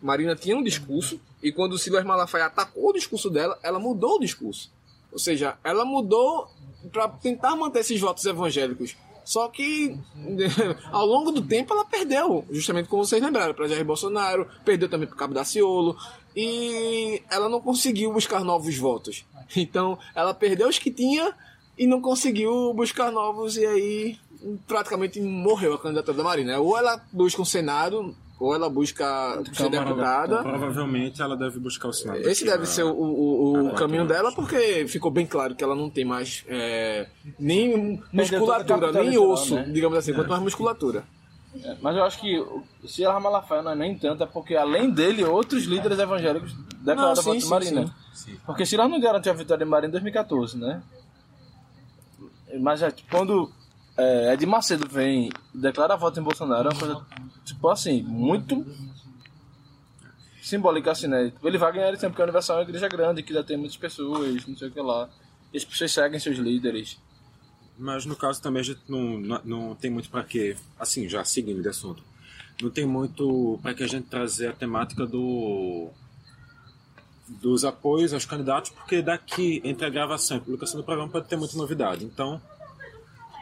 Marina 0.00 0.34
tinha 0.34 0.56
um 0.56 0.62
discurso, 0.62 1.20
e 1.42 1.50
quando 1.50 1.72
o 1.72 1.78
Silas 1.78 2.04
Malafaia 2.04 2.46
atacou 2.46 2.90
o 2.90 2.92
discurso 2.92 3.30
dela, 3.30 3.58
ela 3.62 3.78
mudou 3.78 4.16
o 4.16 4.20
discurso. 4.20 4.70
Ou 5.10 5.18
seja, 5.18 5.56
ela 5.62 5.84
mudou 5.84 6.50
para 6.90 7.08
tentar 7.08 7.54
manter 7.56 7.80
esses 7.80 8.00
votos 8.00 8.24
evangélicos. 8.24 8.96
Só 9.24 9.48
que 9.48 9.96
ao 10.90 11.06
longo 11.06 11.30
do 11.30 11.42
tempo 11.42 11.72
ela 11.72 11.84
perdeu, 11.84 12.44
justamente 12.50 12.88
como 12.88 13.04
vocês 13.04 13.22
lembraram, 13.22 13.54
para 13.54 13.68
Jair 13.68 13.84
Bolsonaro, 13.84 14.48
perdeu 14.64 14.88
também 14.88 15.06
para 15.08 15.16
Cabo 15.16 15.34
Daciolo, 15.34 15.96
e 16.34 17.22
ela 17.30 17.48
não 17.48 17.60
conseguiu 17.60 18.12
buscar 18.12 18.42
novos 18.44 18.76
votos. 18.76 19.24
Então 19.54 19.98
ela 20.14 20.32
perdeu 20.32 20.68
os 20.68 20.78
que 20.78 20.90
tinha 20.90 21.34
e 21.76 21.86
não 21.86 22.00
conseguiu 22.00 22.72
buscar 22.74 23.10
novos, 23.10 23.56
e 23.56 23.66
aí 23.66 24.18
praticamente 24.66 25.20
morreu 25.20 25.74
a 25.74 25.78
candidatura 25.78 26.16
da 26.16 26.24
Marina. 26.24 26.58
Ou 26.58 26.76
ela 26.76 27.00
busca 27.12 27.40
um 27.40 27.44
Senado, 27.44 28.14
ou 28.42 28.52
ela 28.52 28.68
busca 28.68 29.40
ser 29.52 29.70
deputada. 29.70 30.40
Então, 30.40 30.42
provavelmente 30.42 31.22
ela 31.22 31.36
deve 31.36 31.60
buscar 31.60 31.88
o 31.88 31.92
Senado. 31.92 32.28
Esse 32.28 32.44
deve 32.44 32.66
ser 32.66 32.82
o, 32.82 32.90
o, 32.90 33.68
o 33.68 33.74
caminho 33.74 34.04
dela, 34.04 34.32
porque 34.32 34.84
ficou 34.88 35.12
bem 35.12 35.24
claro 35.24 35.54
que 35.54 35.62
ela 35.62 35.76
não 35.76 35.88
tem 35.88 36.04
mais 36.04 36.44
é, 36.48 37.06
nem 37.38 38.02
musculatura, 38.12 38.90
nem 38.90 39.16
osso, 39.16 39.54
né? 39.54 39.68
digamos 39.72 39.96
assim, 39.96 40.10
é. 40.10 40.14
quanto 40.14 40.28
mais 40.28 40.42
musculatura. 40.42 41.04
É, 41.62 41.76
mas 41.80 41.96
eu 41.96 42.02
acho 42.02 42.20
que 42.20 42.44
se 42.84 43.04
ela 43.04 43.20
Malafaia 43.20 43.62
não 43.62 43.70
é 43.70 43.76
nem 43.76 43.96
tanto, 43.96 44.24
é 44.24 44.26
porque 44.26 44.56
além 44.56 44.90
dele, 44.90 45.22
outros 45.22 45.62
líderes 45.62 46.00
evangélicos 46.00 46.52
declararam 46.80 47.20
a 47.20 47.22
voto 47.22 47.38
de 47.38 47.46
Marina. 47.46 47.86
Sim, 48.12 48.32
sim. 48.32 48.40
Porque 48.44 48.66
se 48.66 48.74
ela 48.74 48.88
não 48.88 48.98
garantiu 48.98 49.30
a 49.30 49.36
vitória 49.36 49.64
de 49.64 49.70
Marina 49.70 49.88
em 49.88 49.92
2014, 49.92 50.58
né? 50.58 50.82
Mas 52.58 52.82
é, 52.82 52.92
quando 53.08 53.52
é, 53.96 54.32
Ed 54.32 54.44
Macedo 54.46 54.88
vem 54.88 55.28
e 55.28 55.58
declara 55.58 55.96
voto 55.96 56.18
em 56.18 56.22
Bolsonaro, 56.22 56.70
é 56.70 56.72
uma 56.72 56.78
coisa, 56.78 57.06
tipo 57.44 57.68
assim, 57.68 58.02
muito 58.02 58.64
simbólica, 60.42 60.90
assim, 60.90 61.06
né? 61.06 61.32
Ele 61.42 61.58
vai 61.58 61.72
ganhar 61.72 61.90
sempre, 61.92 62.08
porque 62.08 62.22
a 62.22 62.24
Universal 62.24 62.56
é 62.56 62.60
uma 62.60 62.68
igreja 62.68 62.88
grande, 62.88 63.22
que 63.22 63.32
já 63.32 63.42
tem 63.42 63.56
muitas 63.56 63.76
pessoas, 63.76 64.46
não 64.46 64.56
sei 64.56 64.68
o 64.68 64.70
que 64.70 64.80
lá. 64.80 65.08
E 65.52 65.56
as 65.56 65.64
pessoas 65.64 65.92
seguem 65.92 66.18
seus 66.18 66.36
líderes. 66.36 66.98
Mas 67.78 68.04
no 68.04 68.16
caso 68.16 68.42
também 68.42 68.60
a 68.60 68.64
gente 68.64 68.80
não, 68.88 69.18
não, 69.20 69.40
não 69.44 69.74
tem 69.74 69.90
muito 69.90 70.10
para 70.10 70.24
que, 70.24 70.56
assim, 70.78 71.08
já 71.08 71.24
seguindo 71.24 71.62
de 71.62 71.68
assunto. 71.68 72.02
não 72.60 72.70
tem 72.70 72.86
muito 72.86 73.58
para 73.62 73.74
que 73.74 73.82
a 73.82 73.86
gente 73.86 74.08
trazer 74.08 74.48
a 74.48 74.52
temática 74.52 75.06
do 75.06 75.90
dos 77.40 77.64
apoios 77.64 78.12
aos 78.12 78.26
candidatos, 78.26 78.70
porque 78.70 79.00
daqui 79.00 79.62
entre 79.64 79.86
a 79.86 79.90
gravação 79.90 80.36
e 80.36 80.40
a 80.40 80.42
publicação 80.42 80.78
do 80.78 80.84
programa 80.84 81.10
pode 81.10 81.28
ter 81.28 81.36
muita 81.36 81.56
novidade. 81.56 82.04
Então, 82.04 82.40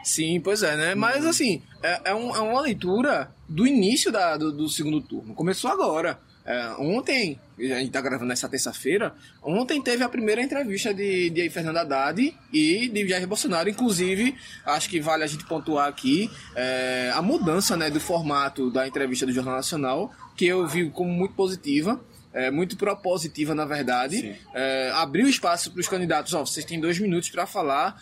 Sim, 0.03 0.39
pois 0.39 0.63
é, 0.63 0.75
né? 0.75 0.95
Mas 0.95 1.25
assim, 1.25 1.61
é, 1.83 2.01
é, 2.11 2.15
um- 2.15 2.35
é 2.35 2.39
uma 2.39 2.61
leitura 2.61 3.31
do 3.47 3.67
início 3.67 4.11
da- 4.11 4.37
do, 4.37 4.51
do 4.51 4.67
segundo 4.69 4.99
turno. 5.01 5.33
Começou 5.33 5.69
agora. 5.71 6.19
É, 6.43 6.69
ontem, 6.79 7.39
a 7.59 7.61
gente 7.79 7.91
tá 7.91 8.01
gravando 8.01 8.25
nessa 8.29 8.49
terça-feira, 8.49 9.13
ontem 9.43 9.79
teve 9.79 10.03
a 10.03 10.09
primeira 10.09 10.41
entrevista 10.41 10.91
de, 10.91 11.29
de 11.29 11.47
Fernando 11.51 11.77
Haddad 11.77 12.35
e 12.51 12.87
de 12.89 13.07
Jair 13.07 13.27
Bolsonaro. 13.27 13.69
Inclusive, 13.69 14.35
acho 14.65 14.89
que 14.89 14.99
vale 14.99 15.23
a 15.23 15.27
gente 15.27 15.45
pontuar 15.45 15.87
aqui 15.87 16.31
é, 16.55 17.11
a 17.13 17.21
mudança 17.21 17.77
né, 17.77 17.91
do 17.91 17.99
formato 17.99 18.71
da 18.71 18.87
entrevista 18.87 19.23
do 19.25 19.31
Jornal 19.31 19.55
Nacional, 19.55 20.11
que 20.35 20.47
eu 20.47 20.67
vi 20.67 20.89
como 20.89 21.11
muito 21.11 21.35
positiva. 21.35 22.01
É, 22.33 22.49
muito 22.49 22.77
propositiva, 22.77 23.53
na 23.53 23.65
verdade. 23.65 24.35
É, 24.53 24.89
abriu 24.95 25.27
espaço 25.27 25.69
para 25.69 25.81
os 25.81 25.87
candidatos. 25.89 26.33
Ó, 26.33 26.45
vocês 26.45 26.65
têm 26.65 26.79
dois 26.79 26.97
minutos 26.97 27.29
para 27.29 27.45
falar 27.45 28.01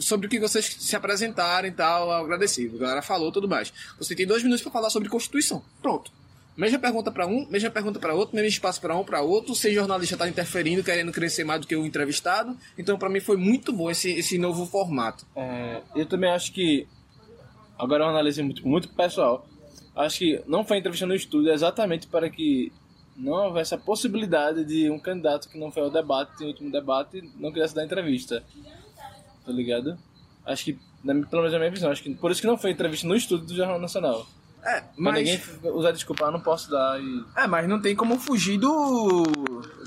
sobre 0.00 0.26
o 0.26 0.30
que 0.30 0.38
vocês 0.38 0.76
se 0.78 0.96
apresentarem 0.96 1.70
e 1.70 1.74
tal, 1.74 2.10
agradecido. 2.10 2.76
A 2.76 2.80
galera 2.80 3.02
falou, 3.02 3.32
tudo 3.32 3.48
mais. 3.48 3.72
Você 3.98 4.14
tem 4.14 4.26
dois 4.26 4.42
minutos 4.42 4.62
para 4.62 4.72
falar 4.72 4.90
sobre 4.90 5.08
Constituição. 5.08 5.62
Pronto. 5.80 6.10
Mesma 6.56 6.78
pergunta 6.80 7.12
para 7.12 7.24
um, 7.24 7.46
mesma 7.48 7.70
pergunta 7.70 8.00
para 8.00 8.12
outro, 8.12 8.34
mesmo 8.34 8.48
espaço 8.48 8.80
para 8.80 8.96
um, 8.96 9.04
para 9.04 9.22
outro, 9.22 9.54
sem 9.54 9.72
jornalista 9.72 10.16
estar 10.16 10.28
interferindo, 10.28 10.82
querendo 10.82 11.12
crescer 11.12 11.44
mais 11.44 11.60
do 11.60 11.68
que 11.68 11.76
o 11.76 11.86
entrevistado. 11.86 12.56
Então, 12.76 12.98
para 12.98 13.08
mim, 13.08 13.20
foi 13.20 13.36
muito 13.36 13.72
bom 13.72 13.88
esse, 13.88 14.10
esse 14.10 14.36
novo 14.38 14.66
formato. 14.66 15.24
É, 15.36 15.82
eu 15.94 16.04
também 16.04 16.28
acho 16.30 16.52
que. 16.52 16.88
Agora 17.78 18.02
é 18.02 18.06
uma 18.06 18.12
análise 18.12 18.42
muito, 18.42 18.66
muito 18.66 18.88
pessoal. 18.88 19.46
Acho 19.94 20.18
que 20.18 20.42
não 20.48 20.64
foi 20.64 20.78
entrevista 20.78 21.06
no 21.06 21.14
estúdio 21.14 21.52
exatamente 21.52 22.08
para 22.08 22.28
que 22.28 22.72
não 23.16 23.32
houvesse 23.32 23.74
a 23.74 23.78
possibilidade 23.78 24.64
de 24.64 24.90
um 24.90 24.98
candidato 24.98 25.48
que 25.48 25.58
não 25.58 25.70
foi 25.70 25.82
ao 25.82 25.90
debate, 25.90 26.40
no 26.40 26.46
último 26.48 26.72
debate, 26.72 27.22
não 27.36 27.52
quisesse 27.52 27.74
dar 27.74 27.84
entrevista. 27.84 28.42
Tá 29.48 29.54
ligado? 29.54 29.98
Acho 30.44 30.64
que, 30.64 30.78
na, 31.02 31.14
pelo 31.14 31.40
menos 31.42 31.52
na 31.52 31.58
minha 31.58 31.70
visão, 31.70 31.90
acho 31.90 32.02
que 32.02 32.14
por 32.14 32.30
isso 32.30 32.40
que 32.42 32.46
não 32.46 32.58
foi 32.58 32.70
entrevista 32.70 33.06
no 33.08 33.16
estúdio 33.16 33.46
do 33.46 33.54
Jornal 33.56 33.78
Nacional. 33.80 34.26
É, 34.62 34.80
Pra 34.80 34.90
mas, 34.98 35.14
ninguém 35.14 35.40
usar 35.72 35.92
desculpa, 35.92 36.26
ah, 36.26 36.30
não 36.30 36.40
posso 36.40 36.70
dar 36.70 37.00
e. 37.00 37.24
é, 37.36 37.46
mas 37.46 37.66
não 37.66 37.80
tem 37.80 37.96
como 37.96 38.18
fugir 38.18 38.58
do, 38.58 39.22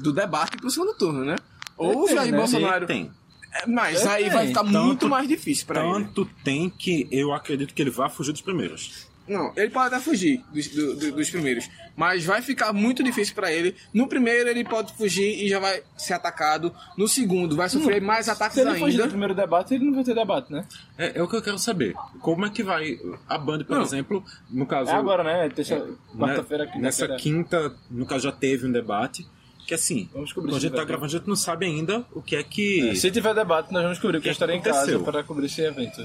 do 0.01 0.11
debate 0.11 0.57
pro 0.57 0.69
segundo 0.71 0.95
turno, 0.95 1.23
né? 1.23 1.35
Ou 1.77 2.05
o 2.05 2.07
Jair 2.07 2.31
né? 2.31 2.37
Bolsonaro. 2.37 2.87
tem. 2.87 3.11
É, 3.53 3.67
mas 3.67 4.01
Tem. 4.01 4.09
aí 4.11 4.29
vai 4.29 4.47
ficar 4.47 4.63
Tanto- 4.63 4.79
muito 4.79 5.09
mais 5.09 5.27
difícil 5.27 5.67
para 5.67 5.83
ele. 5.85 6.05
Tanto 6.05 6.25
tem 6.43 6.69
que 6.69 7.07
eu 7.11 7.33
acredito 7.33 7.73
que 7.73 7.81
ele 7.81 7.91
vai 7.91 8.09
fugir 8.09 8.31
dos 8.31 8.41
primeiros. 8.41 9.07
Não, 9.31 9.53
ele 9.55 9.69
pode 9.69 9.93
até 9.93 10.03
fugir 10.03 10.43
dos, 10.53 10.67
do- 10.67 10.95
do- 10.95 11.11
dos 11.13 11.29
primeiros, 11.29 11.69
mas 11.95 12.25
vai 12.25 12.41
ficar 12.41 12.73
muito 12.73 13.01
difícil 13.03 13.33
pra 13.33 13.51
ele. 13.51 13.75
No 13.93 14.07
primeiro 14.07 14.49
ele 14.49 14.63
pode 14.63 14.93
fugir 14.93 15.43
e 15.43 15.47
já 15.47 15.59
vai 15.59 15.81
ser 15.97 16.13
atacado. 16.13 16.73
No 16.97 17.07
segundo 17.07 17.55
vai 17.55 17.69
sofrer 17.69 18.01
mais 18.01 18.27
ataques 18.27 18.55
Se 18.55 18.61
ele 18.61 18.71
fugir 18.77 18.97
do 18.97 19.03
ainda. 19.03 19.07
primeiro 19.09 19.33
debate, 19.33 19.73
ele 19.73 19.85
não 19.85 19.93
vai 19.93 20.03
ter 20.03 20.13
debate, 20.13 20.51
né? 20.51 20.65
É, 20.97 21.17
é 21.19 21.23
o 21.23 21.27
que 21.27 21.35
eu 21.35 21.41
quero 21.41 21.57
saber. 21.57 21.93
Como 22.19 22.45
é 22.45 22.49
que 22.49 22.61
vai 22.63 22.97
a 23.29 23.37
Band, 23.37 23.63
por 23.63 23.77
Não. 23.77 23.83
exemplo, 23.83 24.23
no 24.49 24.65
caso 24.65 24.91
É 24.91 24.95
agora, 24.95 25.23
né? 25.23 25.49
Terça, 25.49 25.77
né, 25.79 25.95
quarta-feira 26.19 26.63
aqui. 26.65 26.79
nessa 26.79 27.07
quinta, 27.15 27.73
no 27.89 28.05
caso 28.05 28.23
já 28.25 28.31
teve 28.31 28.67
um 28.67 28.71
debate 28.71 29.25
que 29.65 29.73
assim, 29.75 30.09
Vamos 30.11 30.25
descobrir 30.29 30.49
quando 30.51 30.57
a 30.57 30.61
gente 30.61 30.75
tá 30.75 30.83
gravando, 30.83 31.05
a 31.05 31.09
gente 31.19 31.27
não 31.27 31.35
sabe 31.35 31.65
ainda 31.65 32.03
o 32.11 32.21
que 32.21 32.35
é 32.35 32.43
que 32.43 32.93
Se 32.95 33.09
tiver 33.11 33.33
debate, 33.33 33.71
nós 33.71 33.83
vamos 33.83 33.99
cobrir, 33.99 34.17
porque 34.17 34.23
que 34.23 34.29
eu 34.29 34.33
estarei 34.33 34.57
em 34.57 34.61
casa 34.61 34.99
para 34.99 35.23
cobrir 35.23 35.45
esse 35.45 35.61
evento. 35.61 36.03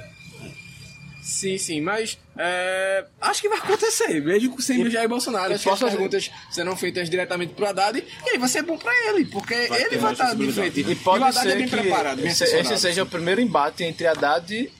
Sim, 1.28 1.58
sim, 1.58 1.80
mas 1.80 2.16
é, 2.38 3.04
acho 3.20 3.42
que 3.42 3.48
vai 3.48 3.58
acontecer, 3.58 4.20
mesmo 4.22 4.52
com 4.54 4.60
sempre 4.60 4.86
o 4.86 4.90
Jair 4.92 5.08
Bolsonaro. 5.08 5.50
e 5.50 5.54
Acho 5.56 5.64
que 5.64 5.70
as 5.70 5.80
posso- 5.80 5.90
perguntas 5.96 6.30
serão 6.52 6.76
feitas 6.76 7.10
diretamente 7.10 7.52
pro 7.52 7.66
Haddad 7.66 7.98
e 8.24 8.30
aí 8.30 8.38
vai 8.38 8.48
ser 8.48 8.62
bom 8.62 8.78
pra 8.78 8.92
ele, 9.08 9.24
porque 9.24 9.66
Vai 9.66 9.82
ele 9.82 9.96
vai 9.98 10.12
estar 10.12 10.26
de 10.26 10.30
possibilidade, 10.46 10.70
frente. 10.84 10.90
E 10.92 10.94
pode 10.94 11.24
o 11.24 11.26
Haddad 11.26 11.42
ser 11.42 11.50
é 11.50 11.56
bem 11.56 11.64
que 11.68 11.76
preparado, 11.76 12.16
bem 12.22 12.30
esse, 12.30 12.44
esse 12.44 12.78
seja 12.78 13.02
o 13.02 13.06
primeiro 13.06 13.40
embate 13.40 13.82
entre 13.82 14.06
Haddad 14.06 14.72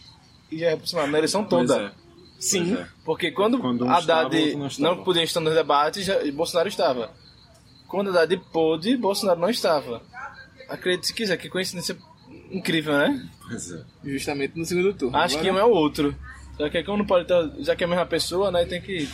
e 0.53 0.57
Jair 0.59 0.77
Bolsonaro 0.77 1.11
na 1.11 1.19
eleição 1.19 1.45
toda. 1.45 1.93
é. 2.01 2.07
Sim. 2.39 2.77
É. 2.77 2.87
Porque 3.05 3.33
quando, 3.33 3.59
Quando 3.59 3.85
um 3.85 3.91
Haddad 3.91 4.37
estava, 4.37 4.79
não 4.79 4.97
não, 4.97 5.03
podia 5.05 5.25
estar 5.25 5.41
nos 5.41 5.53
debates, 5.55 6.07
Bolsonaro 6.33 6.69
estava. 6.69 7.11
Quando 7.89 8.11
Haddad 8.11 8.37
pôde, 8.53 8.97
Bolsonaro 8.97 9.41
não 9.41 9.51
estava. 9.51 10.01
Acredite 10.69 11.09
se 11.09 11.15
quiser, 11.15 11.37
que 11.39 11.49
coincidência 11.49 11.97
incrível, 12.53 12.93
né? 12.97 13.29
Pois 13.49 13.73
é. 13.73 13.81
Justamente 14.05 14.57
no 14.57 14.65
segundo 14.65 14.93
turno. 14.95 15.17
Acho 15.17 15.41
que 15.41 15.51
um 15.51 15.59
é 15.59 15.65
o 15.65 15.71
outro. 15.71 16.15
Só 16.57 16.69
que 16.69 16.83
como 16.85 16.99
não 16.99 17.07
pode 17.07 17.23
estar, 17.25 17.49
já 17.59 17.77
que 17.77 17.85
é 17.85 17.87
a 17.87 17.91
mesma 17.91 18.07
pessoa, 18.07 18.51
né, 18.51 18.65
tem 18.65 18.81
que... 18.81 19.09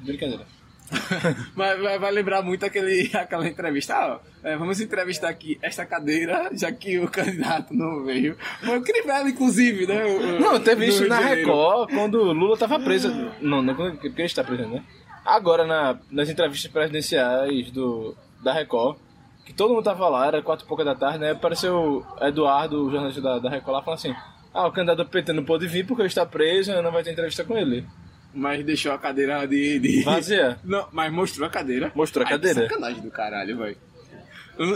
Brincadeira. 0.00 0.44
Vai, 1.56 1.80
vai, 1.80 1.98
vai 1.98 2.12
lembrar 2.12 2.42
muito 2.42 2.66
aquele, 2.66 3.10
aquela 3.14 3.48
entrevista. 3.48 3.94
Ah, 3.94 4.20
ó, 4.20 4.46
é, 4.46 4.56
vamos 4.58 4.78
entrevistar 4.78 5.30
aqui 5.30 5.58
esta 5.62 5.86
cadeira, 5.86 6.50
já 6.52 6.70
que 6.70 6.98
o 6.98 7.08
candidato 7.08 7.72
não 7.72 8.04
veio. 8.04 8.36
Foi 8.62 8.76
o 8.76 8.82
Crivella, 8.82 9.26
inclusive, 9.30 9.86
né? 9.86 10.04
o- 10.04 10.38
Não, 10.38 10.60
teve 10.60 10.86
isso 10.88 11.06
na. 11.08 11.18
Record 11.18 11.90
quando 11.94 12.16
o 12.16 12.32
Lula 12.34 12.58
tava 12.58 12.78
preso. 12.78 13.08
Não, 13.40 13.62
não 13.62 13.74
quando- 13.74 13.92
porque 13.96 14.08
ele 14.20 14.24
está 14.26 14.44
preso, 14.44 14.68
né? 14.68 14.84
Agora, 15.24 15.64
na, 15.66 15.98
nas 16.10 16.28
entrevistas 16.28 16.70
presidenciais 16.70 17.70
do, 17.70 18.14
da 18.42 18.52
Record, 18.52 18.98
que 19.46 19.54
todo 19.54 19.72
mundo 19.72 19.84
tava 19.84 20.06
lá, 20.10 20.26
era 20.26 20.42
quatro 20.42 20.66
e 20.66 20.68
pouca 20.68 20.84
da 20.84 20.94
tarde, 20.94 21.20
né? 21.20 21.30
Apareceu 21.30 22.04
o 22.20 22.24
Eduardo, 22.26 22.84
o 22.84 22.90
jornalista 22.90 23.22
da, 23.22 23.38
da 23.38 23.48
Record, 23.48 23.76
lá 23.76 23.82
falando 23.82 23.98
assim: 23.98 24.14
Ah, 24.54 24.66
o 24.66 24.72
candidato 24.72 24.98
do 24.98 25.06
PT 25.08 25.32
não 25.32 25.44
pôde 25.44 25.66
vir 25.66 25.86
porque 25.86 26.02
ele 26.02 26.08
está 26.08 26.26
preso, 26.26 26.72
não 26.82 26.92
vai 26.92 27.02
ter 27.02 27.12
entrevista 27.12 27.42
com 27.44 27.56
ele. 27.56 27.86
Mas 28.34 28.64
deixou 28.64 28.92
a 28.92 28.98
cadeira 28.98 29.46
de. 29.46 29.78
de... 29.78 30.02
Vazia. 30.04 30.58
Não, 30.64 30.88
mas 30.90 31.12
mostrou 31.12 31.46
a 31.46 31.50
cadeira. 31.50 31.92
Mostrou 31.94 32.24
a 32.24 32.28
Ai, 32.28 32.32
que 32.38 32.46
cadeira. 32.46 32.68
sacanagem 32.68 33.02
do 33.02 33.10
caralho, 33.10 33.58
velho. 33.58 33.76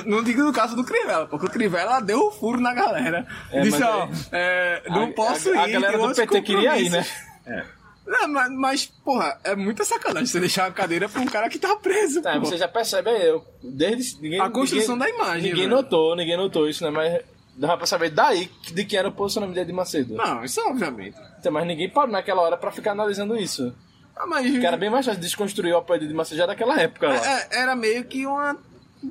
Não 0.07 0.23
digo 0.23 0.43
no 0.43 0.53
caso 0.53 0.75
do 0.77 0.85
Crivella, 0.85 1.27
porque 1.27 1.47
o 1.47 1.51
Crivella 1.51 2.01
deu 2.01 2.19
o 2.27 2.31
furo 2.31 2.61
na 2.61 2.75
galera. 2.75 3.27
É, 3.51 3.61
Disse, 3.63 3.83
ó, 3.83 4.05
aí- 4.05 4.11
é, 4.33 4.83
não 4.91 5.05
A- 5.05 5.13
posso 5.13 5.51
a, 5.51 5.53
ir. 5.53 5.59
A 5.77 5.81
galera 5.81 5.99
do 5.99 6.15
PT 6.15 6.43
queria 6.43 6.79
ir, 6.79 6.91
né? 6.91 7.03
compromissos. 7.45 7.77
Não, 8.07 8.29
mas, 8.29 8.51
mas, 8.53 8.87
porra, 9.05 9.37
é 9.43 9.57
muita 9.57 9.85
sacanagem 9.85 10.27
você 10.27 10.39
deixar 10.39 10.67
a 10.67 10.71
cadeira 10.71 11.09
pra 11.09 11.21
um 11.21 11.27
cara 11.27 11.49
que 11.49 11.59
tá 11.59 11.75
preso, 11.75 12.23
Tá, 12.23 12.39
você 12.39 12.57
já 12.57 12.69
percebe 12.69 13.11
aí, 13.11 13.27
eu, 13.27 13.45
desde 13.65 14.23
ninguém, 14.23 14.39
A 14.41 14.49
construção 14.49 14.95
ninguém- 14.95 15.13
da 15.13 15.25
imagem, 15.25 15.43
Ninguém 15.51 15.65
velho. 15.65 15.71
notou, 15.77 16.15
ninguém 16.15 16.37
notou 16.37 16.69
isso, 16.69 16.85
né? 16.85 16.91
Mas 16.91 17.21
dava 17.57 17.77
pra 17.77 17.87
saber 17.87 18.11
daí 18.11 18.51
de 18.73 18.85
quem 18.85 18.99
era 18.99 19.09
o 19.09 19.13
posicionamento 19.13 19.55
de 19.55 19.61
Edir 19.63 19.75
Macedo. 19.75 20.15
Não, 20.15 20.45
isso 20.45 20.61
obviamente. 20.69 21.17
Então, 21.39 21.51
mas 21.53 21.67
ninguém 21.67 21.89
parou 21.91 22.11
naquela 22.13 22.43
hora 22.43 22.57
pra 22.57 22.71
ficar 22.71 22.93
analisando 22.93 23.37
isso. 23.37 23.75
Ah, 24.15 24.27
mas 24.27 24.51
Porque 24.51 24.67
era 24.67 24.77
bem 24.77 24.89
mais 24.91 25.05
fácil 25.07 25.21
desconstruir 25.21 25.73
o 25.75 25.79
apoio 25.79 26.01
de 26.01 26.07
Edir 26.07 26.17
Macedo 26.17 26.39
já 26.39 26.47
daquela 26.47 26.81
época 26.81 27.09
lá. 27.09 27.17
é- 27.41 27.49
era 27.63 27.75
meio 27.77 28.05
que 28.05 28.27
uma 28.27 28.57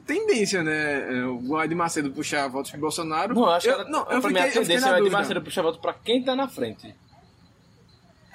tendência, 0.05 0.63
né? 0.63 1.17
É, 1.19 1.25
O 1.25 1.61
Edir 1.61 1.77
Macedo 1.77 2.11
puxar 2.11 2.47
votos 2.47 2.71
pro 2.71 2.79
Bolsonaro. 2.79 3.33
Não, 3.35 3.43
eu 3.43 3.49
acho 3.49 3.67
que 3.67 3.73
eu, 3.73 3.79
era, 3.79 3.89
não, 3.89 4.03
pra 4.05 4.13
eu 4.15 4.21
mim 4.21 4.27
fiquei, 4.29 4.41
a 4.41 4.45
eu 4.45 4.51
fiquei 4.51 4.65
tendência 4.65 4.89
é 4.89 4.93
o 4.93 4.97
Edir. 4.97 5.11
Macedo 5.11 5.41
puxar 5.41 5.61
voto 5.61 5.79
pra 5.79 5.93
quem 5.93 6.23
tá 6.23 6.35
na 6.35 6.47
frente. 6.47 6.93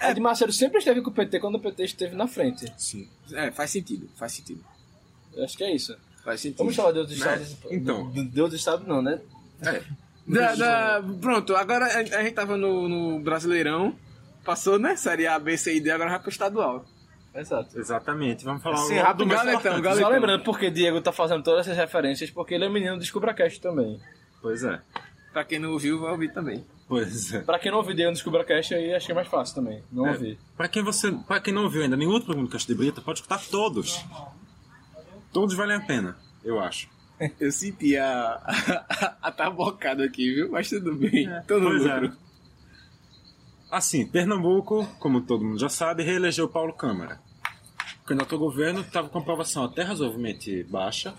Edir 0.02 0.22
Macedo 0.22 0.52
sempre 0.52 0.78
esteve 0.78 1.02
com 1.02 1.10
o 1.10 1.12
PT 1.12 1.40
quando 1.40 1.56
o 1.56 1.60
PT 1.60 1.84
esteve 1.84 2.16
na 2.16 2.26
frente. 2.26 2.72
Sim. 2.78 3.08
É, 3.32 3.50
faz 3.50 3.70
sentido, 3.70 4.08
faz 4.16 4.32
sentido. 4.32 4.64
Eu 5.34 5.44
acho 5.44 5.56
que 5.56 5.62
é 5.64 5.74
isso. 5.74 5.94
Faz 6.24 6.40
sentido. 6.40 6.58
Vamos 6.58 6.74
falar 6.76 6.92
de 6.92 6.98
outros 7.00 7.16
estados. 7.18 7.56
Então. 7.70 8.10
De, 8.10 8.24
de 8.24 8.40
outros 8.40 8.58
estados 8.60 8.86
não, 8.86 9.02
né? 9.02 9.20
É. 9.62 9.82
Da- 10.32 10.54
da- 10.54 11.02
pronto, 11.20 11.54
agora 11.56 11.86
a, 11.86 11.98
a 11.98 12.22
gente 12.22 12.32
tava 12.32 12.56
no, 12.56 12.88
no 12.88 13.20
Brasileirão, 13.20 13.94
passou, 14.44 14.78
né? 14.78 14.96
Série 14.96 15.26
A, 15.26 15.38
B, 15.38 15.56
C 15.56 15.76
e 15.76 15.80
D, 15.80 15.90
agora 15.90 16.10
vai 16.10 16.18
pro 16.20 16.30
estadual. 16.30 16.84
Exato. 17.34 17.78
Exatamente. 17.78 18.44
Vamos 18.44 18.62
falar 18.62 18.76
Sim, 18.78 18.96
rápido, 18.98 19.24
do 19.24 19.30
Galetão. 19.30 19.80
Galetão. 19.80 19.94
Só 20.02 20.08
lembrando 20.08 20.42
porque 20.42 20.68
Diego 20.70 21.00
tá 21.00 21.12
fazendo 21.12 21.42
todas 21.44 21.66
essas 21.66 21.76
referências, 21.76 22.28
porque 22.30 22.54
ele 22.54 22.64
é 22.64 22.68
menino 22.68 22.94
do 22.94 23.00
Descubra 23.00 23.32
Cast 23.32 23.60
também. 23.60 24.00
Pois 24.42 24.64
é. 24.64 24.80
Pra 25.32 25.44
quem 25.44 25.60
não 25.60 25.70
ouviu, 25.72 26.00
vai 26.00 26.10
ouvir 26.10 26.32
também. 26.32 26.64
Pois 26.88 27.32
é. 27.32 27.38
Pra 27.42 27.56
quem 27.56 27.70
não 27.70 27.78
ouviu 27.78 27.94
Diego 27.94 28.10
no 28.10 28.14
Descubra 28.16 28.44
Cast, 28.44 28.74
aí 28.74 28.92
acho 28.92 29.06
que 29.06 29.12
é 29.12 29.14
mais 29.14 29.28
fácil 29.28 29.54
também. 29.54 29.80
Não 29.92 30.08
É, 30.08 30.10
ouvir. 30.10 30.40
Pra 30.56 30.66
quem 30.66 30.82
você, 30.82 31.12
para 31.12 31.38
quem 31.40 31.54
não 31.54 31.62
ouviu 31.62 31.82
ainda 31.82 31.96
nenhum 31.96 32.10
outro 32.10 32.24
programa 32.26 32.48
do 32.48 32.50
Caixa 32.50 32.66
de 32.66 32.74
Brita, 32.74 33.00
pode 33.00 33.20
escutar 33.20 33.40
todos. 33.48 34.04
Todos 35.32 35.54
valem 35.54 35.76
a 35.76 35.80
pena, 35.80 36.16
eu 36.44 36.58
acho. 36.58 36.88
Eu 37.38 37.52
senti 37.52 37.96
a, 37.96 38.40
a, 38.42 39.16
a 39.28 39.32
tabocada 39.32 40.04
aqui, 40.04 40.34
viu? 40.34 40.50
Mas 40.50 40.68
tudo 40.68 40.94
bem. 40.94 41.28
Todo 41.46 41.64
Pois 41.66 41.82
lucro. 41.82 42.06
é. 42.06 42.30
Assim, 43.70 44.06
Pernambuco, 44.06 44.84
como 44.98 45.20
todo 45.20 45.44
mundo 45.44 45.58
já 45.60 45.68
sabe, 45.68 46.02
reelegeu 46.02 46.48
Paulo 46.48 46.72
Câmara. 46.72 47.20
O 48.02 48.06
candidato 48.06 48.34
ao 48.34 48.38
governo 48.40 48.80
estava 48.80 49.08
com 49.08 49.18
aprovação 49.18 49.64
até 49.64 49.82
razoavelmente 49.82 50.64
baixa, 50.64 51.14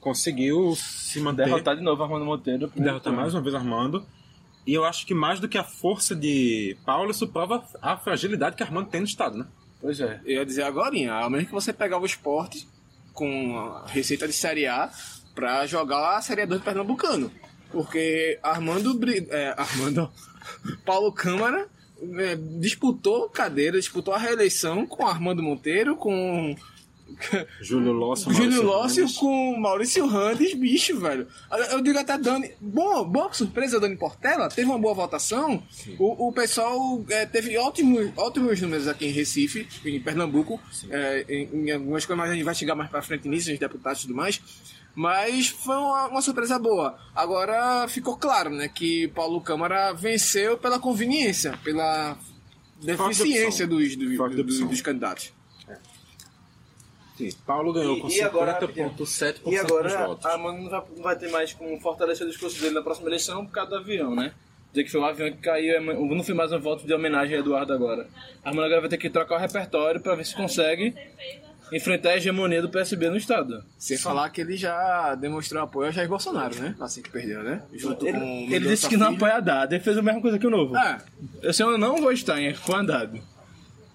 conseguiu 0.00 0.74
se 0.74 1.20
manter, 1.20 1.44
Derrotar 1.44 1.76
de 1.76 1.82
novo 1.82 2.02
Armando 2.02 2.24
Monteiro. 2.24 2.72
derrotar 2.74 3.12
mais 3.12 3.34
uma 3.34 3.42
vez 3.42 3.54
Armando. 3.54 4.06
E 4.66 4.72
eu 4.72 4.84
acho 4.84 5.04
que 5.04 5.12
mais 5.12 5.38
do 5.40 5.48
que 5.48 5.58
a 5.58 5.64
força 5.64 6.14
de 6.14 6.76
Paulo, 6.86 7.10
isso 7.10 7.28
prova 7.28 7.62
a 7.82 7.96
fragilidade 7.96 8.56
que 8.56 8.62
Armando 8.62 8.88
tem 8.88 9.00
no 9.00 9.06
Estado, 9.06 9.36
né? 9.36 9.46
Pois 9.80 10.00
é. 10.00 10.20
Eu 10.24 10.36
ia 10.36 10.46
dizer 10.46 10.62
agora, 10.62 10.94
ao 11.20 11.28
menos 11.28 11.46
que 11.46 11.52
você 11.52 11.72
pegava 11.72 12.04
o 12.04 12.06
esporte 12.06 12.66
com 13.12 13.58
a 13.58 13.86
receita 13.88 14.26
de 14.26 14.32
Série 14.32 14.66
A 14.66 14.90
pra 15.34 15.66
jogar 15.66 16.16
a 16.16 16.22
Série 16.22 16.42
A 16.42 16.46
2 16.46 16.60
do 16.60 16.64
Pernambucano. 16.64 17.30
Porque 17.70 18.38
Armando. 18.42 18.94
Bri- 18.94 19.26
É, 19.30 19.54
Armando. 19.56 20.10
Paulo 20.84 21.12
Câmara 21.12 21.68
é, 22.18 22.36
disputou 22.58 23.28
cadeira, 23.28 23.78
disputou 23.78 24.12
a 24.12 24.18
reeleição 24.18 24.86
com 24.86 25.06
Armando 25.06 25.42
Monteiro, 25.42 25.94
com 25.96 26.54
Júlio 27.60 27.92
Lócio, 27.92 28.32
Júlio 28.32 28.62
Lócio 28.62 29.02
Randes. 29.04 29.18
com 29.18 29.56
Maurício 29.58 30.06
Randes, 30.06 30.54
bicho, 30.54 30.98
velho. 30.98 31.26
Eu 31.70 31.80
digo 31.82 31.98
até 31.98 32.16
Dani. 32.18 32.52
Boa, 32.60 33.04
boa 33.04 33.32
surpresa, 33.32 33.78
Dani 33.78 33.96
Portela. 33.96 34.48
Teve 34.48 34.68
uma 34.68 34.78
boa 34.78 34.94
votação. 34.94 35.62
O, 35.98 36.28
o 36.28 36.32
pessoal 36.32 37.04
é, 37.10 37.24
teve 37.26 37.56
ótimos, 37.58 38.10
ótimos 38.16 38.60
números 38.60 38.88
aqui 38.88 39.06
em 39.06 39.10
Recife, 39.12 39.68
em 39.84 40.00
Pernambuco. 40.00 40.60
é, 40.90 41.24
em, 41.28 41.68
em 41.68 41.70
algumas 41.70 42.04
coisas, 42.04 42.18
mas 42.22 42.30
a 42.30 42.34
gente 42.34 42.44
vai 42.44 42.54
chegar 42.54 42.74
mais 42.74 42.90
pra 42.90 43.02
frente 43.02 43.28
nisso, 43.28 43.52
os 43.52 43.58
deputados 43.58 44.00
e 44.00 44.06
tudo 44.06 44.16
mais. 44.16 44.40
Mas 44.94 45.48
foi 45.48 45.76
uma, 45.76 46.08
uma 46.08 46.22
surpresa 46.22 46.58
boa. 46.58 46.98
Agora 47.14 47.86
ficou 47.88 48.16
claro, 48.16 48.50
né, 48.50 48.68
que 48.68 49.08
Paulo 49.08 49.40
Câmara 49.40 49.92
venceu 49.92 50.58
pela 50.58 50.78
conveniência, 50.78 51.58
pela 51.64 52.16
deficiência 52.80 53.66
dos, 53.66 53.96
dos, 53.96 54.16
Forte 54.16 54.42
dos, 54.42 54.58
dos 54.60 54.80
candidatos. 54.82 55.32
Sim, 57.16 57.30
Paulo 57.46 57.72
ganhou 57.72 58.00
com 58.00 58.08
E- 58.08 58.22
agora, 58.22 58.58
50,7% 58.58 59.40
E 59.46 59.56
agora 59.58 59.88
dos 59.88 59.96
votos. 60.06 60.26
a 60.26 60.38
Mano 60.38 60.62
não 60.62 60.70
vai, 60.70 60.82
não 60.96 61.02
vai 61.02 61.16
ter 61.18 61.30
mais 61.30 61.52
como 61.52 61.78
fortalecer 61.80 62.26
o 62.26 62.30
discurso 62.30 62.60
dele 62.60 62.74
na 62.74 62.82
próxima 62.82 63.08
eleição 63.08 63.44
por 63.44 63.52
causa 63.52 63.70
do 63.70 63.76
avião, 63.76 64.14
né? 64.14 64.32
Dizer 64.72 64.84
que 64.84 64.90
foi 64.90 65.00
um 65.00 65.04
avião 65.04 65.30
que 65.30 65.36
caiu, 65.38 65.74
é, 65.76 65.80
não 65.80 66.22
foi 66.24 66.34
mais 66.34 66.50
um 66.52 66.58
voto 66.58 66.86
de 66.86 66.94
homenagem 66.94 67.36
a 67.36 67.40
Eduardo 67.40 67.72
agora. 67.74 68.08
A 68.42 68.48
Mano 68.50 68.62
agora 68.64 68.80
vai 68.80 68.88
ter 68.90 68.96
que 68.96 69.10
trocar 69.10 69.36
o 69.36 69.38
repertório 69.38 70.00
pra 70.00 70.14
ver 70.14 70.24
se 70.24 70.34
consegue 70.34 70.94
enfrentar 71.72 72.10
a 72.10 72.16
hegemonia 72.16 72.60
do 72.60 72.68
PSB 72.68 73.08
no 73.08 73.16
estado. 73.16 73.64
Sem 73.78 73.96
falar 73.96 74.28
que 74.30 74.40
ele 74.40 74.56
já 74.56 75.14
demonstrou 75.14 75.62
apoio 75.62 75.88
a 75.88 75.90
Jair 75.90 76.08
Bolsonaro, 76.08 76.54
né? 76.56 76.74
Assim 76.78 77.00
que 77.02 77.10
perdeu, 77.10 77.42
né? 77.42 77.62
Junto 77.72 78.06
Ele, 78.06 78.18
com 78.18 78.26
ele 78.50 78.68
disse 78.68 78.88
que 78.88 78.96
não 78.96 79.14
apoia 79.14 79.36
Haddad, 79.36 79.74
ele 79.74 79.82
fez 79.82 79.96
a 79.96 80.02
mesma 80.02 80.20
coisa 80.20 80.38
que 80.38 80.46
o 80.46 80.50
Novo. 80.50 80.76
É, 80.76 80.98
Esse 81.42 81.62
ano 81.62 81.72
eu 81.72 81.78
não 81.78 81.96
vou 81.96 82.12
estar 82.12 82.40
em 82.40 82.54
com 82.54 82.74
Haddad. 82.74 83.22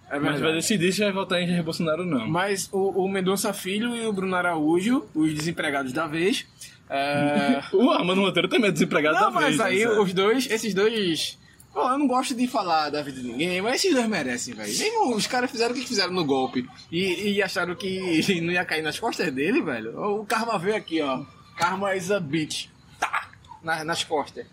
é 0.09 0.19
Mas 0.19 0.41
vai 0.41 0.53
decidir 0.53 0.91
se 0.91 1.01
vai 1.01 1.11
votar 1.11 1.39
em 1.39 1.47
Jair 1.47 1.63
Bolsonaro 1.63 2.01
ou 2.01 2.07
não. 2.07 2.27
Mas 2.27 2.67
o, 2.71 3.03
o 3.03 3.07
Mendonça 3.07 3.53
Filho 3.53 3.95
e 3.95 4.05
o 4.07 4.11
Bruno 4.11 4.35
Araújo, 4.35 5.05
os 5.13 5.33
desempregados 5.33 5.93
da 5.93 6.07
vez. 6.07 6.45
É... 6.89 7.61
O 7.73 7.91
Armando 7.91 8.21
Monteiro 8.21 8.47
também 8.47 8.69
é 8.69 8.73
desempregado 8.73 9.19
não, 9.19 9.31
da 9.31 9.39
vez. 9.39 9.57
mas 9.57 9.67
aí 9.67 9.85
né? 9.85 9.91
os 9.91 10.13
dois, 10.13 10.49
esses 10.49 10.73
dois. 10.73 11.37
Pô, 11.77 11.87
eu 11.91 11.97
não 11.99 12.07
gosto 12.07 12.33
de 12.33 12.47
falar 12.47 12.89
da 12.89 13.03
vida 13.03 13.21
de 13.21 13.27
ninguém, 13.27 13.61
mas 13.61 13.75
esses 13.75 13.93
dois 13.93 14.07
merecem, 14.07 14.55
velho. 14.55 14.75
Mesmo 14.79 15.15
os 15.15 15.27
caras 15.27 15.51
fizeram 15.51 15.75
o 15.75 15.77
que 15.77 15.85
fizeram 15.85 16.11
no 16.11 16.25
golpe 16.25 16.67
e, 16.91 17.33
e 17.33 17.43
acharam 17.43 17.75
que 17.75 18.19
não 18.41 18.51
ia 18.51 18.65
cair 18.65 18.81
nas 18.81 18.97
costas 18.97 19.31
dele, 19.31 19.61
velho. 19.61 19.95
O 20.19 20.25
karma 20.25 20.57
veio 20.57 20.75
aqui, 20.75 20.99
ó. 21.03 21.23
Karma 21.55 21.95
is 21.95 22.09
a 22.09 22.19
bitch. 22.19 22.69
Tá! 22.99 23.29
Na- 23.61 23.83
nas 23.83 24.03
costas. 24.03 24.47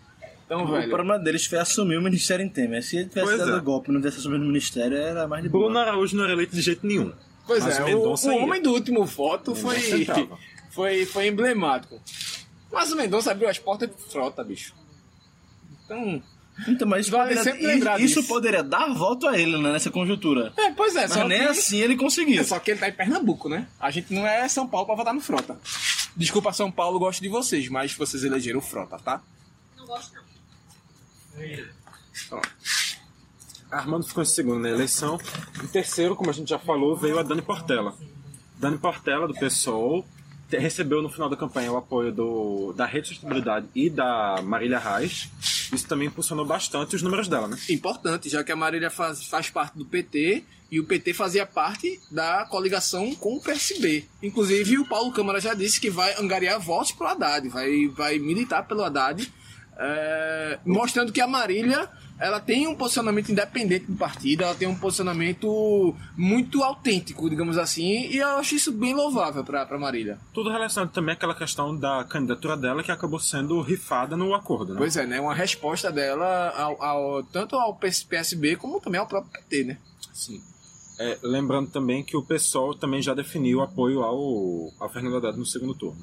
Então, 0.45 0.65
O 0.65 0.67
velho. 0.71 0.87
problema 0.87 1.17
deles 1.17 1.47
foi 1.47 1.57
assumir 1.57 1.97
o 1.97 2.01
ministério 2.03 2.45
em 2.45 2.49
Temer. 2.49 2.83
Se 2.83 2.97
ele 2.97 3.09
tivesse 3.09 3.25
Pois 3.27 3.39
dado 3.39 3.57
é. 3.57 3.59
golpe 3.59 3.89
e 3.89 3.93
não 3.93 3.99
tivesse 3.99 4.19
assumido 4.19 4.43
o 4.43 4.47
ministério, 4.47 4.95
era 4.95 5.27
mais 5.27 5.41
de 5.41 5.49
boa. 5.49 5.63
Bruno 5.63 5.79
Araújo 5.79 6.15
não 6.15 6.25
era 6.25 6.33
eleito 6.33 6.55
de 6.55 6.61
jeito 6.61 6.85
nenhum. 6.85 7.11
Pois 7.47 7.63
Mas 7.63 7.79
é, 7.79 7.81
o 7.81 7.85
o, 7.85 7.87
Mendonça 7.87 8.29
o 8.29 8.33
ia. 8.33 8.43
homem 8.43 8.61
do 8.61 8.71
último 8.71 9.03
voto 9.03 9.55
foi, 9.55 9.77
foi, 10.69 11.07
foi 11.07 11.27
emblemático. 11.27 11.99
Mas 12.71 12.91
o 12.91 12.95
Mendonça 12.95 13.31
abriu 13.31 13.49
as 13.49 13.57
portas 13.57 13.89
de 13.89 13.95
frota, 14.11 14.43
bicho. 14.43 14.75
Então. 15.85 16.21
Então, 16.67 16.87
mas 16.87 17.01
isso, 17.05 17.11
Vale 17.11 17.29
poderia, 17.29 17.43
sempre 17.43 17.67
lembrar 17.67 17.99
isso 17.99 18.23
poderia 18.23 18.63
dar 18.63 18.93
voto 18.93 19.27
a 19.27 19.37
ele 19.37 19.57
né, 19.61 19.73
nessa 19.73 19.91
conjuntura. 19.91 20.53
É, 20.55 20.71
pois 20.71 20.95
é, 20.95 21.01
Mas 21.01 21.11
só 21.13 21.27
nem 21.27 21.39
que, 21.39 21.47
assim 21.47 21.77
ele 21.79 21.97
conseguiu. 21.97 22.41
é 22.41 22.43
só 22.45 22.59
que 22.59 22.71
ele 22.71 22.79
tá 22.79 22.87
em 22.87 22.93
Pernambuco, 22.93 23.49
né? 23.49 23.67
A 23.79 23.91
gente 23.91 24.13
não 24.13 24.25
é 24.25 24.47
São 24.47 24.65
Paulo 24.65 24.85
pra 24.85 24.95
votar 24.95 25.13
no 25.13 25.19
Frota. 25.19 25.59
Desculpa, 26.15 26.53
São 26.53 26.71
Paulo, 26.71 26.97
gosto 26.97 27.21
de 27.21 27.27
vocês, 27.27 27.67
mas 27.67 27.93
vocês 27.93 28.23
elegeram 28.23 28.59
o 28.59 28.61
Frota, 28.61 28.97
tá? 28.97 29.21
Não 29.77 29.85
gosto 29.85 30.13
não. 32.31 32.41
Armando 33.69 34.07
ficou 34.07 34.23
em 34.23 34.25
segundo 34.25 34.61
na 34.61 34.69
eleição. 34.69 35.19
Em 35.61 35.67
terceiro, 35.67 36.15
como 36.15 36.29
a 36.29 36.33
gente 36.33 36.49
já 36.49 36.59
falou, 36.59 36.95
veio 36.95 37.19
a 37.19 37.23
Dani 37.23 37.41
Portela. 37.41 37.93
Dani 38.57 38.77
Portela, 38.77 39.27
do 39.27 39.33
PSOL, 39.33 40.05
recebeu 40.49 41.01
no 41.01 41.09
final 41.09 41.29
da 41.29 41.35
campanha 41.35 41.71
o 41.71 41.77
apoio 41.77 42.11
do, 42.11 42.73
da 42.73 42.85
Rede 42.85 43.03
de 43.03 43.09
Sustentabilidade 43.09 43.67
e 43.75 43.89
da 43.89 44.41
Marília 44.41 44.79
Reis. 44.79 45.29
Isso 45.71 45.87
também 45.87 46.07
impulsionou 46.07 46.45
bastante 46.45 46.95
os 46.95 47.01
números 47.01 47.27
dela, 47.27 47.47
né? 47.47 47.57
Importante, 47.69 48.29
já 48.29 48.43
que 48.43 48.51
a 48.51 48.55
Marília 48.55 48.89
faz, 48.89 49.25
faz 49.25 49.49
parte 49.49 49.77
do 49.77 49.85
PT 49.85 50.43
e 50.71 50.79
o 50.79 50.85
PT 50.85 51.13
fazia 51.13 51.45
parte 51.45 51.99
da 52.11 52.45
coligação 52.45 53.13
com 53.15 53.35
o 53.35 53.41
PSB. 53.41 54.05
Inclusive, 54.21 54.77
o 54.77 54.85
Paulo 54.85 55.11
Câmara 55.11 55.39
já 55.39 55.53
disse 55.53 55.79
que 55.79 55.89
vai 55.89 56.19
angariar 56.19 56.59
votos 56.59 56.91
pro 56.91 57.07
Haddad, 57.07 57.47
vai, 57.49 57.87
vai 57.87 58.19
militar 58.19 58.67
pelo 58.67 58.83
Haddad, 58.83 59.31
é, 59.77 60.59
mostrando 60.65 61.11
que 61.11 61.21
a 61.21 61.27
Marília 61.27 61.89
ela 62.19 62.39
tem 62.39 62.65
um 62.67 62.75
posicionamento 62.75 63.29
independente 63.31 63.85
do 63.87 63.95
partido, 63.97 64.43
ela 64.43 64.55
tem 64.55 64.67
um 64.67 64.75
posicionamento 64.75 65.93
muito 66.15 66.63
autêntico, 66.63 67.29
digamos 67.29 67.57
assim, 67.57 68.07
e 68.09 68.17
eu 68.17 68.37
acho 68.37 68.55
isso 68.55 68.71
bem 68.71 68.93
louvável 68.93 69.43
para 69.43 69.65
pra 69.65 69.77
Marília. 69.77 70.17
Tudo 70.33 70.49
relacionado 70.49 70.91
também 70.91 71.13
àquela 71.13 71.35
questão 71.35 71.75
da 71.75 72.03
candidatura 72.05 72.55
dela 72.55 72.81
que 72.83 72.91
acabou 72.91 73.19
sendo 73.19 73.59
rifada 73.61 74.15
no 74.15 74.33
acordo, 74.33 74.73
né? 74.73 74.77
Pois 74.79 74.95
é, 74.95 75.05
né? 75.05 75.19
Uma 75.19 75.35
resposta 75.35 75.91
dela 75.91 76.49
ao, 76.55 76.81
ao- 76.81 77.23
tanto 77.23 77.55
ao 77.57 77.75
PS- 77.75 78.03
PSB 78.03 78.55
como 78.55 78.79
também 78.79 78.99
ao 79.01 79.07
próprio 79.07 79.31
PT, 79.33 79.63
né? 79.65 79.77
Sim. 80.13 80.41
É, 80.97 81.17
lembrando 81.21 81.69
também 81.69 82.01
que 82.01 82.15
o 82.15 82.23
PSOL 82.23 82.73
também 82.73 83.01
já 83.01 83.13
definiu 83.13 83.61
apoio 83.61 84.01
ao, 84.01 84.71
ao 84.79 84.89
Fernando 84.89 85.17
Haddad 85.17 85.37
no 85.37 85.45
segundo 85.45 85.73
turno. 85.75 85.99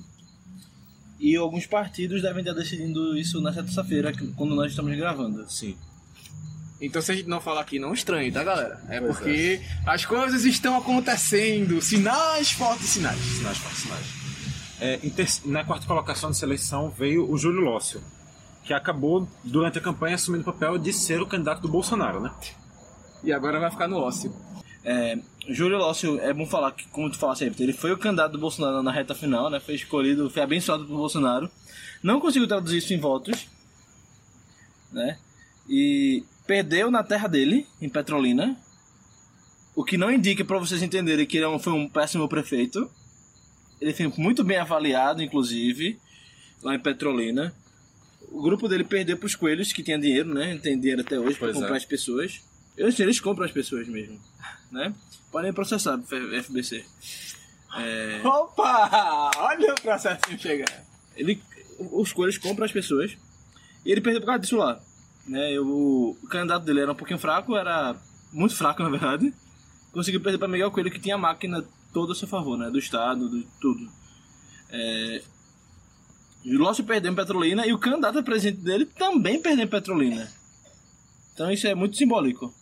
E 1.19 1.37
alguns 1.37 1.65
partidos 1.67 2.21
devem 2.21 2.41
estar 2.43 2.53
decidindo 2.53 3.17
isso 3.17 3.41
nessa 3.41 3.63
terça-feira, 3.63 4.13
quando 4.37 4.55
nós 4.55 4.73
estamos 4.73 4.95
gravando. 4.97 5.51
Sim. 5.51 5.75
Então, 6.83 7.01
se 7.01 7.13
a 7.13 7.15
gente 7.15 7.29
não 7.29 7.41
falar 7.41 7.61
aqui, 7.61 7.79
não 7.79 7.95
estranhe, 7.95 8.33
tá, 8.33 8.43
galera? 8.43 8.83
É 8.89 9.01
porque 9.01 9.63
as 9.87 10.05
coisas 10.05 10.45
estão 10.45 10.77
acontecendo. 10.77 11.81
Sinais, 11.81 12.51
fortes 12.51 12.89
sinais. 12.89 13.21
Sinais 13.21 13.59
para 13.59 13.71
sinais. 13.71 14.07
É, 14.81 14.99
na 15.45 15.65
quarta 15.65 15.87
colocação 15.87 16.31
dessa 16.31 16.45
eleição 16.45 16.91
veio 16.91 17.31
o 17.31 17.39
Júlio 17.39 17.61
Lócio, 17.61 18.03
que 18.65 18.75
acabou, 18.75 19.29
durante 19.45 19.79
a 19.79 19.81
campanha, 19.81 20.17
assumindo 20.17 20.43
o 20.43 20.53
papel 20.53 20.77
de 20.77 20.93
ser 20.93 21.23
o 21.23 21.27
candidato 21.27 21.63
do 21.63 21.69
Bolsonaro, 21.69 22.21
né? 22.21 22.35
E 23.23 23.33
agora 23.33 23.61
vai 23.61 23.71
ficar 23.71 23.87
no 23.87 23.99
ócio. 23.99 24.35
É, 24.85 25.17
Júlio 25.49 25.79
Lócio, 25.79 26.21
é 26.21 26.33
bom 26.33 26.47
falar 26.47 26.73
que, 26.73 26.89
como 26.89 27.09
tu 27.09 27.17
falaste 27.17 27.45
aí, 27.45 27.55
ele 27.61 27.73
foi 27.73 27.93
o 27.93 27.97
candidato 27.97 28.33
do 28.33 28.39
Bolsonaro 28.39 28.83
na 28.83 28.91
reta 28.91 29.15
final, 29.15 29.49
né? 29.49 29.61
Foi 29.61 29.77
escolhido, 29.77 30.29
foi 30.29 30.43
abençoado 30.43 30.85
por 30.85 30.97
Bolsonaro. 30.97 31.49
Não 32.03 32.21
conseguiu 32.21 32.49
traduzir 32.49 32.79
isso 32.79 32.93
em 32.93 32.99
votos, 32.99 33.47
né? 34.91 35.17
E 35.69 36.25
perdeu 36.47 36.91
na 36.91 37.03
terra 37.03 37.29
dele, 37.29 37.67
em 37.81 37.89
Petrolina. 37.89 38.57
O 39.75 39.85
que 39.85 39.97
não 39.97 40.11
indica 40.11 40.45
pra 40.45 40.59
vocês 40.59 40.83
entenderem 40.83 41.27
que 41.27 41.39
ele 41.39 41.47
é 41.47 41.59
foi 41.59 41.73
um 41.73 41.89
péssimo 41.89 42.29
prefeito. 42.29 42.91
Ele 43.81 43.93
foi 43.93 44.13
muito 44.17 44.45
bem 44.45 44.59
avaliado, 44.59 45.23
inclusive, 45.23 45.99
lá 46.63 46.75
em 46.75 46.79
Petrolina. 46.79 47.55
O 48.31 48.41
grupo 48.43 48.69
dele 48.69 48.85
perdeu 48.85 49.17
pros 49.17 49.35
coelhos, 49.35 49.73
que 49.73 49.83
tinha 49.83 49.99
dinheiro, 49.99 50.33
né? 50.33 50.59
Tem 50.63 50.79
dinheiro 50.79 51.01
até 51.03 51.19
hoje 51.19 51.37
Pois 51.39 51.57
é. 51.57 51.61
comprar 51.61 51.77
as 51.77 51.85
pessoas. 51.85 52.41
Eu 52.77 52.91
sei, 52.93 53.05
eles 53.05 53.21
compram 53.21 53.45
as 53.45 53.53
pessoas 53.53 53.87
mesmo, 53.89 54.19
né? 54.71 54.95
Podem 55.31 55.53
processar 55.53 55.99
FBC. 55.99 56.85
É, 57.79 58.21
Opa! 58.25 59.31
Olha 59.37 59.73
o 59.73 59.81
processinho 59.81 60.39
chegando. 60.39 60.73
ele, 61.17 61.43
os 61.79 62.13
coelhos 62.13 62.39
compram 62.39 62.65
as 62.65 62.73
pessoas. 62.73 63.17
E 63.85 63.91
ele 63.91 64.01
perdeu 64.01 64.21
por 64.21 64.27
causa 64.27 64.41
disso 64.41 64.57
lá. 64.57 64.81
Né? 65.27 65.59
O, 65.61 66.17
o 66.23 66.27
candidato 66.29 66.65
dele 66.65 66.81
era 66.81 66.93
um 66.93 66.97
pouquinho 66.97 67.19
fraco, 67.19 67.57
era 67.57 67.97
muito 68.33 68.55
fraco 68.55 68.83
na 68.83 68.89
verdade. 68.89 69.33
Conseguiu 69.93 70.21
perder 70.21 70.39
para 70.39 70.49
Miguel 70.49 70.71
Coelho, 70.71 70.91
que 70.91 70.99
tinha 70.99 71.15
a 71.15 71.19
máquina 71.19 71.65
toda 71.93 72.13
a 72.13 72.15
seu 72.15 72.27
favor, 72.27 72.57
né? 72.57 72.71
Do 72.71 72.79
Estado, 72.79 73.29
de 73.29 73.47
tudo. 73.61 73.89
É, 74.71 75.23
o 76.45 76.57
Lócio 76.57 76.83
perdeu 76.85 77.13
em 77.13 77.15
Petrolina 77.15 77.67
e 77.67 77.73
o 77.73 77.79
candidato 77.79 78.19
a 78.19 78.23
presidente 78.23 78.63
dele 78.63 78.87
também 78.87 79.41
perdeu 79.41 79.65
em 79.65 79.69
Petrolina. 79.69 80.29
Então 81.33 81.51
isso 81.51 81.67
é 81.67 81.75
muito 81.75 81.97
simbólico. 81.97 82.53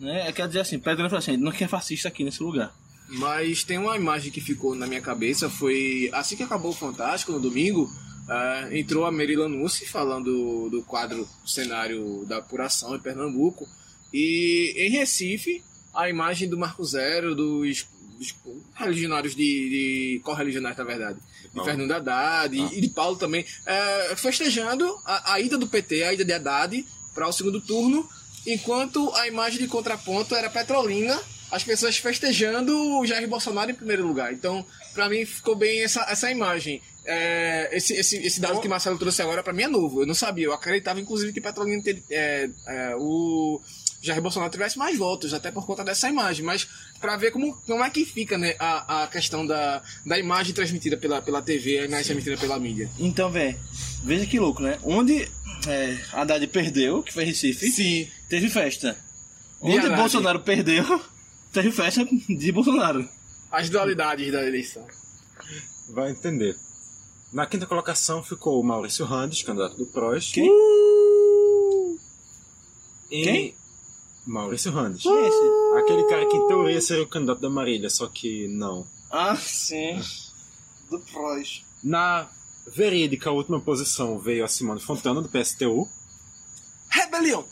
Né? 0.00 0.30
Quer 0.32 0.46
dizer 0.48 0.60
assim, 0.60 0.78
Petrolina 0.78 1.08
falou 1.08 1.20
assim, 1.20 1.36
não 1.36 1.52
quer 1.52 1.68
fascista 1.68 2.08
aqui 2.08 2.24
nesse 2.24 2.42
lugar. 2.42 2.74
Mas 3.08 3.64
tem 3.64 3.78
uma 3.78 3.96
imagem 3.96 4.30
que 4.30 4.40
ficou 4.40 4.74
na 4.74 4.86
minha 4.86 5.00
cabeça, 5.00 5.48
foi 5.48 6.10
assim 6.12 6.36
que 6.36 6.42
acabou 6.42 6.72
o 6.72 6.74
Fantástico, 6.74 7.32
no 7.32 7.40
domingo, 7.40 7.88
ah, 8.28 8.68
entrou 8.72 9.04
a 9.06 9.12
Merila 9.12 9.48
Nussi 9.48 9.86
falando 9.86 10.68
do 10.70 10.82
quadro 10.82 11.28
do 11.42 11.48
cenário 11.48 12.24
da 12.26 12.38
apuração 12.38 12.94
em 12.94 13.00
Pernambuco, 13.00 13.68
e 14.12 14.74
em 14.76 14.90
Recife, 14.90 15.62
a 15.94 16.08
imagem 16.08 16.48
do 16.48 16.56
Marco 16.58 16.84
Zero, 16.84 17.34
dos, 17.34 17.86
dos 18.18 18.34
religionários 18.74 19.34
de, 19.34 19.42
de 19.42 20.20
correligionários, 20.24 20.78
na 20.78 20.84
verdade, 20.84 21.18
de. 21.54 21.64
Fernando 21.64 21.92
Haddad 21.92 22.54
e- 22.56 22.78
e 22.78 22.80
de 22.80 22.88
Paulo 22.88 23.16
também, 23.16 23.44
eh, 23.66 24.14
festejando 24.16 24.84
a, 25.04 25.34
a 25.34 25.40
ida 25.40 25.56
do 25.58 25.66
PT, 25.66 26.02
a 26.04 26.12
ida 26.12 26.24
de 26.24 26.32
Haddad 26.32 26.86
para 27.14 27.26
o 27.28 27.32
segundo 27.32 27.60
turno, 27.60 28.08
enquanto 28.46 29.10
a 29.14 29.26
imagem 29.26 29.58
de 29.58 29.66
contraponto 29.66 30.34
era 30.34 30.48
Petrolina, 30.48 31.18
as 31.50 31.64
pessoas 31.64 31.96
festejando 31.96 32.98
o 32.98 33.06
Jair 33.06 33.28
Bolsonaro 33.28 33.70
em 33.70 33.74
primeiro 33.74 34.06
lugar. 34.06 34.32
Então, 34.32 34.64
para 34.94 35.08
mim, 35.08 35.24
ficou 35.24 35.54
bem 35.54 35.82
essa, 35.82 36.02
essa 36.08 36.30
imagem. 36.30 36.82
É, 37.04 37.70
esse, 37.72 37.94
esse, 37.94 38.16
esse 38.18 38.40
dado 38.40 38.60
que 38.60 38.68
Marcelo 38.68 38.98
trouxe 38.98 39.22
agora, 39.22 39.42
para 39.42 39.52
mim, 39.52 39.62
é 39.62 39.68
novo. 39.68 40.02
Eu 40.02 40.06
não 40.06 40.14
sabia. 40.14 40.46
Eu 40.46 40.52
acreditava, 40.52 41.00
inclusive, 41.00 41.32
que 41.32 41.40
Petrolina 41.40 41.82
teria, 41.82 42.02
é, 42.10 42.50
é, 42.66 42.94
o 42.96 43.60
Jair 44.02 44.20
Bolsonaro 44.20 44.52
tivesse 44.52 44.76
mais 44.76 44.98
votos, 44.98 45.32
até 45.32 45.50
por 45.50 45.64
conta 45.64 45.82
dessa 45.82 46.08
imagem. 46.08 46.44
Mas 46.44 46.68
para 47.00 47.16
ver 47.16 47.30
como, 47.30 47.54
como 47.66 47.82
é 47.82 47.88
que 47.88 48.04
fica 48.04 48.36
né, 48.36 48.54
a, 48.58 49.04
a 49.04 49.06
questão 49.06 49.46
da, 49.46 49.82
da 50.04 50.18
imagem 50.18 50.52
transmitida 50.52 50.96
pela, 50.96 51.22
pela 51.22 51.40
TV, 51.40 51.78
a 51.78 51.84
imagem 51.86 52.04
transmitida 52.04 52.36
pela 52.36 52.58
mídia. 52.58 52.90
Então, 52.98 53.30
velho, 53.30 53.58
veja 54.04 54.26
que 54.26 54.38
louco, 54.38 54.62
né? 54.62 54.78
Onde 54.82 55.28
é, 55.66 55.96
Haddad 56.12 56.46
perdeu, 56.48 57.02
que 57.02 57.12
foi 57.12 57.24
Recife, 57.24 57.70
Sim. 57.70 58.08
teve 58.28 58.48
festa. 58.48 58.96
De 59.62 59.72
Onde. 59.72 59.88
Bolsonaro 59.90 60.40
perdeu, 60.40 60.84
teve 61.62 61.72
festa 61.72 62.04
de 62.04 62.52
Bolsonaro. 62.52 63.08
As 63.50 63.68
dualidades 63.68 64.30
da 64.30 64.46
eleição. 64.46 64.86
Vai 65.90 66.12
entender. 66.12 66.56
Na 67.32 67.46
quinta 67.46 67.66
colocação 67.66 68.22
ficou 68.22 68.60
o 68.60 68.64
Maurício 68.64 69.04
Randes, 69.04 69.42
candidato 69.42 69.76
do 69.76 69.86
PROS. 69.86 70.30
Quem? 70.30 70.50
E... 73.10 73.22
Quem? 73.22 73.54
Maurício 74.26 74.70
Randes. 74.70 75.02
Quem 75.02 75.12
é 75.12 75.28
esse? 75.28 75.82
Aquele 75.82 76.04
cara 76.04 76.26
que 76.26 76.36
em 76.36 76.46
teoria 76.46 76.80
seria 76.80 77.02
o 77.02 77.08
candidato 77.08 77.40
da 77.40 77.50
Marília, 77.50 77.90
só 77.90 78.06
que 78.06 78.46
não. 78.48 78.86
Ah, 79.10 79.36
sim. 79.36 80.00
Do 80.90 81.00
Prois. 81.00 81.64
Na 81.82 82.28
verídica 82.66 83.30
última 83.30 83.60
posição 83.60 84.18
veio 84.18 84.44
a 84.44 84.48
Simone 84.48 84.80
Fontana, 84.80 85.22
do 85.22 85.28
PSTU, 85.28 85.88
Rebelião! 86.88 87.44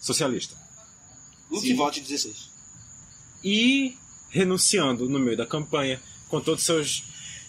socialista. 0.00 0.56
Luke 1.50 1.72
vote 1.74 2.00
16. 2.00 2.51
E 3.44 3.96
renunciando 4.30 5.08
no 5.08 5.18
meio 5.18 5.36
da 5.36 5.46
campanha, 5.46 6.00
com 6.28 6.40
todos 6.40 6.60
os 6.60 6.66
seus. 6.66 7.04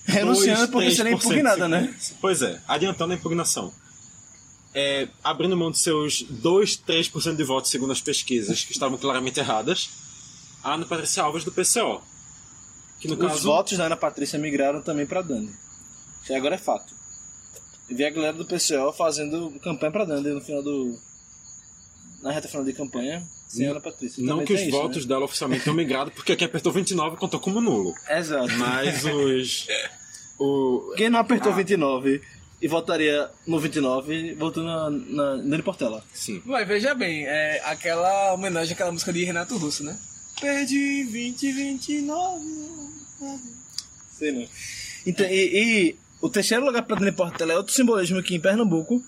Renunciando 0.06 0.68
dois, 0.68 0.70
porque 0.72 0.92
seria 0.92 1.14
3% 1.14 1.24
impugnada, 1.24 1.68
né? 1.68 1.96
Pois 2.20 2.42
é, 2.42 2.62
adiantando 2.68 3.14
a 3.14 3.16
impugnação. 3.16 3.74
É, 4.76 5.08
abrindo 5.24 5.56
mão 5.56 5.72
de 5.72 5.80
seus 5.80 6.24
2, 6.24 6.78
3% 6.78 7.36
de 7.36 7.44
votos, 7.44 7.72
segundo 7.72 7.92
as 7.94 8.02
pesquisas, 8.02 8.64
que 8.66 8.72
estavam 8.72 8.98
claramente 8.98 9.40
erradas, 9.40 9.90
a 10.64 10.74
Ana 10.74 10.86
Patrícia 10.86 11.24
Alves 11.24 11.44
do 11.44 11.52
PCO. 11.52 12.02
Que 13.00 13.08
no 13.08 13.16
Os 13.16 13.20
caso. 13.20 13.44
votos 13.44 13.78
da 13.78 13.86
Ana 13.86 13.96
Patrícia 13.98 14.40
migraram 14.40 14.82
também 14.82 15.06
pra 15.06 15.22
Dani. 15.22 15.54
Aí 16.30 16.36
agora 16.36 16.56
é 16.56 16.58
fato. 16.58 16.94
E 17.90 17.94
vi 17.94 18.06
a 18.06 18.10
galera 18.10 18.34
do 18.34 18.46
PCO 18.46 18.92
fazendo 18.94 19.52
campanha 19.62 19.92
pra 19.92 20.06
Dani 20.06 20.30
no 20.30 20.42
final 20.42 20.64
do. 20.64 20.98
Na 22.22 22.32
reta 22.32 22.48
final 22.48 22.64
de 22.64 22.72
campanha, 22.74 23.22
sem 23.58 23.68
Ana 23.68 23.80
Patrícia. 23.82 24.24
Não 24.24 24.44
que 24.44 24.54
os 24.54 24.62
isso, 24.62 24.72
votos 24.72 25.04
né? 25.06 25.10
dela 25.10 25.26
oficialmente 25.26 25.64
tenham 25.64 25.76
migrado, 25.76 26.12
porque 26.12 26.36
quem 26.36 26.46
apertou 26.48 26.72
29 26.72 27.18
contou 27.18 27.40
como 27.40 27.62
nulo. 27.62 27.94
Exato. 28.10 28.52
Mas 28.54 29.04
os. 29.06 29.68
O, 30.40 30.94
Quem 30.98 31.10
não 31.10 31.20
apertou 31.20 31.52
Ah. 31.52 31.56
29 31.56 32.22
e 32.62 32.68
votaria 32.68 33.30
no 33.46 33.60
29, 33.60 34.34
votou 34.36 34.64
na, 34.64 34.90
na 34.90 35.38
Nani 35.38 35.62
Portela. 35.64 36.04
sim. 36.14 36.42
Mas 36.46 36.68
veja 36.68 36.96
bem, 36.96 37.26
é 37.26 37.62
aquela 37.66 38.34
homenagem 38.34 38.74
àquela 38.74 38.92
música 38.92 39.12
de 39.14 39.24
Renato 39.24 39.58
Russo, 39.58 39.84
né? 39.84 39.98
Perdi 40.42 41.04
20, 41.04 41.52
29. 41.52 42.46
Sei 44.18 44.32
não. 44.32 44.48
Então, 45.06 45.26
e, 45.28 45.92
e 45.92 45.96
o 46.22 46.30
terceiro 46.30 46.66
lugar 46.66 46.84
para 46.84 47.00
Nani 47.00 47.12
Portela 47.12 47.54
é 47.54 47.58
outro 47.58 47.74
simbolismo 47.74 48.24
que 48.24 48.36
em 48.36 48.40
Pernambuco 48.42 49.04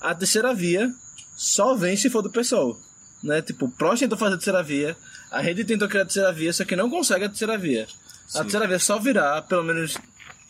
a 0.00 0.14
terceira 0.14 0.52
via 0.54 0.92
só 1.36 1.74
vem 1.74 1.96
se 1.96 2.10
for 2.10 2.22
do 2.22 2.30
pessoal. 2.30 2.78
Né? 3.24 3.42
Tipo, 3.42 3.64
o 3.64 3.70
Prost 3.70 4.00
tentou 4.00 4.18
fazer 4.18 4.34
a 4.34 4.36
terceira 4.36 4.62
via, 4.62 4.96
a 5.30 5.40
rede 5.40 5.64
tentou 5.64 5.88
criar 5.88 6.02
a 6.02 6.04
terceira 6.04 6.32
via, 6.32 6.52
só 6.52 6.64
que 6.64 6.76
não 6.76 6.90
consegue 6.90 7.24
a 7.24 7.28
terceira 7.28 7.56
via. 7.58 7.88
A 8.34 8.42
terceira 8.42 8.68
via 8.68 8.78
só 8.78 8.98
virá, 8.98 9.40
pelo 9.42 9.64
menos 9.64 9.96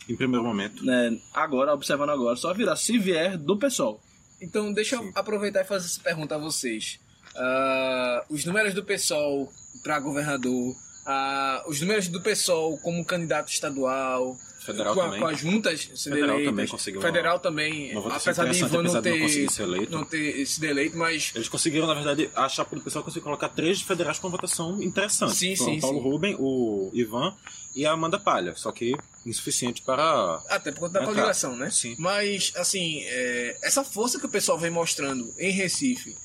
Em 0.09 0.15
primeiro 0.15 0.43
momento. 0.43 0.85
né, 0.85 1.17
agora, 1.33 1.73
observando 1.73 2.09
agora, 2.11 2.35
só 2.35 2.53
virá 2.53 2.75
se 2.75 2.99
vier 2.99 3.37
do 3.37 3.57
pessoal. 3.57 3.99
Então, 4.41 4.71
deixa 4.73 4.97
eu 4.97 5.11
aproveitar 5.15 5.61
e 5.61 5.65
fazer 5.65 5.85
essa 5.85 6.01
pergunta 6.01 6.35
a 6.35 6.37
vocês. 6.37 6.99
Ah, 7.37 8.25
os 8.29 8.43
números 8.45 8.73
do 8.73 8.83
PSOL 8.83 9.51
para 9.83 9.99
governador, 9.99 10.75
ah, 11.05 11.63
os 11.67 11.79
números 11.81 12.07
do 12.09 12.21
PSOL 12.21 12.77
como 12.79 13.03
candidato 13.05 13.49
estadual, 13.49 14.37
Federal 14.65 14.93
com, 14.95 15.01
também. 15.01 15.19
com 15.19 15.27
as 15.27 15.39
juntas 15.39 15.81
sendo 15.95 16.13
Federal 16.15 16.29
eleitas, 16.35 16.45
também 16.51 16.67
conseguiu 16.67 16.99
uma- 17.01 17.07
Federal 17.07 17.39
também, 17.39 17.97
uma 17.97 18.15
apesar 18.15 18.45
de 18.45 18.59
Ivan 18.59 18.83
não 18.83 19.01
ter, 19.01 19.19
conseguir 19.19 19.51
ser 19.51 19.63
eleito. 19.63 19.91
não 19.91 20.03
ter 20.05 20.45
sido 20.45 20.63
eleito, 20.65 20.97
mas 20.97 21.31
Eles 21.35 21.47
conseguiram, 21.47 21.87
na 21.87 21.93
verdade, 21.93 22.29
a 22.35 22.49
chapa 22.49 22.75
do 22.75 22.81
pessoal 22.81 23.03
conseguiu 23.03 23.23
colocar 23.23 23.49
três 23.49 23.81
federais 23.81 24.19
com 24.19 24.29
votação 24.29 24.81
interessante. 24.81 25.35
Sim, 25.35 25.55
Foram 25.55 25.71
sim, 25.73 25.77
o 25.77 25.81
Paulo 25.81 25.97
sim. 25.97 26.03
Rubem, 26.03 26.35
o 26.39 26.89
Ivan 26.93 27.35
e 27.75 27.85
a 27.85 27.91
Amanda 27.91 28.19
Palha. 28.19 28.55
Só 28.55 28.71
que 28.71 28.95
insuficiente 29.25 29.81
para. 29.81 30.41
Até 30.49 30.71
por 30.71 30.81
conta 30.81 30.99
da 30.99 31.05
coligação, 31.05 31.55
né? 31.55 31.69
Sim. 31.69 31.95
Mas, 31.99 32.51
assim, 32.55 33.01
é, 33.05 33.57
essa 33.61 33.83
força 33.83 34.19
que 34.19 34.25
o 34.25 34.29
pessoal 34.29 34.57
vem 34.57 34.71
mostrando 34.71 35.33
em 35.37 35.51
Recife 35.51 36.15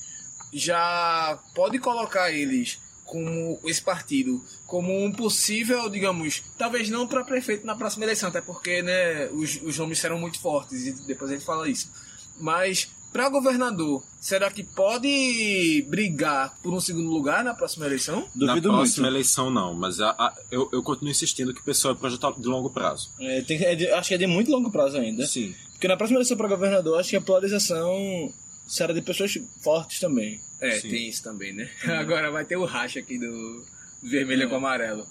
já 0.53 1.39
pode 1.55 1.79
colocar 1.79 2.31
eles 2.31 2.79
como 3.11 3.59
esse 3.65 3.81
partido 3.81 4.41
como 4.65 5.03
um 5.03 5.11
possível, 5.11 5.89
digamos, 5.89 6.41
talvez 6.57 6.89
não 6.89 7.05
para 7.05 7.25
prefeito 7.25 7.65
na 7.67 7.75
próxima 7.75 8.05
eleição, 8.05 8.29
até 8.29 8.39
porque, 8.39 8.81
né, 8.81 9.27
os, 9.33 9.59
os 9.61 9.77
nomes 9.77 9.99
serão 9.99 10.17
muito 10.17 10.39
fortes 10.39 10.85
e 10.87 10.93
depois 11.05 11.29
a 11.29 11.33
gente 11.33 11.45
fala 11.45 11.67
isso. 11.69 11.91
Mas 12.39 12.89
para 13.11 13.27
governador, 13.27 14.01
será 14.21 14.49
que 14.49 14.63
pode 14.63 15.85
brigar 15.89 16.57
por 16.63 16.73
um 16.73 16.79
segundo 16.79 17.09
lugar 17.09 17.43
na 17.43 17.53
próxima 17.53 17.85
eleição? 17.85 18.21
Duvido 18.33 18.45
na 18.47 18.53
muito. 18.55 18.85
próxima 18.85 19.07
eleição, 19.07 19.49
não. 19.49 19.73
Mas 19.73 19.99
a- 19.99 20.11
a- 20.17 20.33
eu, 20.49 20.69
eu 20.71 20.81
continuo 20.81 21.11
insistindo 21.11 21.53
que 21.53 21.59
o 21.59 21.63
pessoal 21.65 21.93
é 21.93 21.97
projeto 21.97 22.39
de 22.39 22.47
longo 22.47 22.69
prazo. 22.69 23.11
É, 23.19 23.41
tem- 23.41 23.61
é 23.61 23.75
de- 23.75 23.89
acho 23.91 24.07
que 24.07 24.15
é 24.15 24.17
de 24.17 24.27
muito 24.27 24.49
longo 24.49 24.71
prazo 24.71 24.95
ainda. 24.97 25.27
Sim. 25.27 25.53
Porque 25.73 25.87
na 25.89 25.97
próxima 25.97 26.17
eleição 26.19 26.37
para 26.37 26.47
governador, 26.47 26.97
acho 26.99 27.09
que 27.09 27.17
a 27.17 27.21
polarização 27.21 28.31
será 28.65 28.93
de 28.93 29.01
pessoas 29.01 29.37
fortes 29.61 29.99
também. 29.99 30.39
É, 30.61 30.79
Sim. 30.79 30.89
tem 30.89 31.09
isso 31.09 31.23
também, 31.23 31.51
né? 31.51 31.69
Agora 31.99 32.31
vai 32.31 32.45
ter 32.45 32.55
o 32.55 32.65
racha 32.65 32.99
aqui 32.99 33.17
do 33.17 33.65
vermelho 34.01 34.47
com 34.47 34.55
amarelo. 34.55 35.07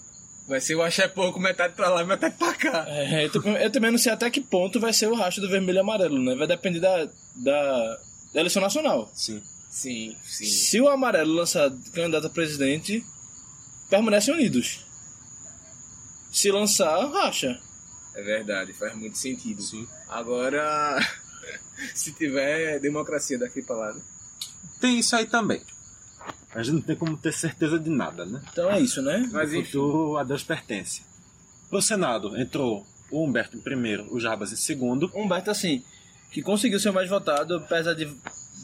Vai 0.47 0.59
ser 0.59 0.75
o 0.75 0.81
axé 0.81 1.07
pouco, 1.07 1.39
metade 1.39 1.75
pra 1.75 1.89
lá 1.89 2.01
e 2.01 2.05
metade 2.05 2.35
pra 2.37 2.53
cá. 2.53 2.85
É, 2.87 3.25
eu, 3.25 3.57
eu 3.57 3.71
também 3.71 3.91
não 3.91 3.97
sei 3.97 4.11
até 4.11 4.29
que 4.29 4.41
ponto 4.41 4.79
vai 4.79 4.91
ser 4.91 5.07
o 5.07 5.15
racho 5.15 5.39
do 5.39 5.49
vermelho 5.49 5.77
e 5.77 5.79
amarelo, 5.79 6.17
né? 6.17 6.35
Vai 6.35 6.47
depender 6.47 6.79
da, 6.79 7.05
da, 7.35 7.99
da 8.33 8.39
eleição 8.39 8.61
nacional. 8.61 9.11
Sim. 9.13 9.41
Sim, 9.69 10.17
sim. 10.23 10.45
Se 10.45 10.81
o 10.81 10.89
amarelo 10.89 11.33
lançar 11.33 11.71
candidato 11.93 12.27
a 12.27 12.29
presidente, 12.29 13.05
permanecem 13.89 14.33
unidos. 14.33 14.85
Se 16.31 16.51
lançar, 16.51 17.05
racha. 17.09 17.59
É 18.13 18.21
verdade, 18.21 18.73
faz 18.73 18.93
muito 18.95 19.17
sentido. 19.17 19.61
Sim. 19.61 19.87
Agora, 20.09 20.99
se 21.95 22.11
tiver 22.11 22.79
democracia 22.79 23.37
daqui 23.39 23.61
pra 23.61 23.75
lá, 23.75 23.93
né? 23.93 24.01
Tem 24.79 24.99
isso 24.99 25.15
aí 25.15 25.25
também. 25.25 25.61
A 26.53 26.61
gente 26.61 26.73
não 26.75 26.81
tem 26.81 26.95
como 26.95 27.15
ter 27.17 27.31
certeza 27.33 27.79
de 27.79 27.89
nada, 27.89 28.25
né? 28.25 28.41
Então 28.51 28.69
é 28.69 28.79
isso, 28.79 29.01
né? 29.01 29.29
Mas 29.31 29.53
o 29.53 29.63
futuro 29.63 30.17
a 30.17 30.23
Deus 30.23 30.43
pertence. 30.43 31.01
Pro 31.69 31.81
Senado 31.81 32.35
entrou 32.37 32.85
o 33.09 33.23
Humberto 33.25 33.55
em 33.57 33.61
primeiro, 33.61 34.13
o 34.13 34.19
Jarbas 34.19 34.51
em 34.51 34.57
segundo. 34.57 35.09
Humberto, 35.15 35.49
assim, 35.49 35.83
que 36.31 36.41
conseguiu 36.41 36.79
ser 36.79 36.89
o 36.89 36.93
mais 36.93 37.09
votado, 37.09 37.55
apesar 37.55 37.93
de, 37.93 38.05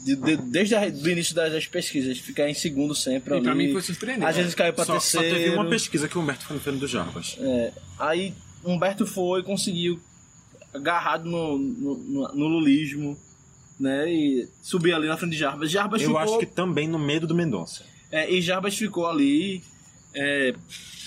de- 0.04 0.16
de- 0.16 0.36
desde 0.36 0.74
o 0.74 1.08
início 1.08 1.34
das, 1.34 1.50
das 1.52 1.66
pesquisas, 1.66 2.18
ficar 2.18 2.48
em 2.48 2.54
segundo 2.54 2.94
sempre. 2.94 3.38
E 3.38 3.40
pra 3.42 3.52
ali. 3.52 3.66
mim 3.66 3.72
foi 3.72 3.80
surpreendente. 3.82 4.26
Às 4.26 4.36
vezes 4.36 4.54
caiu 4.54 4.74
pra 4.74 4.84
Só, 4.84 5.00
só 5.00 5.20
terceiro. 5.20 5.36
teve 5.44 5.54
uma 5.56 5.68
pesquisa 5.70 6.08
que 6.08 6.18
o 6.18 6.20
Humberto 6.20 6.44
foi 6.44 6.56
no 6.56 6.62
frente 6.62 6.78
do 6.80 6.86
Jarbas. 6.86 7.36
É, 7.40 7.72
aí 7.98 8.34
Humberto 8.62 9.06
foi, 9.06 9.42
conseguiu, 9.42 9.98
agarrado 10.74 11.24
no, 11.24 11.56
no, 11.58 11.94
no- 11.96 12.34
no 12.34 12.46
lulismo, 12.48 13.18
né? 13.78 14.10
E 14.12 14.48
subir 14.62 14.92
ali 14.92 15.06
na 15.08 15.16
frente 15.16 15.32
de 15.32 15.38
Jarbas. 15.38 15.70
Jarbas 15.70 16.02
Eu 16.02 16.08
ficou, 16.08 16.22
acho 16.22 16.38
que 16.38 16.46
também 16.46 16.88
no 16.88 16.98
medo 16.98 17.26
do 17.26 17.34
Mendonça. 17.34 17.84
é, 18.10 18.30
e 18.32 18.40
Jarbas 18.40 18.76
ficou 18.76 19.06
ali 19.06 19.62
é, 20.14 20.54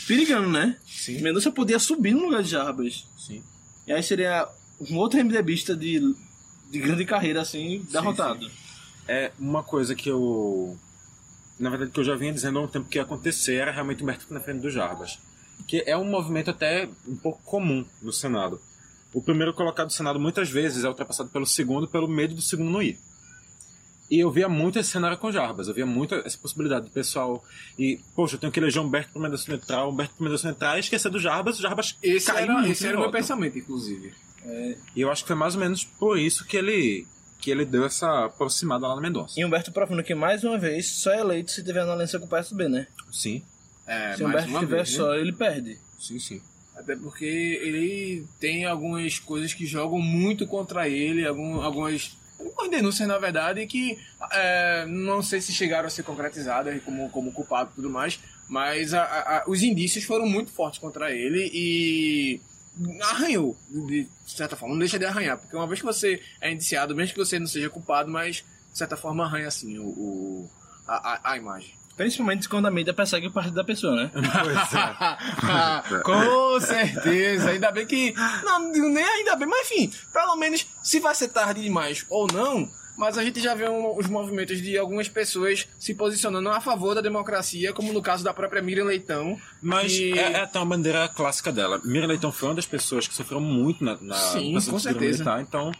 perigando, 0.07 0.49
né? 0.49 0.77
Sim. 0.85 1.21
Mendonça 1.21 1.51
podia 1.51 1.79
subir 1.79 2.13
no 2.13 2.25
lugar 2.25 2.43
de 2.43 2.49
Jarbas. 2.49 3.07
Sim. 3.17 3.43
E 3.87 3.91
aí 3.91 4.01
seria 4.03 4.47
um 4.89 4.97
outro 4.97 5.23
MDBista 5.23 5.75
de, 5.75 5.99
de 6.69 6.79
grande 6.79 7.05
carreira, 7.05 7.41
assim, 7.41 7.85
derrotado. 7.91 8.49
É 9.07 9.31
uma 9.39 9.63
coisa 9.63 9.95
que 9.95 10.09
eu. 10.09 10.77
Na 11.59 11.69
verdade, 11.69 11.91
que 11.91 11.99
eu 11.99 12.03
já 12.03 12.15
vinha 12.15 12.33
dizendo 12.33 12.57
há 12.59 12.61
um 12.61 12.67
tempo 12.67 12.87
que 12.87 12.97
ia 12.97 13.03
acontecer 13.03 13.55
era 13.55 13.71
realmente 13.71 14.01
o 14.01 14.03
Humberto 14.03 14.33
na 14.33 14.39
frente 14.39 14.61
do 14.61 14.69
Jarbas. 14.69 15.19
Que 15.67 15.83
é 15.85 15.95
um 15.95 16.05
movimento 16.05 16.49
até 16.49 16.89
um 17.07 17.15
pouco 17.15 17.41
comum 17.43 17.85
no 18.01 18.11
Senado. 18.11 18.59
O 19.13 19.21
primeiro 19.21 19.53
colocado 19.53 19.87
do 19.87 19.93
Senado 19.93 20.19
muitas 20.19 20.49
vezes 20.49 20.83
é 20.83 20.87
ultrapassado 20.87 21.29
pelo 21.29 21.45
segundo 21.45 21.87
pelo 21.87 22.07
medo 22.07 22.33
do 22.35 22.41
segundo 22.41 22.69
não 22.69 22.81
ir. 22.81 22.97
E 24.09 24.19
eu 24.19 24.29
via 24.29 24.49
muito 24.49 24.77
esse 24.77 24.89
cenário 24.91 25.17
com 25.17 25.31
Jarbas, 25.31 25.69
eu 25.69 25.73
via 25.73 25.85
muito 25.85 26.13
essa 26.15 26.37
possibilidade 26.37 26.85
do 26.85 26.91
pessoal. 26.91 27.41
E, 27.79 27.97
poxa, 28.13 28.35
eu 28.35 28.39
tenho 28.39 28.51
que 28.51 28.59
eleger 28.59 28.81
Humberto 28.81 29.11
pro 29.13 29.21
Mendonça 29.21 29.45
Central, 29.45 29.89
Humberto 29.89 30.15
pro 30.15 30.25
Mendonça 30.25 30.49
Central 30.49 30.75
e 30.75 30.79
esquecer 30.81 31.09
do 31.09 31.17
Jarbas, 31.17 31.57
o 31.59 31.61
Jarbas 31.61 31.97
Esse 32.03 32.25
caiu 32.27 32.43
era, 32.43 32.53
muito 32.55 32.71
esse 32.71 32.83
no 32.83 32.89
era 32.89 32.97
o 32.97 33.01
meu 33.01 33.11
pensamento, 33.11 33.57
inclusive. 33.57 34.13
E 34.95 34.99
eu 35.01 35.09
acho 35.09 35.23
que 35.23 35.27
foi 35.27 35.35
mais 35.37 35.55
ou 35.55 35.61
menos 35.61 35.85
por 35.85 36.19
isso 36.19 36.45
que 36.45 36.57
ele, 36.57 37.07
que 37.39 37.49
ele 37.51 37.63
deu 37.63 37.85
essa 37.85 38.25
aproximada 38.25 38.85
lá 38.85 38.95
no 38.95 39.01
Mendonça. 39.01 39.39
E 39.39 39.45
Humberto 39.45 39.71
provando 39.71 40.03
que, 40.03 40.13
mais 40.13 40.43
uma 40.43 40.57
vez, 40.57 40.87
só 40.89 41.11
é 41.13 41.21
eleito 41.21 41.51
se 41.51 41.63
tiver 41.63 41.85
na 41.85 41.93
aliança 41.93 42.19
com 42.19 42.25
o 42.25 42.29
PSB, 42.29 42.67
né? 42.67 42.87
Sim, 43.13 43.41
É, 43.87 44.13
se 44.17 44.23
mais 44.23 44.45
Humberto 44.45 44.49
uma 44.49 44.59
tiver 44.59 44.75
vez, 44.75 44.91
né? 44.91 44.97
só, 44.97 45.15
ele 45.15 45.31
perde. 45.31 45.79
sim, 45.97 46.19
sim. 46.19 46.41
Até 46.81 46.95
porque 46.95 47.25
ele 47.25 48.25
tem 48.39 48.65
algumas 48.65 49.19
coisas 49.19 49.53
que 49.53 49.65
jogam 49.65 49.99
muito 49.99 50.47
contra 50.47 50.89
ele, 50.89 51.25
algum, 51.25 51.61
algumas. 51.61 52.17
umas 52.39 52.69
denúncias, 52.71 53.07
na 53.07 53.19
verdade, 53.19 53.65
que 53.67 53.97
é, 54.31 54.85
não 54.87 55.21
sei 55.21 55.39
se 55.39 55.53
chegaram 55.53 55.87
a 55.87 55.91
ser 55.91 56.03
concretizadas 56.03 56.81
como, 56.83 57.09
como 57.09 57.31
culpado 57.31 57.69
e 57.71 57.75
tudo 57.75 57.89
mais, 57.89 58.19
mas 58.49 58.93
a, 58.93 59.03
a, 59.03 59.43
os 59.47 59.61
indícios 59.61 60.03
foram 60.03 60.25
muito 60.25 60.51
fortes 60.51 60.79
contra 60.79 61.11
ele 61.11 61.49
e 61.53 62.41
arranhou, 63.01 63.55
de 63.69 64.07
certa 64.25 64.55
forma. 64.55 64.73
Não 64.73 64.79
deixa 64.79 64.97
de 64.97 65.05
arranhar, 65.05 65.37
porque 65.37 65.55
uma 65.55 65.67
vez 65.67 65.79
que 65.79 65.85
você 65.85 66.19
é 66.39 66.51
indiciado, 66.51 66.95
mesmo 66.95 67.13
que 67.13 67.19
você 67.19 67.37
não 67.37 67.47
seja 67.47 67.69
culpado, 67.69 68.09
mas 68.09 68.43
de 68.71 68.77
certa 68.77 68.97
forma 68.97 69.25
arranha 69.25 69.47
assim 69.47 69.77
o, 69.77 69.85
o 69.85 70.49
a, 70.87 71.31
a, 71.31 71.37
imagem. 71.37 71.73
Principalmente 71.95 72.49
quando 72.49 72.67
a 72.67 72.71
mídia 72.71 72.93
persegue 72.93 73.27
o 73.27 73.31
partido 73.31 73.55
da 73.55 73.63
pessoa, 73.63 73.95
né? 73.95 74.11
Pois 74.13 74.73
é. 74.73 76.01
Com 76.03 76.59
certeza. 76.59 77.51
Ainda 77.51 77.71
bem 77.71 77.85
que. 77.85 78.13
Não, 78.43 78.71
nem 78.71 79.03
ainda 79.03 79.35
bem, 79.35 79.47
mas 79.47 79.69
enfim, 79.71 79.91
pelo 80.11 80.35
menos 80.35 80.65
se 80.81 80.99
vai 80.99 81.13
ser 81.13 81.29
tarde 81.29 81.61
demais 81.61 82.05
ou 82.09 82.27
não, 82.31 82.69
mas 82.97 83.17
a 83.17 83.23
gente 83.23 83.39
já 83.39 83.53
vê 83.53 83.67
um, 83.67 83.97
os 83.97 84.07
movimentos 84.07 84.61
de 84.61 84.77
algumas 84.77 85.07
pessoas 85.07 85.67
se 85.79 85.93
posicionando 85.93 86.49
a 86.49 86.61
favor 86.61 86.95
da 86.95 87.01
democracia, 87.01 87.73
como 87.73 87.91
no 87.93 88.01
caso 88.01 88.23
da 88.23 88.33
própria 88.33 88.61
Miriam 88.61 88.85
Leitão. 88.85 89.39
Mas 89.61 89.91
que... 89.91 90.17
é, 90.17 90.33
é 90.33 90.41
até 90.41 90.59
uma 90.59 90.75
bandeira 90.75 91.07
clássica 91.07 91.51
dela. 91.51 91.81
Miriam 91.83 92.07
Leitão 92.07 92.31
foi 92.31 92.49
uma 92.49 92.55
das 92.55 92.65
pessoas 92.65 93.07
que 93.07 93.13
sofreu 93.13 93.39
muito 93.39 93.83
na, 93.83 93.97
na 93.99 94.15
Sim, 94.15 94.53
com 94.53 94.79
certeza. 94.79 95.23
Militar, 95.23 95.41
então 95.41 95.71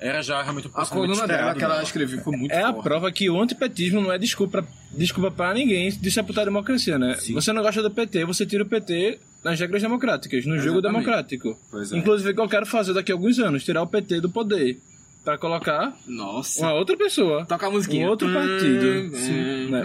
era 0.00 0.22
já 0.22 0.42
realmente 0.42 0.68
um 0.68 0.70
A 0.74 0.86
coluna 0.86 1.26
dela 1.26 1.54
que 1.54 1.64
ela 1.64 1.82
escreveu 1.82 2.20
foi 2.22 2.36
muito 2.36 2.52
É 2.52 2.62
forte. 2.62 2.78
a 2.78 2.82
prova 2.82 3.10
que 3.12 3.28
o 3.28 3.40
antipetismo 3.40 4.00
não 4.00 4.12
é 4.12 4.18
desculpa, 4.18 4.64
desculpa 4.92 5.30
para 5.30 5.54
ninguém 5.54 5.90
de 5.90 6.10
sepultar 6.10 6.42
a 6.42 6.44
democracia, 6.46 6.98
né? 6.98 7.14
Sim. 7.18 7.34
Você 7.34 7.52
não 7.52 7.62
gosta 7.62 7.82
do 7.82 7.90
PT, 7.90 8.24
você 8.24 8.46
tira 8.46 8.62
o 8.62 8.66
PT 8.66 9.18
nas 9.44 9.58
regras 9.58 9.82
democráticas, 9.82 10.44
no 10.46 10.54
Exatamente. 10.54 10.64
jogo 10.64 10.80
democrático. 10.82 11.58
Pois 11.70 11.92
é. 11.92 11.96
Inclusive, 11.96 12.34
que 12.34 12.40
eu 12.40 12.48
quero 12.48 12.66
fazer 12.66 12.92
daqui 12.92 13.12
a 13.12 13.14
alguns 13.14 13.38
anos, 13.38 13.64
tirar 13.64 13.82
o 13.82 13.86
PT 13.86 14.20
do 14.20 14.30
poder. 14.30 14.78
Pra 15.24 15.36
colocar 15.36 15.94
Nossa. 16.06 16.60
uma 16.62 16.72
outra 16.72 16.96
pessoa. 16.96 17.44
Toca 17.44 17.66
a 17.66 17.70
musiquinha. 17.70 18.06
Um 18.06 18.10
outro 18.10 18.32
partido. 18.32 19.14
Sim, 19.16 19.68
né? 19.68 19.82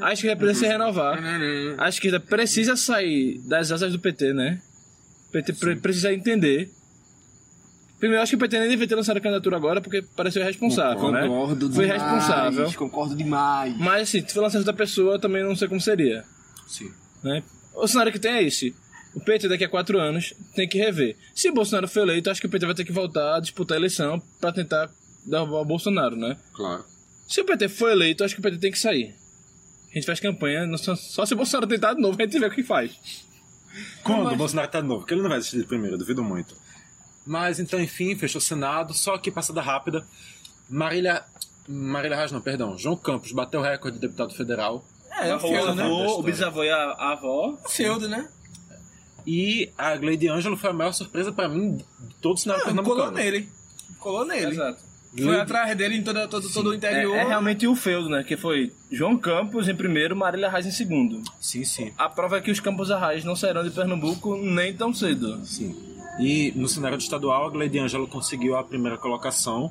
A 0.00 0.12
esquerda 0.12 0.36
precisa 0.36 0.66
se 0.66 0.72
renovar. 0.72 1.20
A 1.78 1.88
esquerda 1.88 2.18
precisa 2.18 2.74
sair 2.74 3.38
das 3.46 3.70
asas 3.70 3.92
do 3.92 3.98
PT, 4.00 4.32
né? 4.32 4.60
O 5.28 5.32
PT 5.32 5.52
Sim. 5.54 5.76
precisa 5.76 6.12
entender 6.12 6.70
Primeiro, 7.98 8.22
acho 8.22 8.30
que 8.30 8.36
o 8.36 8.38
PT 8.38 8.58
nem 8.58 8.68
devia 8.68 8.86
ter 8.86 8.94
lançado 8.94 9.16
a 9.16 9.20
candidatura 9.20 9.56
agora, 9.56 9.80
porque 9.80 10.02
pareceu 10.02 10.44
responsável, 10.44 10.96
concordo 10.96 11.18
né? 11.18 11.26
Concordo 11.26 11.72
Foi 11.72 11.86
responsável. 11.86 12.72
Concordo 12.74 13.16
demais. 13.16 13.76
Mas, 13.78 14.02
assim, 14.02 14.26
se 14.26 14.34
for 14.34 14.42
lançar 14.42 14.58
outra 14.58 14.74
pessoa, 14.74 15.18
também 15.18 15.42
não 15.42 15.56
sei 15.56 15.66
como 15.66 15.80
seria. 15.80 16.24
Sim. 16.66 16.92
Né? 17.22 17.42
O 17.74 17.88
cenário 17.88 18.12
que 18.12 18.18
tem 18.18 18.32
é 18.32 18.42
esse. 18.42 18.74
O 19.14 19.20
PT 19.20 19.48
daqui 19.48 19.64
a 19.64 19.68
quatro 19.68 19.98
anos 19.98 20.34
tem 20.54 20.68
que 20.68 20.76
rever. 20.76 21.16
Se 21.34 21.50
Bolsonaro 21.50 21.88
for 21.88 22.00
eleito, 22.00 22.28
acho 22.28 22.40
que 22.40 22.46
o 22.46 22.50
PT 22.50 22.66
vai 22.66 22.74
ter 22.74 22.84
que 22.84 22.92
voltar 22.92 23.36
a 23.36 23.40
disputar 23.40 23.76
a 23.76 23.80
eleição 23.80 24.22
para 24.38 24.52
tentar 24.52 24.90
derrubar 25.24 25.62
o 25.62 25.64
Bolsonaro, 25.64 26.14
né? 26.16 26.36
Claro. 26.52 26.84
Se 27.26 27.40
o 27.40 27.44
PT 27.46 27.68
for 27.68 27.90
eleito, 27.90 28.22
acho 28.22 28.34
que 28.34 28.40
o 28.40 28.42
PT 28.42 28.58
tem 28.58 28.70
que 28.70 28.78
sair. 28.78 29.14
A 29.90 29.94
gente 29.94 30.04
faz 30.04 30.20
campanha, 30.20 30.66
só 30.76 31.24
se 31.24 31.32
o 31.32 31.36
Bolsonaro 31.36 31.66
tentar 31.66 31.94
de 31.94 32.02
novo, 32.02 32.14
a 32.20 32.24
gente 32.24 32.38
vê 32.38 32.46
o 32.46 32.50
que 32.50 32.62
faz. 32.62 32.92
Quando 34.02 34.24
Mas... 34.24 34.34
o 34.34 34.36
Bolsonaro 34.36 34.70
tá 34.70 34.82
de 34.82 34.86
novo? 34.86 35.00
Porque 35.00 35.14
ele 35.14 35.22
não 35.22 35.30
vai 35.30 35.38
desistir 35.38 35.60
de 35.60 35.66
primeiro, 35.66 35.96
duvido 35.96 36.22
muito. 36.22 36.54
Mas 37.26 37.58
então, 37.58 37.80
enfim, 37.80 38.14
fechou 38.14 38.38
o 38.38 38.42
Senado. 38.42 38.94
Só 38.94 39.18
que, 39.18 39.30
passada 39.30 39.60
rápida, 39.60 40.06
Marília. 40.68 41.24
Marília 41.68 42.16
Reis, 42.16 42.30
não, 42.30 42.40
perdão. 42.40 42.78
João 42.78 42.96
Campos 42.96 43.32
bateu 43.32 43.60
o 43.60 43.62
recorde 43.62 43.98
de 43.98 44.06
deputado 44.06 44.32
federal. 44.32 44.84
É, 45.10 45.34
o 45.34 45.40
feudo, 45.40 45.74
né? 45.74 45.84
O 45.84 46.22
bisavô 46.22 46.62
e 46.62 46.70
a, 46.70 46.76
a 46.76 47.12
avó. 47.12 47.58
Feudo, 47.68 48.08
né? 48.08 48.28
E 49.26 49.72
a 49.76 49.96
Gleide 49.96 50.28
Ângelo 50.28 50.56
foi 50.56 50.70
a 50.70 50.72
maior 50.72 50.92
surpresa 50.92 51.32
pra 51.32 51.48
mim 51.48 51.76
de 51.76 51.84
todo 52.20 52.36
o 52.36 52.38
cenário 52.38 52.60
Não, 52.60 52.66
pernambucano. 52.66 53.06
Colou 53.06 53.16
nele. 53.16 53.48
Colou 53.98 54.24
nele. 54.24 54.52
Exato. 54.52 54.86
Foi 55.24 55.40
atrás 55.40 55.76
dele 55.76 55.96
em 55.96 56.02
todo, 56.02 56.28
todo, 56.28 56.52
todo 56.52 56.70
o 56.70 56.74
interior. 56.74 57.16
É, 57.16 57.22
é, 57.22 57.26
realmente 57.26 57.66
o 57.66 57.74
feudo, 57.74 58.08
né? 58.08 58.22
Que 58.22 58.36
foi 58.36 58.72
João 58.90 59.16
Campos 59.16 59.66
em 59.66 59.74
primeiro, 59.74 60.14
Marília 60.14 60.48
Reis 60.48 60.66
em 60.66 60.70
segundo. 60.70 61.22
Sim, 61.40 61.64
sim. 61.64 61.92
A 61.96 62.08
prova 62.08 62.36
é 62.36 62.40
que 62.40 62.50
os 62.50 62.60
Campos 62.60 62.90
Arraes 62.90 63.24
não 63.24 63.34
sairão 63.34 63.64
de 63.64 63.70
Pernambuco 63.70 64.36
nem 64.36 64.74
tão 64.74 64.92
cedo. 64.92 65.44
Sim. 65.44 65.95
E 66.18 66.52
no 66.56 66.68
cenário 66.68 66.96
estadual, 66.98 67.46
a 67.46 67.50
Gleide 67.50 67.78
Ângelo 67.78 68.08
conseguiu 68.08 68.56
a 68.56 68.64
primeira 68.64 68.96
colocação, 68.96 69.70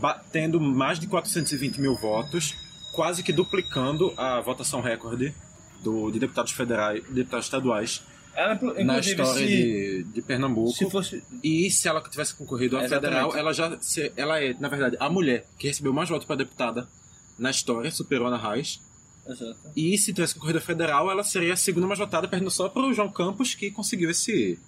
batendo 0.00 0.60
mais 0.60 0.98
de 0.98 1.06
420 1.06 1.80
mil 1.80 1.96
votos, 1.96 2.54
quase 2.94 3.22
que 3.22 3.32
duplicando 3.32 4.12
a 4.16 4.40
votação 4.40 4.80
recorde 4.80 5.34
do, 5.82 6.10
de 6.10 6.18
deputados 6.18 6.52
federais, 6.52 7.02
deputados 7.10 7.46
estaduais 7.46 8.02
ela, 8.36 8.54
na 8.84 8.98
história 8.98 9.32
se, 9.32 9.46
de, 9.46 10.02
de 10.04 10.22
Pernambuco. 10.22 10.70
Se 10.70 10.88
fosse... 10.90 11.22
E 11.42 11.70
se 11.70 11.88
ela 11.88 12.02
tivesse 12.02 12.34
concorrido 12.34 12.76
à 12.76 12.86
federal, 12.86 13.34
ela 13.34 13.52
já 13.52 13.78
se, 13.80 14.12
ela 14.14 14.38
é, 14.42 14.54
na 14.60 14.68
verdade, 14.68 14.96
a 15.00 15.08
mulher 15.08 15.46
que 15.58 15.66
recebeu 15.66 15.92
mais 15.92 16.08
votos 16.08 16.26
para 16.26 16.36
deputada 16.36 16.86
na 17.38 17.50
história, 17.50 17.90
superou 17.90 18.26
a 18.26 18.30
Ana 18.30 18.50
Reis. 18.52 18.80
Exato. 19.26 19.56
E 19.74 19.96
se 19.98 20.12
tivesse 20.12 20.34
concorrido 20.34 20.58
à 20.58 20.60
federal, 20.60 21.10
ela 21.10 21.24
seria 21.24 21.54
a 21.54 21.56
segunda 21.56 21.86
mais 21.86 21.98
votada, 21.98 22.28
perdendo 22.28 22.50
só 22.50 22.68
para 22.68 22.82
o 22.82 22.92
João 22.92 23.10
Campos, 23.10 23.54
que 23.54 23.70
conseguiu 23.70 24.10
esse. 24.10 24.58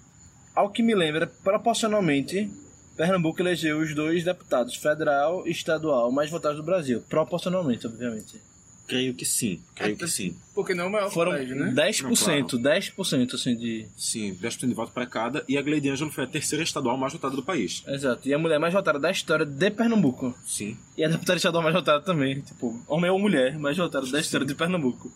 Ao 0.59 0.69
que 0.69 0.83
me 0.83 0.93
lembra, 0.93 1.25
proporcionalmente, 1.25 2.51
Pernambuco 2.97 3.41
elegeu 3.41 3.79
os 3.79 3.95
dois 3.95 4.25
deputados, 4.25 4.75
federal 4.75 5.47
e 5.47 5.51
estadual, 5.51 6.11
mais 6.11 6.29
votados 6.29 6.57
do 6.57 6.63
Brasil. 6.65 7.01
Proporcionalmente, 7.07 7.87
obviamente. 7.87 8.41
Creio 8.85 9.13
que 9.13 9.23
sim, 9.23 9.61
creio 9.73 9.95
que 9.95 10.05
sim. 10.05 10.35
Porque 10.53 10.73
não 10.73 10.83
é 10.83 10.87
o 10.87 10.91
maior 10.91 11.11
Foram 11.11 11.31
colégio, 11.31 11.55
né? 11.55 11.71
10%, 11.71 12.01
não, 12.03 12.13
claro. 12.13 12.81
10% 12.81 13.33
assim 13.35 13.55
de... 13.55 13.87
Sim, 13.95 14.35
10% 14.35 14.67
de 14.67 14.73
voto 14.73 14.91
para 14.91 15.05
cada. 15.05 15.45
E 15.47 15.57
a 15.57 15.61
Gleide 15.61 15.91
Ângelo 15.91 16.11
foi 16.11 16.25
a 16.25 16.27
terceira 16.27 16.61
estadual 16.61 16.97
mais 16.97 17.13
votada 17.13 17.37
do 17.37 17.43
país. 17.43 17.81
Exato. 17.87 18.27
E 18.27 18.33
a 18.33 18.37
mulher 18.37 18.59
mais 18.59 18.73
votada 18.73 18.99
da 18.99 19.09
história 19.09 19.45
de 19.45 19.71
Pernambuco. 19.71 20.35
Sim. 20.45 20.77
E 20.97 21.05
a 21.05 21.07
deputada 21.07 21.37
estadual 21.37 21.63
mais 21.63 21.73
votada 21.73 22.03
também. 22.03 22.41
Tipo, 22.41 22.77
homem 22.85 23.09
ou 23.09 23.17
mulher 23.17 23.57
mais 23.57 23.77
votada 23.77 24.05
da 24.07 24.19
história 24.19 24.45
de 24.45 24.55
Pernambuco. 24.55 25.09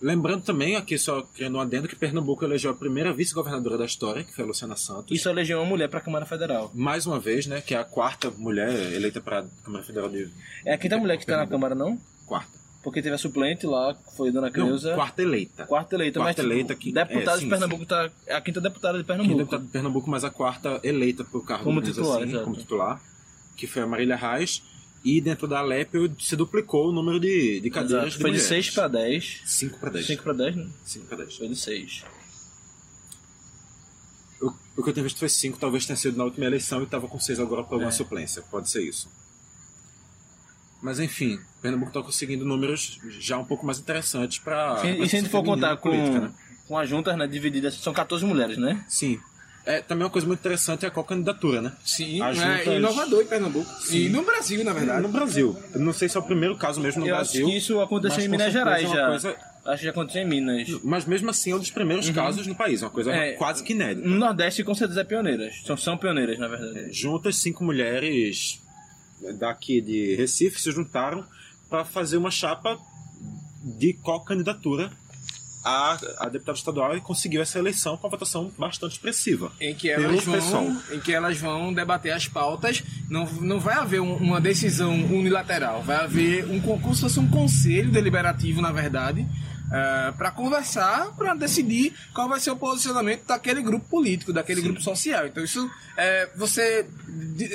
Lembrando 0.00 0.42
também, 0.42 0.76
aqui 0.76 0.98
só 0.98 1.22
criando 1.22 1.56
um 1.56 1.60
adendo, 1.60 1.88
que 1.88 1.96
Pernambuco 1.96 2.44
elegeu 2.44 2.70
a 2.70 2.74
primeira 2.74 3.12
vice-governadora 3.12 3.78
da 3.78 3.86
história, 3.86 4.22
que 4.22 4.34
foi 4.34 4.44
a 4.44 4.46
Luciana 4.46 4.76
Santos. 4.76 5.10
E 5.10 5.18
só 5.18 5.30
elegeu 5.30 5.58
uma 5.58 5.66
mulher 5.66 5.88
para 5.88 6.00
a 6.00 6.02
Câmara 6.02 6.26
Federal. 6.26 6.70
Mais 6.74 7.06
uma 7.06 7.18
vez, 7.18 7.46
né? 7.46 7.62
Que 7.62 7.74
é 7.74 7.78
a 7.78 7.84
quarta 7.84 8.30
mulher 8.30 8.68
eleita 8.92 9.20
para 9.20 9.40
a 9.40 9.44
Câmara 9.64 9.82
Federal 9.84 10.08
de. 10.10 10.28
É 10.64 10.74
a 10.74 10.78
quinta 10.78 10.98
mulher 10.98 11.16
que 11.16 11.22
está 11.22 11.38
na 11.38 11.46
Câmara, 11.46 11.74
não? 11.74 11.98
Quarta. 12.26 12.56
Porque 12.82 13.02
teve 13.02 13.14
a 13.14 13.18
suplente 13.18 13.66
lá, 13.66 13.94
que 13.94 14.16
foi 14.16 14.30
Dona 14.30 14.50
Creuza. 14.50 14.90
Não, 14.90 14.96
quarta 14.96 15.22
eleita. 15.22 15.64
Quarta 15.66 15.96
eleita, 15.96 16.20
quarta 16.20 16.42
mas 16.42 16.50
eleita 16.50 16.74
que, 16.74 16.92
deputada 16.92 17.36
é, 17.36 17.40
de 17.40 17.46
Pernambuco 17.46 17.82
sim. 17.82 17.88
tá. 17.88 18.10
É 18.26 18.34
a 18.34 18.40
quinta 18.40 18.60
deputada 18.60 18.98
de 18.98 19.04
Pernambuco. 19.04 19.34
Quinta 19.34 19.44
deputada 19.44 19.64
de 19.64 19.72
Pernambuco, 19.72 20.10
mas 20.10 20.24
a 20.24 20.30
quarta 20.30 20.80
eleita 20.84 21.24
por 21.24 21.44
cargo 21.44 21.64
como 21.64 21.82
titular, 21.82 22.22
assim, 22.22 22.44
como 22.44 22.54
titular, 22.54 23.02
que 23.56 23.66
foi 23.66 23.82
a 23.82 23.86
Marília 23.86 24.14
Reis. 24.14 24.62
E 25.06 25.20
dentro 25.20 25.46
da 25.46 25.60
Alep 25.60 25.92
se 26.18 26.34
duplicou 26.34 26.88
o 26.88 26.92
número 26.92 27.20
de, 27.20 27.60
de 27.60 27.70
cadeiras 27.70 28.08
Exato. 28.08 28.22
Foi 28.22 28.32
de 28.32 28.40
6 28.40 28.70
para 28.70 28.88
10. 28.88 29.42
5 29.46 29.78
para 29.78 29.90
10. 29.90 30.06
5 30.08 30.22
para 30.24 30.32
10, 30.32 30.56
né? 30.56 30.68
5 30.84 31.06
para 31.06 31.16
10. 31.18 31.36
Foi 31.36 31.48
de 31.48 31.54
6. 31.54 32.04
O, 34.40 34.52
o 34.76 34.82
que 34.82 34.90
eu 34.90 34.92
tenho 34.92 35.04
visto 35.04 35.20
foi 35.20 35.28
5, 35.28 35.60
talvez 35.60 35.86
tenha 35.86 35.96
sido 35.96 36.18
na 36.18 36.24
última 36.24 36.44
eleição 36.44 36.80
e 36.80 36.82
estava 36.82 37.06
com 37.06 37.20
6 37.20 37.38
agora 37.38 37.62
por 37.62 37.74
alguma 37.74 37.90
é. 37.90 37.92
suplência. 37.92 38.42
Pode 38.50 38.68
ser 38.68 38.82
isso. 38.82 39.08
Mas 40.82 40.98
enfim, 40.98 41.38
Pernambuco 41.62 41.90
está 41.90 42.02
conseguindo 42.02 42.44
números 42.44 42.98
já 43.20 43.38
um 43.38 43.44
pouco 43.44 43.64
mais 43.64 43.78
interessantes 43.78 44.40
para. 44.40 44.82
E 44.84 45.08
se 45.08 45.16
a 45.16 45.20
gente 45.20 45.30
for 45.30 45.44
contar 45.44 45.76
com, 45.76 45.88
política, 45.88 46.18
né? 46.18 46.34
com 46.66 46.76
as 46.76 46.88
juntas 46.88 47.16
né, 47.16 47.28
divididas, 47.28 47.74
são 47.74 47.92
14 47.92 48.24
mulheres, 48.24 48.58
né? 48.58 48.84
Sim. 48.88 49.20
É, 49.66 49.80
também 49.82 50.04
uma 50.04 50.10
coisa 50.10 50.26
muito 50.26 50.38
interessante 50.38 50.84
é 50.84 50.88
a 50.88 50.90
candidatura, 50.90 51.60
né? 51.60 51.72
Sim, 51.84 52.18
juntas... 52.18 52.38
é 52.38 52.76
inovador 52.76 53.20
em 53.20 53.26
Pernambuco. 53.26 53.68
Sim. 53.80 53.96
E 53.96 54.08
no 54.08 54.22
Brasil, 54.22 54.64
na 54.64 54.72
verdade. 54.72 55.02
No 55.02 55.08
Brasil. 55.08 55.58
Eu 55.74 55.80
não 55.80 55.92
sei 55.92 56.08
se 56.08 56.16
é 56.16 56.20
o 56.20 56.22
primeiro 56.22 56.56
caso 56.56 56.80
mesmo 56.80 57.00
no 57.00 57.06
Eu 57.08 57.16
Brasil. 57.16 57.44
Acho 57.44 57.52
que 57.52 57.58
isso 57.58 57.80
aconteceu 57.80 58.24
em 58.24 58.28
Minas 58.28 58.52
Gerais 58.52 58.88
já. 58.88 59.08
Coisa... 59.08 59.36
Acho 59.64 59.78
que 59.78 59.84
já 59.84 59.90
aconteceu 59.90 60.22
em 60.22 60.28
Minas. 60.28 60.68
Mas 60.84 61.04
mesmo 61.04 61.28
assim 61.30 61.50
é 61.50 61.56
um 61.56 61.58
dos 61.58 61.70
primeiros 61.70 62.06
uhum. 62.06 62.14
casos 62.14 62.46
no 62.46 62.54
país, 62.54 62.80
uma 62.80 62.90
coisa 62.90 63.10
é, 63.10 63.32
quase 63.32 63.64
que 63.64 63.72
inédita. 63.72 64.06
No 64.06 64.14
Nordeste 64.14 64.62
com 64.62 64.74
certeza 64.74 65.00
é 65.00 65.04
pioneiras. 65.04 65.60
São, 65.66 65.76
são 65.76 65.98
pioneiras, 65.98 66.38
na 66.38 66.46
verdade. 66.46 66.78
É, 66.78 66.92
juntas 66.92 67.36
cinco 67.36 67.64
mulheres 67.64 68.62
daqui 69.40 69.80
de 69.80 70.14
Recife 70.14 70.60
se 70.60 70.70
juntaram 70.70 71.26
para 71.68 71.84
fazer 71.84 72.16
uma 72.16 72.30
chapa 72.30 72.78
de 73.64 73.94
qual 73.94 74.24
candidatura 74.24 74.92
a, 75.66 75.98
a 76.18 76.28
deputada 76.28 76.56
estadual 76.56 76.96
e 76.96 77.00
conseguiu 77.00 77.42
essa 77.42 77.58
eleição 77.58 77.96
com 77.96 78.06
uma 78.06 78.10
votação 78.10 78.52
bastante 78.56 78.92
expressiva. 78.92 79.50
Em 79.60 79.74
que 79.74 79.90
elas, 79.90 80.22
vão, 80.22 80.82
em 80.92 81.00
que 81.00 81.12
elas 81.12 81.38
vão 81.38 81.74
debater 81.74 82.12
as 82.12 82.28
pautas. 82.28 82.84
Não, 83.10 83.26
não 83.40 83.58
vai 83.58 83.74
haver 83.74 84.00
um, 84.00 84.14
uma 84.14 84.40
decisão 84.40 84.94
unilateral, 84.94 85.82
vai 85.82 85.96
haver 85.96 86.46
um 86.48 86.60
concurso, 86.60 87.00
fosse 87.00 87.18
um 87.18 87.28
conselho 87.28 87.90
deliberativo, 87.90 88.62
na 88.62 88.70
verdade, 88.70 89.22
uh, 89.22 90.16
para 90.16 90.30
conversar, 90.30 91.12
para 91.16 91.34
decidir 91.34 91.92
qual 92.14 92.28
vai 92.28 92.38
ser 92.38 92.52
o 92.52 92.56
posicionamento 92.56 93.26
daquele 93.26 93.60
grupo 93.60 93.88
político, 93.88 94.32
daquele 94.32 94.60
Sim. 94.60 94.68
grupo 94.68 94.82
social. 94.82 95.26
Então 95.26 95.42
isso 95.42 95.68
é, 95.96 96.30
você 96.36 96.86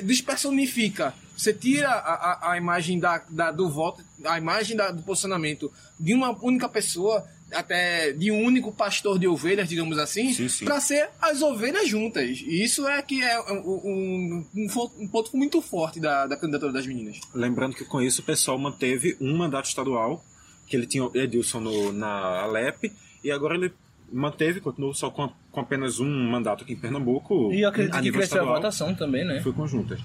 despersonifica 0.03 1.14
você 1.41 1.53
tira 1.53 1.89
a, 1.89 2.14
a, 2.14 2.51
a 2.51 2.57
imagem 2.57 2.99
da, 2.99 3.20
da, 3.28 3.49
do 3.49 3.68
voto, 3.68 4.03
a 4.26 4.38
imagem 4.38 4.78
da, 4.78 4.91
do 4.91 5.01
posicionamento 5.01 5.72
de 5.99 6.14
uma 6.14 6.38
única 6.39 6.70
pessoa 6.70 7.28
até 7.54 8.12
de 8.14 8.32
um 8.32 8.43
único 8.43 8.72
pastor 8.72 9.18
de 9.20 9.28
ovelhas, 9.28 9.68
digamos 9.68 9.97
assim, 9.97 10.34
Sim, 10.34 10.47
sim. 10.47 10.66
para 10.66 10.80
ser 10.80 11.10
as 11.22 11.41
ovelhas 11.41 11.88
juntas. 11.88 12.39
E 12.39 12.64
isso 12.64 12.88
é 12.88 13.02
que 13.02 13.22
é 13.22 13.39
um, 13.52 14.45
um- 14.56 14.68
um 14.99 15.08
ponto 15.08 15.36
muito 15.36 15.62
forte 15.62 15.99
da, 15.99 16.28
da 16.28 16.38
candidatura 16.38 16.72
das 16.72 16.86
meninas. 16.88 17.20
Lembrando 17.34 17.76
que 17.76 17.86
com 17.86 18.02
isso 18.02 18.22
o 18.22 18.24
pessoal 18.24 18.58
manteve 18.58 19.18
um 19.20 19.36
mandato 19.36 19.66
estadual, 19.68 20.24
que 20.68 20.76
ele 20.76 20.86
tinha 20.88 21.04
o 21.04 21.12
Edilson 21.16 21.60
no- 21.60 21.91
na 21.93 22.41
Alep, 22.43 22.91
e 23.24 23.32
agora 23.32 23.56
ele 23.56 23.74
manteve, 24.12 24.60
continuou 24.60 24.93
só 24.93 25.10
com, 25.10 25.30
com 25.52 25.60
apenas 25.62 25.99
um 25.99 26.30
mandato 26.30 26.64
aqui 26.64 26.74
em 26.74 26.78
Pernambuco. 26.80 27.52
E 27.54 27.62
eu 27.62 27.70
acredito 27.70 27.95
a 27.95 28.02
que 28.02 28.12
cresceu 28.12 28.38
a 28.38 28.39
estadual, 28.41 28.56
votação 28.56 28.93
também, 28.95 29.26
né? 29.26 29.41
Foi 29.41 29.54
conjunta. 29.54 29.97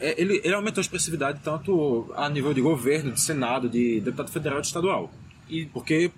É, 0.00 0.20
Ele, 0.20 0.40
ele 0.44 0.54
aumentou 0.54 0.80
a 0.80 0.82
expressividade 0.82 1.40
tanto 1.42 2.10
a 2.16 2.28
nível 2.28 2.54
de 2.54 2.60
governo, 2.60 3.12
de 3.12 3.20
senado, 3.20 3.68
de 3.68 4.00
deputado 4.00 4.30
federal 4.30 4.58
e 4.58 4.62
de 4.62 4.68
estadual. 4.68 5.10
E 5.48 5.66
porque 5.66 6.10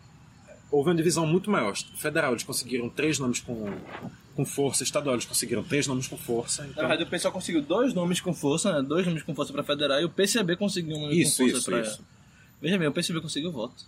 houve 0.74 0.90
uma 0.90 0.96
divisão 0.96 1.24
muito 1.26 1.50
maior. 1.50 1.76
Federal, 1.96 2.32
eles 2.32 2.42
conseguiram 2.42 2.88
três 2.88 3.18
nomes 3.18 3.38
com, 3.40 3.72
com 4.34 4.44
força, 4.44 4.82
estadual, 4.82 5.14
eles 5.14 5.24
conseguiram 5.24 5.62
três 5.62 5.86
nomes 5.86 6.08
com 6.08 6.16
força. 6.16 6.62
Na 6.62 6.68
Então, 6.68 6.82
verdade, 6.88 7.04
o 7.04 7.06
pessoal 7.06 7.32
conseguiu 7.32 7.62
dois 7.62 7.94
nomes 7.94 8.20
com 8.20 8.34
força, 8.34 8.72
né? 8.72 8.82
Dois 8.82 9.06
nomes 9.06 9.22
com 9.22 9.34
força 9.34 9.52
pra 9.52 9.62
federal 9.62 10.00
e 10.00 10.04
o 10.04 10.10
PCB 10.10 10.56
conseguiu 10.56 10.96
um 10.96 11.02
nome 11.02 11.20
Isso, 11.20 11.38
com 11.38 11.50
força 11.50 11.58
isso, 11.58 11.70
pra. 11.70 11.80
isso. 11.80 12.04
Veja 12.60 12.78
bem, 12.78 12.88
o 12.88 12.92
PCB 12.92 13.20
conseguiu 13.20 13.52
voto. 13.52 13.84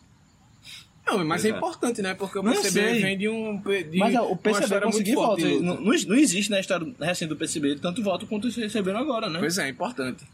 Não, 1.06 1.24
mas 1.24 1.44
é 1.44 1.48
é. 1.50 1.56
importante, 1.56 2.02
né? 2.02 2.14
Porque 2.14 2.38
o 2.38 2.42
Não 2.42 2.52
PCB 2.52 2.80
sei. 2.80 3.00
vem 3.02 3.18
de 3.18 3.28
um. 3.28 3.58
De 3.60 3.98
Mas 3.98 4.14
o 4.16 4.36
PCB 4.36 4.80
conseguiu 4.80 5.14
forte 5.14 5.42
voto. 5.44 5.62
Não, 5.62 5.80
não, 5.80 6.16
existe 6.16 6.50
na 6.50 6.58
história 6.60 6.86
recente 7.00 7.28
do 7.28 7.36
PCB 7.36 7.76
tanto 7.76 8.02
voto 8.02 8.26
quanto 8.26 8.46
eles 8.46 8.56
receberam 8.56 8.98
agora, 9.00 9.28
né? 9.28 9.38
Pois 9.38 9.56
é, 9.58 9.68
importante. 9.68 10.24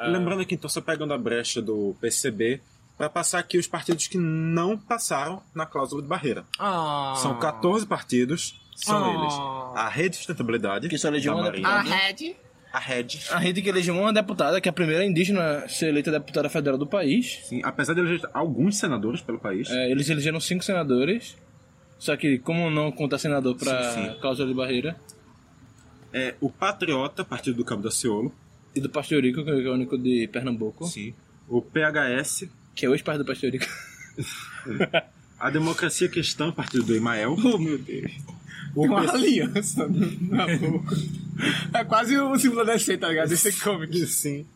Lembrando 0.00 0.42
aqui, 0.42 0.54
então, 0.54 0.68
só 0.70 0.80
pegando 0.80 1.12
a 1.12 1.18
brecha 1.18 1.62
do 1.62 1.94
PCB, 2.00 2.60
para 3.02 3.10
passar 3.10 3.40
aqui 3.40 3.58
os 3.58 3.66
partidos 3.66 4.06
que 4.06 4.16
não 4.16 4.78
passaram 4.78 5.42
na 5.52 5.66
cláusula 5.66 6.00
de 6.02 6.06
barreira. 6.06 6.44
Ah. 6.56 7.14
São 7.16 7.36
14 7.36 7.84
partidos, 7.84 8.62
são 8.76 8.96
Ah. 9.04 9.10
eles. 9.10 9.34
A 9.84 9.88
Rede 9.88 10.10
de 10.10 10.16
Sustentabilidade, 10.18 10.88
Que 10.88 10.96
só 10.96 11.08
elegeu 11.08 11.34
uma 11.34 11.50
deputada. 11.50 11.78
A 11.78 11.82
Red. 11.82 12.36
a 12.72 12.78
Rede, 12.78 13.20
A 13.32 13.38
rede 13.38 13.60
que 13.60 13.68
elegeu 13.68 13.92
uma 13.98 14.12
deputada, 14.12 14.60
que 14.60 14.68
é 14.68 14.70
a 14.70 14.72
primeira 14.72 15.04
indígena 15.04 15.64
a 15.64 15.68
ser 15.68 15.88
eleita 15.88 16.12
deputada 16.12 16.48
federal 16.48 16.78
do 16.78 16.86
país. 16.86 17.40
sim, 17.44 17.60
apesar 17.64 17.92
de 17.94 18.00
eleger 18.02 18.30
alguns 18.32 18.76
senadores 18.78 19.20
pelo 19.20 19.40
país, 19.40 19.68
É, 19.68 19.90
eles 19.90 20.08
elegeram 20.08 20.38
cinco 20.38 20.62
senadores. 20.62 21.36
Só 21.98 22.16
que, 22.16 22.38
como 22.38 22.70
não 22.70 22.92
conta 22.92 23.18
senador 23.18 23.56
sim. 23.58 24.16
cláusula 24.20 24.46
de 24.48 24.54
barreira, 24.54 24.96
é 26.12 26.36
o 26.40 26.48
Patriota, 26.48 27.24
Partido 27.24 27.56
do 27.56 27.64
Cabo 27.64 27.82
da 27.82 27.90
Ciolo, 27.90 28.32
e 28.76 28.80
do 28.80 28.88
Pastorico, 28.88 29.42
que 29.44 29.50
é 29.50 29.54
o 29.54 29.74
único 29.74 29.98
de 29.98 30.28
Pernambuco, 30.28 30.84
sim. 30.86 31.12
o 31.48 31.60
PHS, 31.60 32.48
que 32.74 32.86
é 32.86 32.88
o 32.88 32.94
ex-pai 32.94 33.18
do 33.18 33.24
Pastorico. 33.24 33.66
a 35.38 35.50
Democracia 35.50 36.08
Cristã, 36.08 36.52
Partido 36.52 36.84
do 36.84 36.96
Imael, 36.96 37.36
Oh, 37.42 37.58
meu 37.58 37.78
Deus. 37.78 38.12
o 38.74 38.84
uma 38.84 39.02
PC 39.02 39.16
aliança 39.16 39.88
na 40.20 40.46
boca. 40.58 40.96
É 41.74 41.84
quase 41.84 42.18
o 42.18 42.38
símbolo 42.38 42.64
da 42.64 42.74
DC, 42.74 42.96
tá 42.98 43.08
ligado? 43.08 43.28
DC 43.28 43.52
Comics. 43.52 44.10
Sim. 44.10 44.46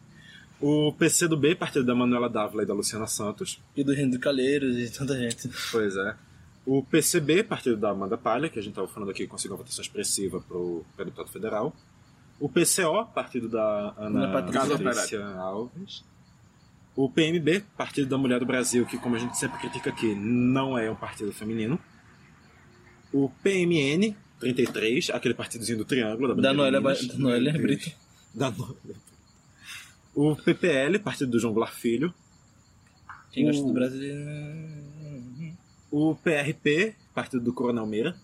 O 0.61 0.93
PCdoB, 0.93 1.55
Partido 1.55 1.85
da 1.85 1.95
Manuela 1.95 2.29
Dávila 2.31 2.63
e 2.63 2.67
da 2.67 2.73
Luciana 2.73 3.07
Santos. 3.07 3.61
E 3.77 3.85
do 3.85 3.95
de 3.95 4.19
Calheiros 4.19 4.77
e 4.79 4.91
tanta 4.91 5.17
gente. 5.19 5.51
Pois 5.71 5.97
é. 5.97 6.15
O 6.65 6.83
PCB, 6.83 7.45
partido 7.45 7.77
da 7.77 7.91
Amanda 7.91 8.19
Palha, 8.19 8.49
que 8.49 8.59
a 8.59 8.63
gente 8.63 8.73
estava 8.73 8.89
falando 8.89 9.11
aqui, 9.11 9.27
conseguiu 9.27 9.53
uma 9.53 9.59
votação 9.63 9.83
expressiva 9.83 10.41
para 10.41 10.57
o 10.57 10.85
deputado 10.97 11.29
federal. 11.29 11.73
O 12.41 12.49
PCO, 12.49 13.07
partido 13.15 13.49
da 13.49 13.95
Ana 13.97 14.25
Ana 14.25 14.33
Patrícia. 14.33 14.79
Patrícia 14.79 15.27
Alves. 15.27 16.05
O 16.97 17.11
PMB, 17.11 17.61
Partido 17.77 18.09
da 18.09 18.17
Mulher 18.17 18.41
do 18.41 18.47
Brasil, 18.47 18.87
que, 18.87 18.97
como 18.97 19.17
a 19.17 19.19
gente 19.19 19.37
sempre 19.39 19.59
critica 19.59 19.91
aqui, 19.91 20.15
não 20.15 20.79
é 20.79 20.91
um 20.91 20.97
partido 20.97 21.31
feminino. 21.33 21.79
O 23.13 23.29
PMN 23.43 24.17
33, 24.41 25.11
aquele 25.11 25.35
partidozinho 25.35 25.79
do 25.79 25.85
triângulo. 25.85 26.35
Da, 26.35 26.41
Da 26.43 26.51
de 26.53 26.57
Ba- 26.81 26.81
Minas, 26.93 27.07
da 27.07 27.19
Noélia 27.19 27.53
33. 27.53 27.63
Brito. 27.85 27.97
Da 28.35 28.51
Noélia. 28.51 28.97
O 30.15 30.35
PPL, 30.35 30.99
Partido 30.99 31.31
do 31.33 31.39
João 31.39 31.53
Goulart 31.53 31.75
Filho. 31.75 32.13
Quem 33.31 33.45
gosta 33.45 33.63
O- 33.63 33.67
do 33.67 33.73
Brasil. 33.75 34.15
O 35.91 36.15
PRP, 36.15 36.95
Partido 37.15 37.45
do 37.45 37.53
Coronel 37.53 37.87
Meira. 37.87 38.17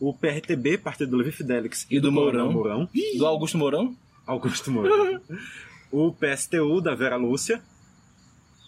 O 0.00 0.12
PRTB, 0.12 0.78
Partido 0.78 1.12
do 1.12 1.16
Levi 1.18 1.30
Fidelix 1.30 1.86
E 1.88 2.00
do 2.00 2.12
Coronel 2.12 2.50
Mourão. 2.50 2.78
Mourão. 2.80 2.88
Do 3.16 3.24
Augusto 3.26 3.56
Mourão 3.56 3.96
Augusto 4.26 4.70
Mourão. 4.72 5.20
o 5.92 6.12
PSTU, 6.12 6.80
da 6.80 6.94
Vera 6.94 7.16
Lúcia. 7.16 7.62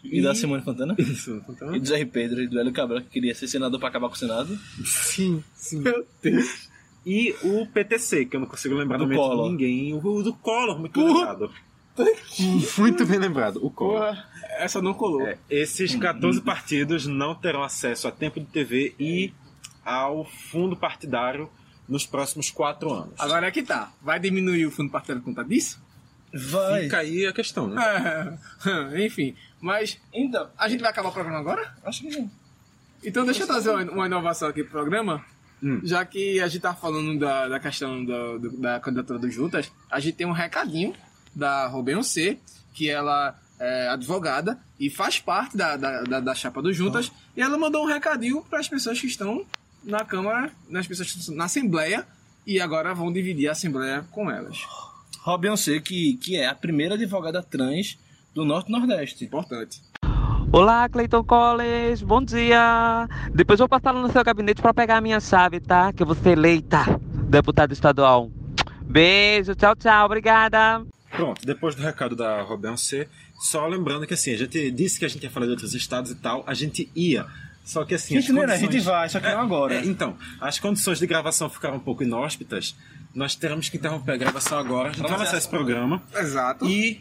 e, 0.05 0.20
da 0.22 0.35
Simone 0.35 0.62
Fontana. 0.62 0.95
Isso. 1.01 1.43
E 1.72 1.81
do 1.81 1.87
Zé. 1.87 2.05
Pedro 2.05 2.43
e 2.43 2.47
do 2.47 2.61
Hélio 2.61 2.72
Cabral, 2.72 3.01
que 3.01 3.09
queria 3.09 3.35
ser 3.35 3.49
senador 3.49 3.81
pra 3.81 3.89
acabar 3.89 4.09
com 4.09 4.14
o 4.14 4.18
Senado. 4.18 4.57
Sim, 4.85 5.43
sim. 5.55 5.83
E 7.07 7.35
o 7.43 7.66
PTC, 7.66 8.27
que 8.27 8.37
eu 8.37 8.41
não 8.41 8.47
consigo 8.47 8.75
lembrar 8.75 8.99
Do 8.99 9.09
Collor. 9.09 9.47
de 9.47 9.51
ninguém. 9.53 9.95
O 9.95 10.22
do 10.22 10.35
Collor, 10.35 10.79
muito 10.79 11.01
bem 11.01 11.14
lembrado. 11.14 11.51
Muito 12.79 13.07
bem 13.07 13.18
lembrado, 13.18 13.64
o 13.64 13.70
Collor. 13.70 14.01
Porra, 14.01 14.29
essa 14.59 14.81
não 14.83 14.95
colou. 14.95 15.22
É, 15.22 15.39
esses 15.51 15.95
14 15.95 16.41
partidos 16.41 17.07
não 17.07 17.35
terão 17.35 17.62
acesso 17.62 18.09
a 18.09 18.11
tempo 18.12 18.41
de 18.41 18.47
TV 18.47 18.95
e 18.99 19.33
ao 19.85 20.25
fundo 20.25 20.77
partidário 20.77 21.49
nos 21.87 22.07
próximos 22.07 22.51
quatro 22.51 22.93
anos. 22.93 23.14
Agora 23.18 23.47
é 23.47 23.51
que 23.51 23.62
tá. 23.62 23.93
Vai 24.03 24.18
diminuir 24.18 24.64
o 24.66 24.70
fundo 24.70 24.91
partidário 24.91 25.22
por 25.22 25.27
conta 25.35 25.45
disso? 25.45 25.84
Vai. 26.35 26.82
Fica 26.85 26.99
aí 26.99 27.26
a 27.26 27.32
questão, 27.32 27.68
né? 27.68 28.37
É, 28.93 29.05
enfim. 29.07 29.37
Mas 29.61 29.99
Então, 30.12 30.49
a 30.59 30.68
gente 30.68 30.80
vai 30.80 30.91
acabar 30.91 31.09
o 31.09 31.12
programa 31.12 31.39
agora? 31.39 31.74
acho 31.85 32.03
que 32.03 32.12
sim. 32.12 32.30
Então 33.03 33.24
deixa 33.24 33.43
eu 33.43 33.47
trazer 33.47 33.70
uma 33.91 34.07
inovação 34.07 34.49
aqui 34.49 34.62
pro 34.62 34.72
programa. 34.72 35.24
Hum. 35.62 35.80
Já 35.85 36.05
que 36.05 36.41
a 36.41 36.49
gente 36.49 36.61
tá 36.62 36.74
falando 36.74 37.18
da, 37.18 37.49
da 37.49 37.61
questão 37.61 38.05
da, 38.05 38.37
do- 38.39 38.57
da 38.59 38.80
candidatura 38.80 39.18
do 39.18 39.30
Juntas, 39.30 39.70
a 39.91 40.01
gente 40.01 40.16
tem 40.16 40.26
um 40.26 40.32
recadinho 40.32 40.95
da 41.35 41.66
Robin 41.66 42.03
C, 42.03 42.39
que 42.74 42.89
ela 42.91 43.39
é 43.59 43.89
advogada 43.89 44.59
e 44.80 44.91
faz 44.91 45.18
parte 45.20 45.57
da, 45.57 45.76
da, 45.76 46.03
da, 46.03 46.20
da 46.20 46.35
chapa 46.35 46.61
do 46.61 46.72
Juntas. 46.72 47.11
E 47.37 47.41
ela 47.41 47.57
mandou 47.57 47.85
um 47.85 47.87
recadinho 47.87 48.43
para 48.43 48.59
as 48.61 48.68
pessoas 48.68 49.01
que 49.01 49.07
estão 49.07 49.47
na 49.82 50.05
Câmara, 50.05 50.51
nas 50.68 50.87
pessoas 50.87 51.11
que 51.12 51.18
estão 51.18 51.35
na 51.35 51.45
Assembleia, 51.45 52.07
e 52.47 52.61
agora 52.61 52.93
vão 52.95 53.12
dividir 53.12 53.49
a 53.49 53.53
Assembleia 53.53 54.05
com 54.11 54.30
elas. 54.30 54.59
Robin 55.25 55.57
C, 55.57 55.81
que, 55.81 56.18
que 56.18 56.37
é 56.37 56.47
a 56.47 56.55
primeira 56.55 56.97
advogada 56.97 57.43
trans 57.43 57.99
do 58.35 58.45
Norte 58.45 58.68
e 58.68 58.72
Nordeste. 58.72 59.25
Importante. 59.25 59.81
Olá, 60.53 60.87
Cleiton 60.87 61.25
Collins, 61.25 62.03
bom 62.03 62.22
dia. 62.22 63.09
Depois 63.35 63.59
eu 63.59 63.64
vou 63.66 63.68
passar 63.70 63.93
lá 63.93 64.03
no 64.03 64.12
seu 64.12 64.22
gabinete 64.22 64.61
para 64.61 64.75
pegar 64.75 64.99
a 64.99 65.01
minha 65.01 65.18
chave, 65.20 65.61
tá? 65.61 65.95
Que 65.95 66.03
eu 66.03 66.07
vou 66.07 66.14
ser 66.14 66.33
eleita 66.33 66.85
deputada 67.27 67.72
estadual. 67.72 68.31
Beijo, 68.83 69.55
tchau, 69.55 69.75
tchau, 69.75 70.05
obrigada. 70.05 70.85
Pronto, 71.11 71.47
depois 71.47 71.75
do 71.75 71.81
recado 71.81 72.14
da 72.14 72.43
Robin 72.43 72.77
C, 72.77 73.09
só 73.41 73.66
lembrando 73.66 74.07
que 74.07 74.12
assim, 74.12 74.35
a 74.35 74.37
gente 74.37 74.70
disse 74.72 74.99
que 74.99 75.07
a 75.07 75.09
gente 75.09 75.22
ia 75.22 75.31
falar 75.31 75.47
de 75.47 75.53
outros 75.53 75.75
estados 75.75 76.11
e 76.11 76.16
tal, 76.16 76.45
a 76.47 76.53
gente 76.53 76.91
ia. 76.95 77.25
Só 77.64 77.83
que 77.83 77.95
assim. 77.95 78.16
Gente, 78.16 78.27
as 78.29 78.35
não 78.35 78.43
era, 78.43 78.53
a 78.53 78.57
gente 78.57 78.66
condições- 78.66 78.85
vai, 78.95 79.09
só 79.09 79.20
que 79.20 79.29
não 79.31 79.41
agora. 79.41 79.75
É, 79.77 79.87
então, 79.87 80.18
as 80.39 80.59
condições 80.59 80.99
de 80.99 81.07
gravação 81.07 81.49
ficaram 81.49 81.77
um 81.77 81.81
pouco 81.81 82.03
inóspitas. 82.03 82.77
Nós 83.15 83.35
teremos 83.35 83.69
que 83.69 83.77
interromper 83.77 84.12
a 84.12 84.17
gravação 84.17 84.59
agora. 84.59 84.93
Gente 84.93 85.03
vai 85.09 85.19
lançar 85.19 85.39
esse 85.39 85.49
programa. 85.49 86.03
Exato. 86.15 86.67
E 86.69 87.01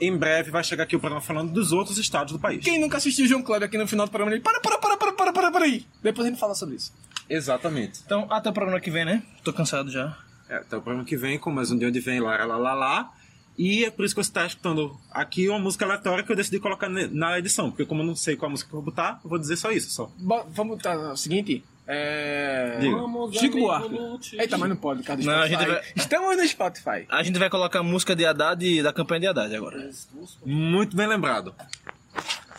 em 0.00 0.16
breve 0.16 0.50
vai 0.50 0.62
chegar 0.64 0.84
aqui 0.84 0.96
o 0.96 1.00
programa 1.00 1.20
falando 1.20 1.52
dos 1.52 1.72
outros 1.72 1.98
estados 1.98 2.32
do 2.32 2.38
país. 2.38 2.64
Quem 2.64 2.80
nunca 2.80 2.96
assistiu 2.98 3.24
o 3.24 3.28
João 3.28 3.42
Kleber 3.42 3.66
aqui 3.68 3.78
no 3.78 3.86
final 3.86 4.06
do 4.06 4.10
programa, 4.10 4.32
ele 4.34 4.42
para, 4.42 4.60
para, 4.60 4.78
para, 4.78 4.96
para, 4.96 5.12
para, 5.12 5.32
para, 5.32 5.50
para 5.52 5.64
aí. 5.64 5.84
Depois 6.02 6.26
a 6.26 6.30
gente 6.30 6.40
fala 6.40 6.54
sobre 6.54 6.76
isso. 6.76 6.92
Exatamente. 7.28 8.00
Então, 8.04 8.26
até 8.30 8.50
o 8.50 8.52
programa 8.52 8.80
que 8.80 8.90
vem, 8.90 9.04
né? 9.04 9.22
Tô 9.44 9.52
cansado 9.52 9.90
já. 9.90 10.16
É, 10.48 10.56
até 10.56 10.76
o 10.76 10.82
programa 10.82 11.06
que 11.06 11.16
vem, 11.16 11.38
com 11.38 11.50
mais 11.50 11.70
um 11.70 11.78
de 11.78 11.86
onde 11.86 12.00
vem, 12.00 12.20
lá, 12.20 12.44
lá, 12.44 12.56
lá, 12.56 12.74
lá. 12.74 13.12
E 13.56 13.84
é 13.84 13.90
por 13.90 14.04
isso 14.04 14.14
que 14.14 14.22
você 14.24 14.30
está 14.30 14.46
escutando 14.46 14.96
aqui 15.10 15.48
uma 15.48 15.58
música 15.58 15.84
aleatória 15.84 16.24
que 16.24 16.32
eu 16.32 16.36
decidi 16.36 16.58
colocar 16.58 16.88
na 16.88 17.38
edição. 17.38 17.70
Porque 17.70 17.84
como 17.84 18.02
eu 18.02 18.06
não 18.06 18.16
sei 18.16 18.34
qual 18.36 18.50
música 18.50 18.68
que 18.68 18.74
eu 18.74 18.80
vou 18.80 18.86
botar, 18.90 19.20
eu 19.22 19.30
vou 19.30 19.38
dizer 19.38 19.56
só 19.56 19.70
isso, 19.70 19.90
só. 19.90 20.10
Bo- 20.18 20.44
vamos 20.50 20.76
botar 20.78 20.96
o 21.12 21.16
seguinte. 21.16 21.62
É. 21.92 22.76
Diga. 22.80 22.96
Chico 23.38 23.58
Buarque. 23.58 24.36
Eita, 24.38 24.56
mas 24.56 24.68
não 24.68 24.76
pode, 24.76 25.02
cara. 25.02 25.20
Não, 25.20 25.32
a 25.32 25.46
Spotify. 25.48 25.58
gente 25.58 25.68
vai- 25.68 25.82
Estamos 25.96 26.36
no 26.36 26.46
Spotify. 26.48 27.06
A 27.08 27.22
gente 27.24 27.38
vai 27.38 27.50
colocar 27.50 27.80
a 27.80 27.82
música 27.82 28.14
de 28.14 28.24
Haddad 28.24 28.82
da 28.82 28.92
campanha 28.92 29.20
de 29.20 29.26
Haddad 29.26 29.56
agora. 29.56 29.90
Muito 30.46 30.96
bem 30.96 31.06
lembrado. 31.08 31.52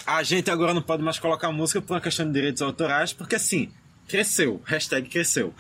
A 0.06 0.22
gente 0.24 0.52
agora 0.52 0.74
não 0.74 0.82
pode 0.82 1.02
mais 1.02 1.18
colocar 1.18 1.50
música 1.52 1.82
por 1.82 1.94
uma 1.94 2.02
questão 2.02 2.26
de 2.26 2.34
direitos 2.34 2.62
autorais, 2.62 3.14
porque 3.14 3.36
assim, 3.36 3.72
cresceu. 4.08 4.62
Hashtag 4.66 5.08
cresceu. 5.08 5.54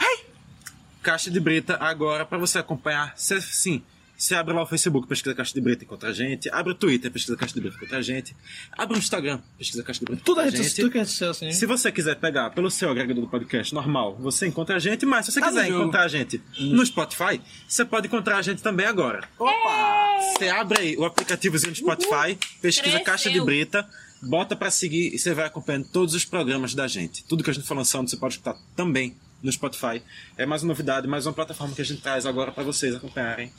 Caixa 1.01 1.31
de 1.31 1.39
Brita 1.39 1.77
agora, 1.79 2.25
para 2.25 2.37
você 2.37 2.59
acompanhar, 2.59 3.13
sim, 3.15 3.81
você 4.21 4.35
abre 4.35 4.53
lá 4.53 4.61
o 4.61 4.67
Facebook, 4.67 5.07
pesquisa 5.07 5.33
Caixa 5.33 5.51
de 5.51 5.59
Brita, 5.61 5.83
encontra 5.83 6.09
a 6.09 6.13
gente. 6.13 6.47
Abre 6.51 6.73
o 6.73 6.75
Twitter, 6.75 7.09
pesquisa 7.11 7.35
Caixa 7.35 7.55
de 7.55 7.61
Brita, 7.61 7.75
encontra 7.77 7.97
a 7.97 8.01
gente. 8.03 8.35
Abre 8.71 8.95
o 8.95 8.99
Instagram, 8.99 9.39
pesquisa 9.57 9.81
Caixa 9.83 9.99
de 9.99 10.05
Brita, 10.05 10.21
Tudo 10.23 10.41
encontra 10.41 10.59
a 10.59 10.63
gente. 10.63 10.75
tudo 10.75 10.91
que 10.91 10.97
é 10.99 11.05
social, 11.05 11.31
assim. 11.31 11.51
Se 11.51 11.65
você 11.65 11.91
quiser 11.91 12.15
pegar 12.17 12.51
pelo 12.51 12.69
seu 12.69 12.91
agregador 12.91 13.23
do 13.23 13.29
podcast 13.29 13.73
normal, 13.73 14.15
você 14.19 14.45
encontra 14.45 14.75
a 14.75 14.79
gente, 14.79 15.07
mas 15.07 15.25
se 15.25 15.31
você 15.31 15.39
Tá 15.39 15.47
quiser 15.47 15.69
encontrar 15.69 16.03
a 16.03 16.07
gente 16.07 16.39
no 16.59 16.85
Spotify, 16.85 17.41
você 17.67 17.83
pode 17.83 18.05
encontrar 18.07 18.37
a 18.37 18.41
gente 18.43 18.61
também 18.61 18.85
agora. 18.85 19.27
Opa! 19.39 20.19
Você 20.37 20.49
abre 20.49 20.79
aí 20.79 20.97
o 20.97 21.03
aplicativozinho 21.03 21.71
do 21.71 21.77
Spotify, 21.79 22.37
pesquisa 22.61 22.97
Cresceu. 22.99 23.03
Caixa 23.03 23.29
de 23.31 23.41
Brita, 23.41 23.89
bota 24.21 24.55
pra 24.55 24.69
seguir 24.69 25.15
e 25.15 25.17
você 25.17 25.33
vai 25.33 25.47
acompanhando 25.47 25.87
todos 25.91 26.13
os 26.13 26.25
programas 26.25 26.75
da 26.75 26.87
gente. 26.87 27.23
Tudo 27.23 27.43
que 27.43 27.49
a 27.49 27.53
gente 27.53 27.65
for 27.65 27.75
lançando, 27.75 28.07
você 28.07 28.17
pode 28.17 28.35
escutar 28.35 28.55
também 28.75 29.15
no 29.41 29.51
Spotify. 29.51 30.03
É 30.37 30.45
mais 30.45 30.61
uma 30.61 30.67
novidade, 30.67 31.07
mais 31.07 31.25
uma 31.25 31.33
plataforma 31.33 31.73
que 31.73 31.81
a 31.81 31.85
gente 31.85 32.01
traz 32.01 32.27
agora 32.27 32.51
para 32.51 32.63
vocês 32.63 32.93
acompanharem 32.93 33.51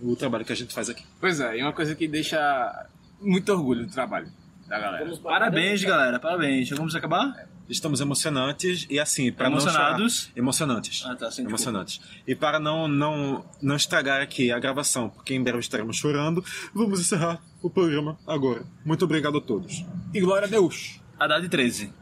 o 0.00 0.16
trabalho 0.16 0.44
que 0.44 0.52
a 0.52 0.56
gente 0.56 0.72
faz 0.72 0.88
aqui. 0.88 1.04
Pois 1.20 1.40
é, 1.40 1.58
e 1.58 1.62
uma 1.62 1.72
coisa 1.72 1.94
que 1.94 2.06
deixa 2.06 2.86
muito 3.20 3.52
orgulho 3.52 3.86
do 3.86 3.92
trabalho 3.92 4.30
da 4.66 4.78
galera. 4.78 5.16
Parabéns, 5.16 5.82
galera, 5.82 6.18
parabéns. 6.20 6.68
Vamos 6.70 6.94
acabar? 6.94 7.48
Estamos 7.68 8.00
emocionantes 8.00 8.86
e 8.88 8.98
assim, 8.98 9.30
para 9.30 9.50
não 9.50 9.60
chorar, 9.60 9.98
emocionantes. 10.34 11.04
Ah, 11.04 11.14
tá, 11.14 11.30
sim, 11.30 11.44
emocionantes. 11.44 12.00
E 12.26 12.34
para 12.34 12.58
não, 12.58 12.88
não, 12.88 13.44
não 13.60 13.76
estragar 13.76 14.22
aqui 14.22 14.50
a 14.50 14.58
gravação, 14.58 15.10
porque 15.10 15.34
em 15.34 15.42
breve 15.42 15.58
estaremos 15.58 15.96
chorando, 15.96 16.42
vamos 16.72 16.98
encerrar 17.00 17.42
o 17.60 17.68
programa 17.68 18.18
agora. 18.26 18.62
Muito 18.84 19.04
obrigado 19.04 19.36
a 19.36 19.40
todos. 19.40 19.84
E 20.14 20.20
glória 20.20 20.46
a 20.46 20.50
Deus! 20.50 20.98
Haddad 21.18 21.46
13. 21.48 21.92